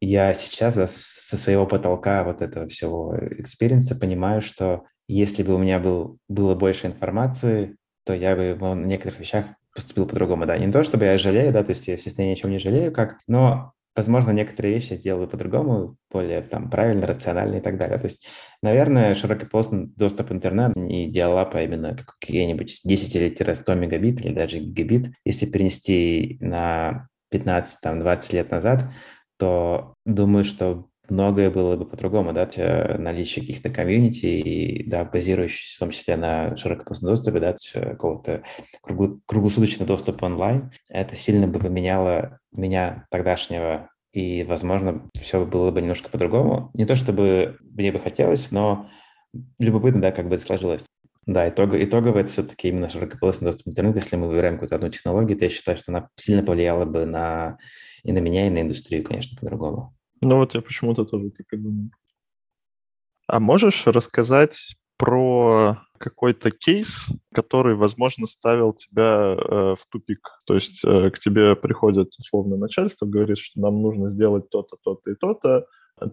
Я 0.00 0.34
сейчас 0.34 0.74
да, 0.74 0.86
со 0.88 1.36
своего 1.36 1.66
потолка 1.66 2.24
вот 2.24 2.42
этого 2.42 2.68
всего 2.68 3.16
experience 3.16 3.89
а 3.89 3.96
понимаю, 3.96 4.42
что 4.42 4.84
если 5.08 5.42
бы 5.42 5.54
у 5.54 5.58
меня 5.58 5.78
был, 5.78 6.18
было 6.28 6.54
больше 6.54 6.86
информации, 6.86 7.76
то 8.04 8.12
я 8.12 8.34
бы 8.34 8.54
в 8.54 8.74
некоторых 8.74 9.20
вещах 9.20 9.46
поступил 9.74 10.06
по-другому, 10.06 10.46
да. 10.46 10.58
Не 10.58 10.70
то, 10.70 10.82
чтобы 10.84 11.04
я 11.04 11.18
жалею, 11.18 11.52
да, 11.52 11.62
то 11.62 11.70
есть, 11.70 11.88
естественно, 11.88 12.24
я 12.24 12.30
ни 12.30 12.34
о 12.34 12.36
чем 12.36 12.50
не 12.50 12.58
жалею, 12.58 12.92
как, 12.92 13.18
но, 13.26 13.72
возможно, 13.96 14.30
некоторые 14.30 14.74
вещи 14.74 14.92
я 14.92 14.98
делаю 14.98 15.28
по-другому, 15.28 15.96
более 16.10 16.42
там 16.42 16.70
правильно, 16.70 17.06
рационально 17.06 17.56
и 17.56 17.60
так 17.60 17.78
далее. 17.78 17.98
То 17.98 18.04
есть, 18.04 18.26
наверное, 18.62 19.14
широкополосный 19.14 19.86
доступ 19.96 20.30
в 20.30 20.32
интернет 20.32 20.76
и 20.76 21.06
dial-up, 21.06 21.54
а 21.54 21.62
именно 21.62 21.96
какие-нибудь 22.20 22.80
10 22.84 23.16
или 23.16 23.54
100 23.54 23.74
мегабит 23.74 24.20
или 24.24 24.34
даже 24.34 24.58
гигабит, 24.58 25.12
если 25.24 25.46
перенести 25.46 26.38
на 26.40 27.08
15-20 27.32 28.34
лет 28.34 28.50
назад, 28.50 28.90
то 29.38 29.94
думаю, 30.04 30.44
что 30.44 30.86
многое 31.08 31.50
было 31.50 31.76
бы 31.76 31.84
по-другому, 31.84 32.32
да, 32.32 32.48
наличие 32.98 33.44
каких-то 33.44 33.70
комьюнити 33.70 34.26
и, 34.26 34.88
да, 34.88 35.04
базирующихся 35.04 35.76
в 35.76 35.78
том 35.78 35.90
числе 35.90 36.16
на 36.16 36.56
широкополосном 36.56 37.10
доступе, 37.12 37.40
да, 37.40 37.56
какого-то 37.74 38.42
круглосуточного 39.26 39.86
доступа 39.86 40.26
онлайн, 40.26 40.70
это 40.88 41.16
сильно 41.16 41.46
бы 41.46 41.58
поменяло 41.58 42.38
меня 42.52 43.06
тогдашнего 43.10 43.90
и, 44.12 44.44
возможно, 44.44 45.08
все 45.14 45.44
было 45.44 45.70
бы 45.70 45.80
немножко 45.80 46.10
по-другому. 46.10 46.70
Не 46.74 46.84
то 46.84 46.96
чтобы 46.96 47.56
мне 47.60 47.92
бы 47.92 47.98
хотелось, 47.98 48.50
но 48.50 48.90
любопытно, 49.58 50.00
да, 50.00 50.12
как 50.12 50.28
бы 50.28 50.36
это 50.36 50.44
сложилось. 50.44 50.84
Да, 51.24 51.48
итог, 51.48 51.74
итогово 51.74 52.18
это 52.18 52.30
все-таки 52.30 52.68
именно 52.68 52.88
широкополосный 52.88 53.46
доступ 53.46 53.66
в 53.66 53.70
интернет. 53.70 53.94
Если 53.96 54.16
мы 54.16 54.26
выбираем 54.28 54.54
какую-то 54.54 54.74
одну 54.76 54.88
технологию, 54.90 55.38
то 55.38 55.44
я 55.44 55.50
считаю, 55.50 55.78
что 55.78 55.92
она 55.92 56.08
сильно 56.16 56.42
повлияла 56.42 56.84
бы 56.84 57.06
на 57.06 57.58
и 58.02 58.12
на 58.12 58.18
меня, 58.18 58.48
и 58.48 58.50
на 58.50 58.62
индустрию, 58.62 59.04
конечно, 59.04 59.38
по-другому. 59.38 59.94
Ну 60.22 60.36
вот 60.36 60.54
я 60.54 60.62
почему-то 60.62 61.04
тоже 61.04 61.30
так 61.30 61.46
и 61.52 61.56
думаю. 61.56 61.90
А 63.26 63.40
можешь 63.40 63.86
рассказать 63.86 64.76
про 64.96 65.78
какой-то 65.98 66.52
кейс, 66.52 67.08
который, 67.34 67.74
возможно, 67.74 68.26
ставил 68.26 68.72
тебя 68.72 69.34
э, 69.36 69.74
в 69.74 69.86
тупик. 69.90 70.20
То 70.46 70.54
есть 70.54 70.84
э, 70.84 71.10
к 71.10 71.18
тебе 71.18 71.56
приходит 71.56 72.10
условно 72.18 72.56
начальство, 72.56 73.06
говорит, 73.06 73.38
что 73.38 73.60
нам 73.60 73.82
нужно 73.82 74.10
сделать 74.10 74.48
то-то, 74.48 74.76
то-то 74.82 75.10
и 75.10 75.14
то-то, 75.14 75.66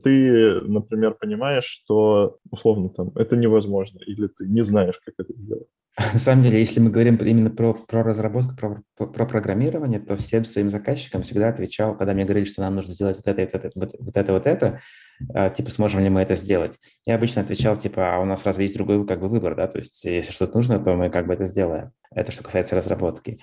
ты, 0.04 0.62
например, 0.62 1.16
понимаешь, 1.16 1.66
что 1.66 2.38
условно 2.52 2.90
там 2.90 3.12
это 3.16 3.36
невозможно, 3.36 4.00
или 4.06 4.28
ты 4.28 4.46
не 4.46 4.62
знаешь, 4.62 5.00
как 5.04 5.16
это 5.18 5.38
сделать. 5.38 5.68
На 6.14 6.20
самом 6.20 6.44
деле, 6.44 6.60
если 6.60 6.80
мы 6.80 6.90
говорим 6.92 7.16
именно 7.16 7.50
про, 7.50 7.74
про 7.74 8.04
разработку, 8.04 8.56
про, 8.56 9.08
про 9.08 9.26
программирование, 9.26 10.00
то 10.00 10.16
всем 10.16 10.46
своим 10.46 10.70
заказчикам 10.70 11.24
всегда 11.24 11.50
отвечал, 11.50 11.98
когда 11.98 12.14
мне 12.14 12.24
говорили, 12.24 12.46
что 12.46 12.62
нам 12.62 12.76
нужно 12.76 12.94
сделать 12.94 13.18
вот 13.18 13.28
это, 13.28 13.42
вот 13.42 13.66
это, 13.66 13.72
вот, 13.76 14.18
это, 14.18 14.34
вот 14.34 14.48
это, 14.48 14.82
а, 15.34 15.50
типа, 15.50 15.72
сможем 15.72 16.00
ли 16.02 16.10
мы 16.10 16.22
это 16.22 16.36
сделать? 16.36 16.76
Я 17.06 17.16
обычно 17.16 17.42
отвечал, 17.42 17.76
типа, 17.76 18.16
а 18.16 18.20
у 18.20 18.26
нас 18.26 18.46
разве 18.46 18.66
есть 18.66 18.78
другой 18.78 19.06
как 19.06 19.20
бы 19.20 19.28
выбор, 19.28 19.56
да, 19.56 19.68
то 19.68 19.80
есть 19.80 20.06
если 20.06 20.32
что-то 20.32 20.56
нужно, 20.56 20.80
то 20.80 20.96
мы 20.96 21.10
как 21.10 21.28
бы 21.28 21.34
это 21.34 21.46
сделаем. 21.46 21.92
Это 22.12 22.32
что 22.32 22.44
касается 22.44 22.76
разработки. 22.76 23.40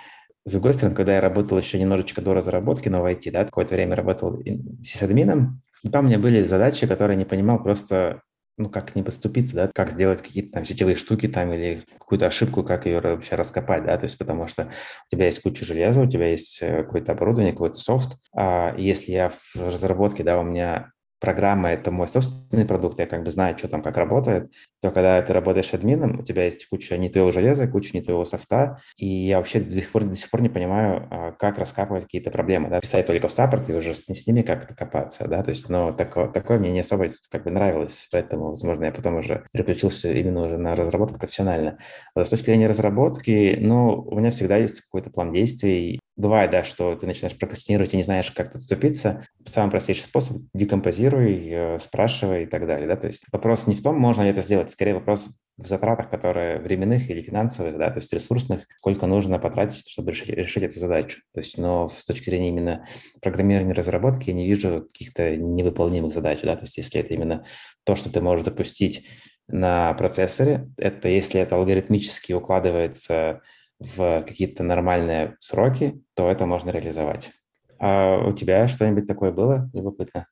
С 0.47 0.53
другой 0.53 0.75
стороны, 0.75 0.95
когда 0.95 1.15
я 1.15 1.21
работал 1.21 1.59
еще 1.59 1.79
немножечко 1.79 2.23
до 2.23 2.33
разработки, 2.33 2.89
но 2.89 3.03
в 3.03 3.07
IT, 3.07 3.31
да, 3.33 3.45
какое-то 3.45 3.75
время 3.75 3.97
работал 3.97 4.41
сисадмином, 4.83 5.61
там 5.91 6.05
у 6.05 6.09
меня 6.09 6.19
были 6.19 6.43
задачи, 6.43 6.87
которые 6.87 7.17
не 7.17 7.25
понимал 7.25 7.63
просто 7.63 8.23
ну, 8.59 8.71
как 8.71 8.95
не 8.97 9.03
поступиться, 9.03 9.55
да, 9.55 9.71
как 9.75 9.91
сделать 9.91 10.23
какие-то 10.23 10.53
там 10.53 10.65
сетевые 10.65 10.97
штуки 10.97 11.29
там 11.29 11.53
или 11.53 11.85
какую-то 11.99 12.27
ошибку, 12.27 12.63
как 12.63 12.87
ее 12.87 13.01
вообще 13.01 13.35
раскопать, 13.35 13.85
да, 13.85 13.99
то 13.99 14.05
есть 14.05 14.17
потому 14.17 14.47
что 14.47 14.65
у 14.65 15.11
тебя 15.11 15.27
есть 15.27 15.43
куча 15.43 15.65
железа, 15.67 16.01
у 16.01 16.09
тебя 16.09 16.29
есть 16.29 16.59
э, 16.63 16.83
какое-то 16.83 17.13
оборудование, 17.13 17.53
какой-то 17.53 17.79
софт, 17.79 18.17
а 18.35 18.75
если 18.79 19.13
я 19.13 19.29
в 19.29 19.57
разработке, 19.57 20.25
да, 20.25 20.39
у 20.41 20.43
меня 20.43 20.91
программа— 21.21 21.71
это 21.73 21.91
мой 21.91 22.09
собственный 22.09 22.65
продукт, 22.65 22.99
я 22.99 23.07
как 23.07 23.23
бы 23.23 23.31
знаю, 23.31 23.57
что 23.59 23.69
там 23.69 23.83
как 23.83 23.97
работает, 23.97 24.51
то 24.83 24.91
когда 24.91 25.21
ты 25.23 25.33
работаешь 25.33 25.73
админом, 25.73 26.21
у 26.21 26.23
тебя 26.23 26.45
есть 26.45 26.69
куча 26.69 26.97
не 26.99 27.09
твоего 27.09 27.33
железа, 27.33 27.67
куча 27.67 27.91
не 27.95 28.03
твоего 28.03 28.25
софта, 28.25 28.81
и 28.97 29.07
я 29.07 29.39
вообще 29.39 29.61
до 29.61 29.73
сих 29.75 29.91
пор, 29.91 30.05
до 30.05 30.15
сих 30.15 30.31
пор 30.31 30.43
не 30.43 30.49
понимаю, 30.49 31.09
а, 31.11 31.33
как 31.33 31.59
раскапывать 31.59 32.05
какие-то 32.05 32.31
проблемы, 32.31 32.69
да, 32.69 32.81
писать 32.81 33.07
только 33.07 33.29
в 33.29 33.33
саппорт 33.33 33.69
и 33.71 33.75
уже 33.75 33.95
с, 33.95 34.05
с 34.05 34.27
ними 34.27 34.43
как-то 34.43 34.75
копаться, 34.75 35.27
да, 35.29 35.43
то 35.43 35.51
есть, 35.51 35.69
но 35.69 35.93
такое, 35.93 36.29
такое 36.29 36.59
мне 36.59 36.73
не 36.73 36.81
особо 36.81 37.11
как 37.31 37.45
бы 37.45 37.51
нравилось, 37.51 38.09
поэтому, 38.13 38.49
возможно, 38.49 38.85
я 38.85 38.93
потом 38.93 39.17
уже 39.17 39.47
переключился 39.53 40.13
именно 40.13 40.41
уже 40.41 40.59
на 40.59 40.75
разработку 40.75 41.19
профессионально. 41.19 41.79
А 42.15 42.25
с 42.25 42.31
точки 42.31 42.47
зрения 42.47 42.69
разработки, 42.69 43.57
ну, 43.61 44.01
у 44.01 44.19
меня 44.19 44.31
всегда 44.31 44.57
есть 44.57 44.83
какой-то 44.83 45.11
план 45.11 45.33
действий, 45.33 46.01
Бывает, 46.17 46.51
да, 46.51 46.65
что 46.65 46.97
ты 46.97 47.07
начинаешь 47.07 47.37
прокрастинировать 47.37 47.93
и 47.93 47.99
не 47.99 48.03
знаешь, 48.03 48.31
как 48.31 48.53
подступиться. 48.53 49.27
Самый 49.47 49.71
простейший 49.71 50.05
способ– 50.05 50.39
декомпозируй, 50.55 51.49
э, 51.49 51.79
спрашивай 51.79 52.45
и 52.45 52.47
так 52.47 52.67
далее. 52.67 52.89
Да? 52.89 52.97
То 52.97 53.07
есть 53.07 53.25
вопрос 53.31 53.67
не 53.67 53.75
в 53.75 53.83
том, 53.83 53.99
можно 53.99 54.23
ли 54.23 54.31
это 54.31 54.43
сделать, 54.43 54.73
скорее 54.73 54.95
вопрос 54.95 55.29
в 55.59 55.67
затратах, 55.67 56.11
которые 56.11 56.59
временных 56.59 57.09
или 57.11 57.23
финансовых, 57.23 57.79
да, 57.79 57.91
то 57.91 57.99
есть 57.99 58.13
ресурсных, 58.13 58.67
сколько 58.77 59.07
нужно 59.07 59.39
потратить, 59.39 59.89
чтобы 59.89 60.11
решить, 60.11 60.29
решить 60.29 60.63
эту 60.63 60.79
задачу. 60.79 61.21
То 61.33 61.41
есть, 61.41 61.57
но 61.57 61.89
с 61.89 62.05
точки 62.05 62.29
зрения 62.29 62.49
именно 62.49 62.87
программирования 63.23 63.73
разработки 63.73 64.29
я 64.29 64.35
не 64.35 64.47
вижу 64.47 64.83
каких-то 64.83 65.35
невыполнимых 65.37 66.13
задач, 66.13 66.41
да, 66.43 66.57
то 66.57 66.65
есть 66.65 66.77
если 66.77 67.01
это 67.01 67.15
именно 67.15 67.45
то, 67.85 67.97
что 67.97 68.13
ты 68.13 68.21
можешь 68.21 68.45
запустить 68.45 69.07
на 69.49 69.95
процессоре, 69.95 70.69
это 70.77 71.09
если 71.09 71.41
это 71.41 71.57
алгоритмически 71.57 72.33
укладывается 72.35 73.41
в 73.79 74.23
какие-то 74.23 74.63
нормальные 74.63 75.37
сроки, 75.41 76.03
то 76.15 76.31
это 76.31 76.47
можно 76.47 76.71
реализовать. 76.71 77.33
А 77.79 78.19
у 78.27 78.33
тебя 78.33 78.69
что-нибудь 78.69 79.07
такое 79.07 79.33
было 79.33 79.71
любопытно? 79.73 80.27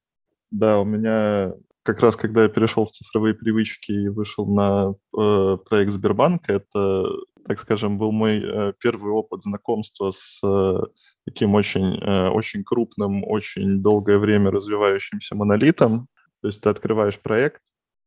Да, 0.51 0.81
у 0.81 0.85
меня 0.85 1.53
как 1.85 2.01
раз 2.01 2.17
когда 2.17 2.45
я 2.45 2.49
перешел 2.49 2.87
в 2.87 2.93
цифровые 2.93 3.35
привычки 3.35 3.93
и 3.93 4.09
вышел 4.09 4.47
на 4.47 4.95
э, 5.17 5.59
проект 5.69 5.93
Сбербанка, 5.93 6.55
это, 6.55 7.05
так 7.47 7.61
скажем, 7.61 7.99
был 7.99 8.11
мой 8.11 8.43
э, 8.43 8.73
первый 8.81 9.13
опыт 9.13 9.43
знакомства 9.43 10.11
с 10.11 10.41
э, 10.43 10.79
таким 11.27 11.55
очень, 11.55 11.99
э, 12.01 12.29
очень 12.31 12.65
крупным, 12.65 13.23
очень 13.25 13.83
долгое 13.83 14.19
время 14.19 14.51
развивающимся 14.51 15.35
монолитом. 15.35 16.09
То 16.41 16.49
есть 16.49 16.63
ты 16.63 16.71
открываешь 16.71 17.21
проект 17.21 17.61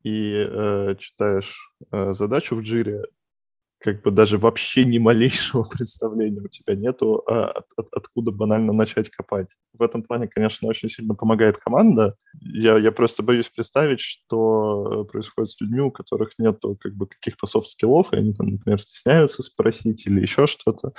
и 0.03 0.33
э, 0.33 0.95
читаешь 0.97 1.71
э, 1.91 2.13
задачу 2.13 2.55
в 2.55 2.61
джире, 2.61 3.03
как 3.80 4.01
бы 4.01 4.11
даже 4.11 4.38
вообще 4.38 4.86
ни 4.86 4.97
малейшего 4.97 5.63
представления 5.71 6.41
у 6.41 6.47
тебя 6.47 6.75
нету, 6.75 7.23
а 7.28 7.49
от, 7.49 7.65
от, 7.75 7.88
откуда 7.91 8.32
банально 8.32 8.73
начать 8.73 9.09
копать. 9.09 9.47
В 9.73 9.82
этом 9.84 10.03
плане, 10.03 10.28
конечно, 10.28 10.67
очень 10.67 10.89
сильно 10.89 11.13
помогает 11.15 11.57
команда. 11.57 12.15
Я, 12.41 12.78
я 12.78 12.91
просто 12.91 13.23
боюсь 13.23 13.49
представить, 13.49 14.01
что 14.01 15.07
происходит 15.11 15.51
с 15.51 15.61
людьми, 15.61 15.82
у 15.82 15.91
которых 15.91 16.32
нету 16.38 16.78
как 16.80 16.95
бы 16.95 17.07
каких-то 17.07 17.45
soft 17.47 17.69
skill 17.69 17.95
ов, 17.95 18.11
и 18.13 18.17
они 18.17 18.34
там, 18.34 18.47
например, 18.47 18.82
стесняются 18.82 19.43
спросить 19.43 20.07
или 20.07 20.21
еще 20.21 20.47
что-то. 20.47 20.93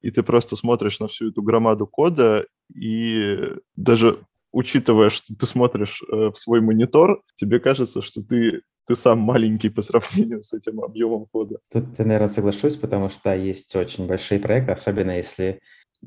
И 0.00 0.10
ты 0.10 0.22
просто 0.22 0.56
смотришь 0.56 0.98
на 1.00 1.08
всю 1.08 1.30
эту 1.30 1.42
громаду 1.42 1.86
кода, 1.86 2.46
и 2.74 3.38
даже 3.76 4.18
учитывая, 4.52 5.10
что 5.10 5.34
ты 5.34 5.46
смотришь 5.46 6.02
э, 6.02 6.30
в 6.30 6.36
свой 6.36 6.60
монитор, 6.60 7.22
тебе 7.34 7.60
кажется, 7.60 8.02
что 8.02 8.22
ты 8.22 8.62
ты 8.86 8.96
сам 8.96 9.18
маленький 9.18 9.68
по 9.70 9.82
сравнению 9.82 10.42
с 10.42 10.52
этим 10.52 10.80
объемом 10.80 11.26
кода. 11.30 11.58
Тут 11.72 11.98
я, 11.98 12.04
наверное, 12.04 12.28
соглашусь, 12.28 12.76
потому 12.76 13.08
что 13.08 13.34
есть 13.34 13.74
очень 13.76 14.06
большие 14.06 14.40
проекты, 14.40 14.72
особенно 14.72 15.16
если 15.16 15.60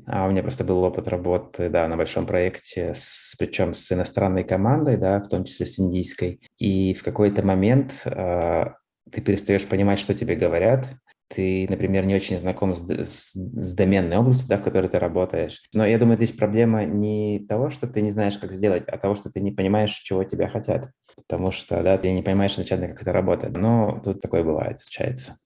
а 0.06 0.26
у 0.26 0.30
меня 0.30 0.42
просто 0.42 0.62
был 0.62 0.82
опыт 0.82 1.08
работы, 1.08 1.70
да, 1.70 1.88
на 1.88 1.96
большом 1.96 2.26
проекте, 2.26 2.92
с, 2.94 3.34
причем 3.38 3.72
с 3.72 3.90
иностранной 3.92 4.44
командой, 4.44 4.98
да, 4.98 5.20
в 5.22 5.28
том 5.28 5.44
числе 5.44 5.64
с 5.64 5.78
индийской. 5.78 6.40
И 6.58 6.92
в 6.92 7.02
какой-то 7.02 7.44
момент 7.44 8.02
э, 8.04 8.64
ты 9.10 9.20
перестаешь 9.22 9.64
понимать, 9.64 9.98
что 9.98 10.14
тебе 10.14 10.36
говорят, 10.36 10.88
ты, 11.28 11.66
например, 11.68 12.06
не 12.06 12.14
очень 12.14 12.38
знаком 12.38 12.74
с, 12.76 12.88
с, 12.88 13.34
с 13.34 13.74
доменной 13.74 14.16
областью, 14.18 14.48
да, 14.48 14.58
в 14.58 14.62
которой 14.62 14.88
ты 14.88 14.98
работаешь. 14.98 15.62
Но 15.74 15.84
я 15.84 15.98
думаю, 15.98 16.16
здесь 16.16 16.32
проблема 16.32 16.84
не 16.84 17.44
того, 17.48 17.70
что 17.70 17.86
ты 17.86 18.00
не 18.00 18.10
знаешь, 18.10 18.38
как 18.38 18.52
сделать, 18.52 18.84
а 18.86 18.98
того, 18.98 19.14
что 19.14 19.30
ты 19.30 19.40
не 19.40 19.52
понимаешь, 19.52 19.92
чего 19.92 20.24
тебя 20.24 20.48
хотят. 20.48 20.90
Потому 21.16 21.50
что, 21.50 21.82
да, 21.82 21.98
ты 21.98 22.12
не 22.12 22.22
понимаешь 22.22 22.52
изначально, 22.52 22.88
как 22.88 23.02
это 23.02 23.12
работает. 23.12 23.56
Но 23.56 24.00
тут 24.04 24.20
такое 24.20 24.44
бывает, 24.44 24.80
случается. 24.80 25.36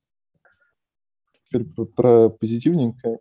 Теперь 1.48 1.64
про 1.96 2.28
позитивненькое. 2.28 3.18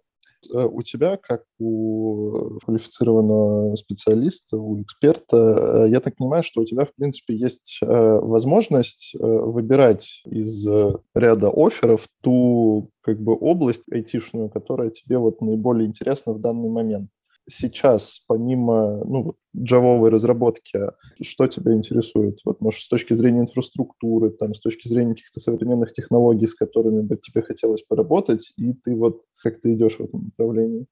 Э, 0.54 0.66
у 0.66 0.82
тебя, 0.82 1.18
как 1.18 1.44
у 1.60 2.60
квалифицированного 2.64 3.76
специалиста, 3.76 4.58
у 4.58 4.82
эксперта, 4.82 5.86
э, 5.86 5.90
я 5.90 6.00
так 6.00 6.16
понимаю, 6.16 6.44
что 6.44 6.62
у 6.62 6.66
тебя, 6.66 6.86
в 6.86 6.94
принципе, 6.96 7.36
есть 7.36 7.80
э, 7.82 7.86
возможность 7.86 9.14
выбирать 9.20 10.22
из 10.26 10.66
ряда 11.14 11.50
офферов 11.50 12.08
ту 12.22 12.90
как 13.02 13.20
бы 13.22 13.36
область 13.36 13.92
айтишную, 13.92 14.50
которая 14.50 14.90
тебе 14.90 15.18
вот 15.18 15.42
наиболее 15.42 15.88
интересна 15.88 16.34
в 16.34 16.40
данный 16.40 16.70
момент 16.70 17.10
сейчас, 17.50 18.22
помимо 18.28 19.04
ну, 19.06 19.36
джавовой 19.56 20.10
разработки, 20.10 20.80
что 21.22 21.48
тебя 21.48 21.74
интересует? 21.74 22.40
Вот, 22.46 22.62
может, 22.62 22.82
с 22.82 22.88
точки 22.88 23.14
зрения 23.14 23.42
инфраструктуры, 23.42 24.30
там, 24.30 24.54
с 24.54 24.60
точки 24.60 24.88
зрения 24.88 25.16
каких-то 25.16 25.40
современных 25.40 25.94
технологий, 25.94 26.48
с 26.48 26.56
которыми 26.56 27.02
бы 27.02 27.18
тебе 27.18 27.42
хотелось 27.42 27.82
поработать, 27.82 28.54
и 28.58 28.74
ты 28.74 28.96
вот 28.96 29.24
как 29.42 29.62
ты 29.62 29.74
идешь 29.74 29.96
в 29.96 30.02
этом 30.02 30.26
направлении? 30.26 30.86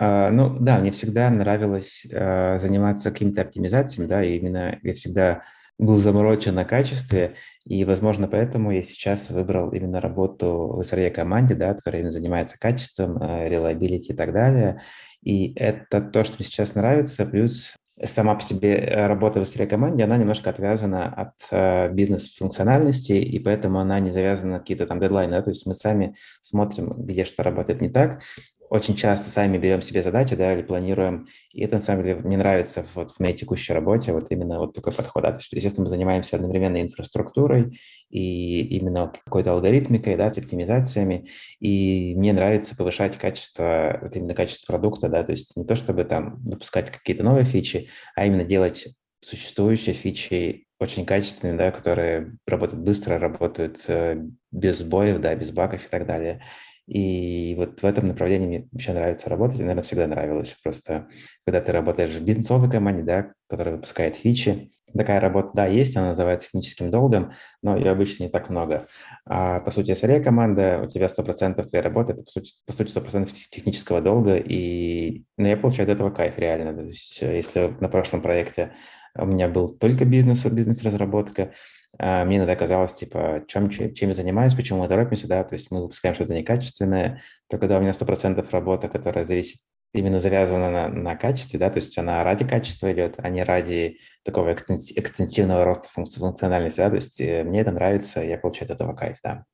Uh, 0.00 0.30
ну 0.30 0.56
да, 0.58 0.78
мне 0.78 0.90
всегда 0.90 1.30
нравилось 1.30 2.04
uh, 2.12 2.58
заниматься 2.58 3.12
какими-то 3.12 3.42
оптимизациями, 3.42 4.08
да, 4.08 4.24
и 4.24 4.38
именно 4.38 4.80
я 4.82 4.92
всегда 4.92 5.42
был 5.78 5.96
заморочен 5.96 6.54
на 6.54 6.64
качестве, 6.64 7.34
и, 7.64 7.84
возможно, 7.84 8.26
поэтому 8.28 8.72
я 8.72 8.82
сейчас 8.82 9.30
выбрал 9.30 9.70
именно 9.70 10.00
работу 10.00 10.74
в 10.76 10.80
SRE 10.80 11.10
команде, 11.10 11.54
да, 11.54 11.74
которая 11.74 12.00
именно 12.00 12.12
занимается 12.12 12.58
качеством, 12.58 13.18
uh, 13.18 13.48
reliability 13.48 14.06
и 14.08 14.14
так 14.14 14.32
далее. 14.32 14.82
И 15.24 15.54
это 15.56 16.00
то, 16.00 16.22
что 16.22 16.36
мне 16.38 16.46
сейчас 16.46 16.74
нравится, 16.74 17.24
плюс 17.24 17.74
сама 18.02 18.34
по 18.34 18.42
себе 18.42 18.76
э, 18.76 19.06
работа 19.06 19.40
в 19.40 19.44
SRE 19.44 19.66
команде, 19.66 20.04
она 20.04 20.16
немножко 20.16 20.50
отвязана 20.50 21.06
от 21.06 21.34
э, 21.50 21.92
бизнес-функциональности, 21.92 23.12
и 23.12 23.38
поэтому 23.38 23.78
она 23.78 24.00
не 24.00 24.10
завязана 24.10 24.54
на 24.54 24.58
какие-то 24.58 24.86
там 24.86 25.00
дедлайны. 25.00 25.30
Да? 25.30 25.42
То 25.42 25.50
есть 25.50 25.64
мы 25.66 25.74
сами 25.74 26.16
смотрим, 26.40 26.92
где 27.04 27.24
что 27.24 27.42
работает 27.42 27.80
не 27.80 27.88
так, 27.88 28.20
очень 28.68 28.96
часто 28.96 29.28
сами 29.28 29.58
берем 29.58 29.82
себе 29.82 30.02
задачи, 30.02 30.34
да, 30.34 30.52
или 30.52 30.62
планируем, 30.62 31.28
и 31.52 31.62
это 31.62 31.74
на 31.74 31.80
самом 31.80 32.02
деле 32.02 32.16
мне 32.16 32.36
нравится 32.36 32.84
вот 32.94 33.12
в 33.12 33.20
моей 33.20 33.36
текущей 33.36 33.72
работе, 33.72 34.12
вот 34.12 34.26
именно 34.30 34.58
вот 34.58 34.74
такой 34.74 34.92
подход, 34.92 35.22
да, 35.22 35.30
то 35.30 35.38
есть, 35.38 35.52
естественно, 35.52 35.84
мы 35.84 35.90
занимаемся 35.90 36.36
одновременно 36.36 36.80
инфраструктурой 36.82 37.78
и 38.14 38.60
именно 38.76 39.12
какой-то 39.24 39.50
алгоритмикой, 39.50 40.14
да, 40.14 40.28
оптимизациями, 40.28 41.28
и 41.58 42.14
мне 42.16 42.32
нравится 42.32 42.76
повышать 42.76 43.18
качество, 43.18 43.98
вот 44.00 44.14
именно 44.14 44.34
качество 44.34 44.72
продукта, 44.72 45.08
да, 45.08 45.24
то 45.24 45.32
есть 45.32 45.56
не 45.56 45.64
то, 45.64 45.74
чтобы 45.74 46.04
там 46.04 46.40
выпускать 46.44 46.90
какие-то 46.90 47.24
новые 47.24 47.44
фичи, 47.44 47.90
а 48.14 48.24
именно 48.24 48.44
делать 48.44 48.86
существующие 49.20 49.96
фичи 49.96 50.66
очень 50.78 51.04
качественными, 51.04 51.58
да, 51.58 51.72
которые 51.72 52.36
работают 52.46 52.84
быстро, 52.84 53.18
работают 53.18 53.84
э, 53.88 54.22
без 54.52 54.82
боев, 54.82 55.20
да, 55.20 55.34
без 55.34 55.50
багов 55.50 55.84
и 55.84 55.88
так 55.88 56.06
далее. 56.06 56.44
И 56.86 57.54
вот 57.56 57.80
в 57.80 57.84
этом 57.84 58.06
направлении 58.06 58.46
мне 58.46 58.68
вообще 58.70 58.92
нравится 58.92 59.28
работать, 59.28 59.58
и, 59.58 59.62
наверное, 59.62 59.82
всегда 59.82 60.06
нравилось. 60.06 60.56
Просто 60.62 61.08
когда 61.44 61.60
ты 61.60 61.72
работаешь 61.72 62.12
в 62.12 62.22
бизнесовой 62.22 62.70
команде, 62.70 63.02
да, 63.02 63.32
которая 63.48 63.74
выпускает 63.74 64.14
фичи, 64.16 64.70
такая 64.98 65.20
работа, 65.20 65.50
да, 65.54 65.66
есть, 65.66 65.96
она 65.96 66.10
называется 66.10 66.48
техническим 66.48 66.90
долгом, 66.90 67.32
но 67.62 67.76
ее 67.76 67.90
обычно 67.90 68.24
не 68.24 68.28
так 68.30 68.50
много. 68.50 68.86
А 69.26 69.60
по 69.60 69.70
сути, 69.70 69.92
SRE 69.92 70.20
команда, 70.22 70.82
у 70.84 70.88
тебя 70.88 71.06
100% 71.06 71.62
твоей 71.62 71.84
работы, 71.84 72.12
это 72.12 72.22
по 72.22 72.30
сути, 72.30 72.52
по 72.66 72.72
сути 72.72 72.96
100% 72.96 73.30
технического 73.50 74.00
долга, 74.00 74.36
и 74.36 75.24
ну, 75.36 75.46
я 75.46 75.56
получаю 75.56 75.88
от 75.88 75.94
этого 75.94 76.10
кайф 76.10 76.38
реально. 76.38 76.74
То 76.74 76.82
есть 76.82 77.20
если 77.20 77.76
на 77.80 77.88
прошлом 77.88 78.22
проекте 78.22 78.72
у 79.16 79.26
меня 79.26 79.48
был 79.48 79.68
только 79.68 80.04
бизнес, 80.04 80.44
бизнес-разработка, 80.44 81.52
а, 81.98 82.24
мне 82.24 82.38
иногда 82.38 82.56
казалось, 82.56 82.94
типа, 82.94 83.44
чем, 83.46 83.70
чем 83.70 84.08
я 84.08 84.14
занимаюсь, 84.14 84.54
почему 84.54 84.80
мы 84.80 84.88
торопимся, 84.88 85.28
да, 85.28 85.44
то 85.44 85.54
есть 85.54 85.70
мы 85.70 85.82
выпускаем 85.82 86.14
что-то 86.14 86.34
некачественное, 86.34 87.22
то 87.48 87.58
когда 87.58 87.78
у 87.78 87.80
меня 87.80 87.92
100% 87.92 88.46
работа, 88.50 88.88
которая 88.88 89.24
зависит 89.24 89.60
именно 89.94 90.18
завязана 90.18 90.70
на, 90.70 90.88
на 90.88 91.16
качестве, 91.16 91.58
да, 91.58 91.70
то 91.70 91.76
есть 91.76 91.96
она 91.96 92.22
ради 92.24 92.46
качества 92.46 92.92
идет, 92.92 93.14
а 93.18 93.28
не 93.28 93.42
ради 93.42 93.98
такого 94.24 94.52
экстенсивного 94.52 95.64
роста 95.64 95.88
функциональности, 95.88 96.80
да, 96.80 96.90
то 96.90 96.96
есть 96.96 97.20
э, 97.20 97.44
мне 97.44 97.60
это 97.60 97.70
нравится, 97.70 98.22
я 98.22 98.36
получаю 98.36 98.70
от 98.70 98.74
этого 98.74 98.94
кайф, 98.94 99.18
да. 99.22 99.44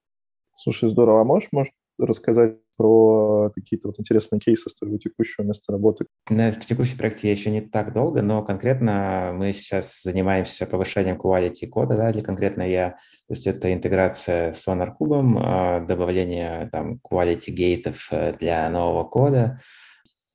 Слушай, 0.56 0.90
здорово. 0.90 1.22
А 1.22 1.24
можешь, 1.24 1.48
может, 1.52 1.72
рассказать 1.98 2.56
про 2.76 3.50
какие-то 3.54 3.88
вот 3.88 4.00
интересные 4.00 4.40
кейсы 4.40 4.70
с 4.70 4.74
твоего 4.74 4.96
текущего 4.98 5.44
места 5.44 5.72
работы? 5.72 6.06
На 6.30 6.52
текущем 6.52 6.96
проекте 6.96 7.28
я 7.28 7.32
еще 7.32 7.50
не 7.50 7.60
так 7.60 7.92
долго, 7.92 8.22
но 8.22 8.42
конкретно 8.42 9.32
мы 9.34 9.52
сейчас 9.52 10.02
занимаемся 10.02 10.66
повышением 10.66 11.16
quality 11.16 11.66
кода, 11.68 11.96
да, 11.96 12.10
или 12.10 12.20
конкретно 12.20 12.62
я, 12.62 12.90
то 12.90 13.34
есть 13.34 13.46
это 13.46 13.72
интеграция 13.72 14.52
с 14.52 14.66
Sonar 14.66 14.92
Cube, 14.98 15.86
добавление 15.86 16.68
там 16.72 17.00
quality 17.02 17.50
гейтов 17.50 18.08
э, 18.10 18.34
для 18.38 18.68
нового 18.70 19.04
кода, 19.04 19.60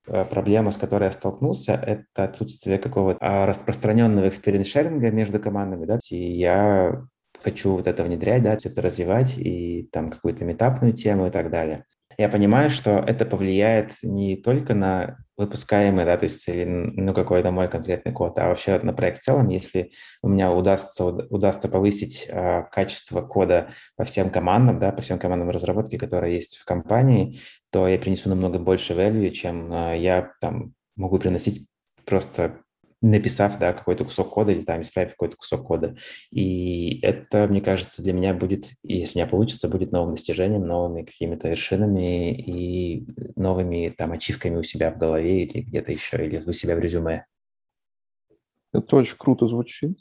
проблема, 0.05 0.71
с 0.71 0.77
которой 0.77 1.05
я 1.05 1.11
столкнулся, 1.11 1.73
это 1.73 2.23
отсутствие 2.23 2.77
какого-то 2.77 3.19
а, 3.21 3.45
распространенного 3.45 4.27
experience 4.27 4.74
sharing 4.74 5.06
а 5.06 5.11
между 5.11 5.39
командами, 5.39 5.85
да, 5.85 5.99
и 6.09 6.15
я 6.15 7.03
хочу 7.41 7.71
вот 7.73 7.87
это 7.87 8.03
внедрять, 8.03 8.43
да, 8.43 8.53
это 8.53 8.81
развивать 8.81 9.37
и 9.37 9.89
там 9.91 10.11
какую-то 10.11 10.45
митапную 10.45 10.93
тему 10.93 11.27
и 11.27 11.31
так 11.31 11.49
далее. 11.49 11.85
Я 12.17 12.29
понимаю, 12.29 12.69
что 12.69 12.91
это 12.91 13.25
повлияет 13.25 13.93
не 14.01 14.37
только 14.37 14.73
на 14.73 15.17
выпускаемый, 15.37 16.05
да, 16.05 16.17
то 16.17 16.23
есть 16.23 16.47
или, 16.47 16.63
ну, 16.63 17.13
какой-то 17.13 17.51
мой 17.51 17.67
конкретный 17.67 18.13
код, 18.13 18.37
а 18.39 18.47
вообще 18.47 18.79
на 18.79 18.93
проект 18.93 19.19
в 19.19 19.23
целом, 19.23 19.49
если 19.49 19.91
у 20.21 20.29
меня 20.29 20.51
удастся, 20.51 21.05
удастся 21.05 21.67
повысить 21.67 22.27
э, 22.29 22.63
качество 22.71 23.21
кода 23.21 23.73
по 23.97 24.03
всем 24.03 24.29
командам, 24.29 24.79
да, 24.79 24.91
по 24.91 25.01
всем 25.01 25.19
командам 25.19 25.49
разработки, 25.49 25.97
которые 25.97 26.35
есть 26.35 26.57
в 26.57 26.65
компании, 26.65 27.39
то 27.71 27.87
я 27.87 27.97
принесу 27.97 28.29
намного 28.29 28.59
больше 28.59 28.93
value, 28.93 29.31
чем 29.31 29.71
э, 29.73 29.99
я 29.99 30.31
там 30.39 30.73
могу 30.95 31.19
приносить 31.19 31.67
просто 32.05 32.59
написав 33.01 33.59
да, 33.59 33.73
какой-то 33.73 34.05
кусок 34.05 34.29
кода 34.29 34.51
или 34.51 34.61
там 34.61 34.81
исправив 34.81 35.11
какой-то 35.11 35.37
кусок 35.37 35.67
кода. 35.67 35.95
И 36.31 36.99
это, 37.01 37.47
мне 37.47 37.61
кажется, 37.61 38.01
для 38.01 38.13
меня 38.13 38.33
будет, 38.33 38.71
если 38.83 39.19
у 39.19 39.21
меня 39.21 39.29
получится, 39.29 39.69
будет 39.69 39.91
новым 39.91 40.15
достижением, 40.15 40.65
новыми 40.65 41.03
какими-то 41.03 41.47
вершинами 41.49 42.33
и 42.33 43.05
новыми 43.35 43.93
там 43.95 44.11
ачивками 44.11 44.57
у 44.57 44.63
себя 44.63 44.91
в 44.91 44.97
голове 44.97 45.43
или 45.43 45.61
где-то 45.61 45.91
еще, 45.91 46.25
или 46.25 46.41
у 46.45 46.51
себя 46.51 46.75
в 46.75 46.79
резюме. 46.79 47.25
Это 48.73 48.95
очень 48.97 49.15
круто 49.17 49.47
звучит. 49.47 49.97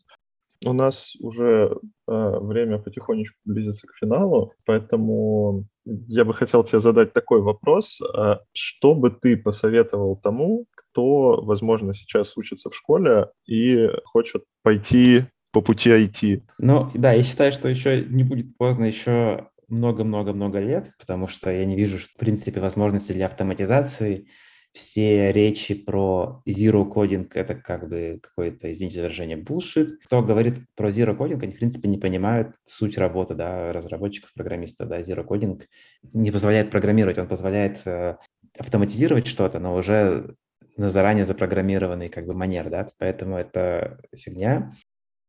У 0.67 0.73
нас 0.73 1.15
уже 1.21 1.79
э, 2.09 2.39
время 2.41 2.79
потихонечку 2.79 3.37
близится 3.45 3.87
к 3.87 3.95
финалу, 4.01 4.55
поэтому 4.65 5.67
я 5.85 6.25
бы 6.25 6.33
хотел 6.33 6.65
тебе 6.65 6.81
задать 6.81 7.13
такой 7.13 7.43
вопрос. 7.43 8.01
А 8.15 8.41
что 8.53 8.95
бы 8.95 9.11
ты 9.11 9.37
посоветовал 9.37 10.17
тому, 10.17 10.67
кто, 10.95 11.43
возможно, 11.43 11.93
сейчас 11.93 12.37
учится 12.37 12.71
в 12.71 12.77
школе 12.77 13.27
и 13.47 13.91
хочет 14.05 14.45
пойти 14.63 15.25
по 15.51 15.61
пути 15.61 15.91
IT? 15.91 16.43
Ну, 16.59 16.89
да, 16.95 17.13
я 17.13 17.23
считаю, 17.25 17.51
что 17.51 17.69
еще 17.69 18.05
не 18.05 18.23
будет 18.23 18.57
поздно 18.57 18.85
еще 18.85 19.49
много-много-много 19.67 20.61
лет, 20.61 20.93
потому 21.01 21.27
что 21.27 21.51
я 21.51 21.65
не 21.65 21.75
вижу, 21.75 21.99
в 21.99 22.15
принципе, 22.17 22.61
возможности 22.61 23.11
для 23.11 23.27
автоматизации. 23.27 24.29
Все 24.73 25.33
речи 25.33 25.75
про 25.75 26.43
zero 26.49 26.89
coding— 26.89 27.29
это 27.35 27.57
как 27.57 27.89
бы 27.89 28.21
какое-то, 28.23 28.73
извините 28.73 29.01
выражение, 29.01 29.37
bullshit. 29.37 29.97
Кто 30.05 30.23
говорит 30.23 30.59
про 30.77 30.91
zero 30.91 31.17
coding, 31.17 31.43
они, 31.43 31.53
в 31.53 31.59
принципе, 31.59 31.89
не 31.89 31.99
понимают 31.99 32.55
суть 32.67 32.99
работы 32.99 33.35
да, 33.35 33.73
разработчиков, 33.73 34.33
программистов. 34.33 34.89
Да. 34.89 35.01
Zero 35.01 35.27
coding 35.27 35.61
не 36.13 36.31
позволяет 36.31 36.71
программировать, 36.71 37.19
он 37.19 37.29
позволяет 37.29 37.81
э, 37.85 38.17
автоматизировать 38.59 39.27
что-то, 39.27 39.59
но 39.59 39.75
уже 39.75 40.35
на 40.77 40.89
заранее 40.89 41.25
запрограммированный 41.25 42.09
как 42.09 42.27
бы 42.27 42.35
манер, 42.35 42.71
да, 42.71 42.89
поэтому 42.99 43.37
это 43.37 44.01
фигня. 44.15 44.75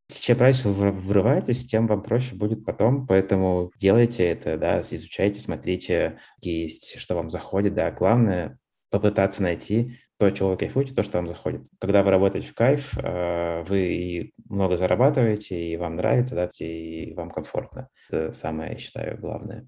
Чем 0.07 0.39
раньше 0.39 0.69
вы 0.69 0.91
врываетесь, 0.91 1.65
тем 1.65 1.87
вам 1.87 2.03
проще 2.03 2.35
будет 2.35 2.63
потом, 2.63 3.07
поэтому 3.07 3.71
делайте 3.79 4.29
это, 4.29 4.57
да, 4.57 4.81
изучайте, 4.81 5.39
смотрите, 5.39 6.19
есть, 6.41 6.99
что 6.99 7.15
вам 7.15 7.29
заходит, 7.29 7.73
да, 7.73 7.91
главное 7.91 8.59
попытаться 8.91 9.41
найти 9.41 9.97
то, 10.17 10.29
чего 10.31 10.49
вы 10.49 10.57
кайфуете, 10.57 10.93
то, 10.93 11.03
что 11.03 11.17
вам 11.17 11.27
заходит. 11.27 11.67
Когда 11.79 12.01
вы 12.01 12.11
работаете 12.11 12.47
в 12.47 12.53
кайф, 12.53 12.97
э, 12.97 13.63
вы 13.63 13.79
и 13.95 14.33
много 14.47 14.77
зарабатываете, 14.77 15.59
и 15.59 15.75
вам 15.75 15.97
нравится, 15.97 16.35
да, 16.35 16.49
и 16.59 17.13
вам 17.13 17.31
комфортно. 17.31 17.89
Это 18.09 18.31
самое, 18.31 18.73
я 18.73 18.77
считаю, 18.77 19.19
главное. 19.19 19.67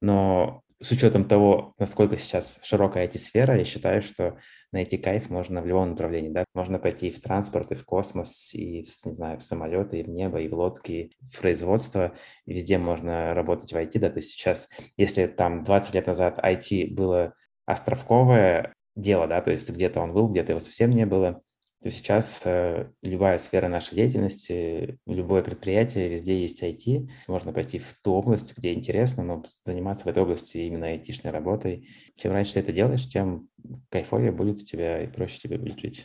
Но 0.00 0.62
с 0.80 0.90
учетом 0.90 1.26
того, 1.26 1.74
насколько 1.78 2.16
сейчас 2.16 2.60
широкая 2.62 3.06
IT-сфера, 3.06 3.56
я 3.56 3.64
считаю, 3.64 4.02
что 4.02 4.36
найти 4.72 4.98
кайф 4.98 5.30
можно 5.30 5.62
в 5.62 5.66
любом 5.66 5.90
направлении. 5.90 6.30
Да? 6.30 6.44
Можно 6.54 6.78
пойти 6.78 7.08
и 7.08 7.12
в 7.12 7.20
транспорт, 7.20 7.72
и 7.72 7.74
в 7.74 7.84
космос, 7.84 8.52
и, 8.54 8.82
не 8.82 9.12
знаю, 9.12 9.38
в 9.38 9.42
самолеты, 9.42 10.00
и 10.00 10.02
в 10.02 10.08
небо, 10.08 10.38
и 10.38 10.48
в 10.48 10.54
лодки, 10.54 10.92
и 10.92 11.12
в 11.28 11.40
производство. 11.40 12.12
И 12.44 12.52
везде 12.52 12.78
можно 12.78 13.32
работать 13.34 13.72
в 13.72 13.76
IT. 13.76 13.98
Да? 13.98 14.10
То 14.10 14.16
есть 14.16 14.32
сейчас, 14.32 14.68
если 14.96 15.26
там 15.26 15.64
20 15.64 15.94
лет 15.94 16.06
назад 16.06 16.38
IT 16.38 16.94
было 16.94 17.34
островковое 17.64 18.74
дело, 18.94 19.26
да, 19.26 19.40
то 19.40 19.50
есть 19.50 19.68
где-то 19.70 20.00
он 20.00 20.12
был, 20.12 20.28
где-то 20.28 20.52
его 20.52 20.60
совсем 20.60 20.90
не 20.90 21.04
было, 21.04 21.42
то 21.86 21.90
сейчас 21.92 22.42
э, 22.44 22.88
любая 23.00 23.38
сфера 23.38 23.68
нашей 23.68 23.94
деятельности, 23.94 24.98
любое 25.06 25.44
предприятие, 25.44 26.08
везде 26.08 26.36
есть 26.36 26.60
IT. 26.60 27.08
Можно 27.28 27.52
пойти 27.52 27.78
в 27.78 27.94
ту 28.02 28.14
область, 28.14 28.54
где 28.56 28.72
интересно, 28.72 29.22
но 29.22 29.44
заниматься 29.64 30.04
в 30.04 30.08
этой 30.08 30.24
области 30.24 30.58
именно 30.58 30.88
айтишной 30.88 31.32
работой. 31.32 31.88
Чем 32.16 32.32
раньше 32.32 32.54
ты 32.54 32.60
это 32.60 32.72
делаешь, 32.72 33.08
тем 33.08 33.46
кайфовее 33.88 34.32
будет 34.32 34.62
у 34.62 34.64
тебя 34.64 35.04
и 35.04 35.06
проще 35.06 35.38
тебе 35.38 35.58
будет 35.58 35.78
жить. 35.78 36.04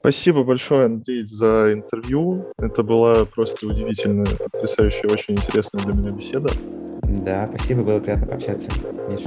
Спасибо 0.00 0.44
большое, 0.44 0.84
Андрей, 0.84 1.24
за 1.24 1.70
интервью. 1.72 2.52
Это 2.58 2.82
была 2.82 3.24
просто 3.24 3.66
удивительная, 3.66 4.26
потрясающая, 4.26 5.08
очень 5.08 5.32
интересная 5.32 5.82
для 5.84 5.94
меня 5.94 6.10
беседа. 6.10 6.50
Да, 7.04 7.48
спасибо, 7.48 7.84
было 7.84 8.00
приятно 8.00 8.26
пообщаться, 8.26 8.70
Миш. 9.08 9.22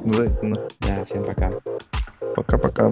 Взаимно. 0.00 0.68
Да, 0.80 1.04
всем 1.04 1.24
пока. 1.24 1.52
Пока-пока. 2.34 2.90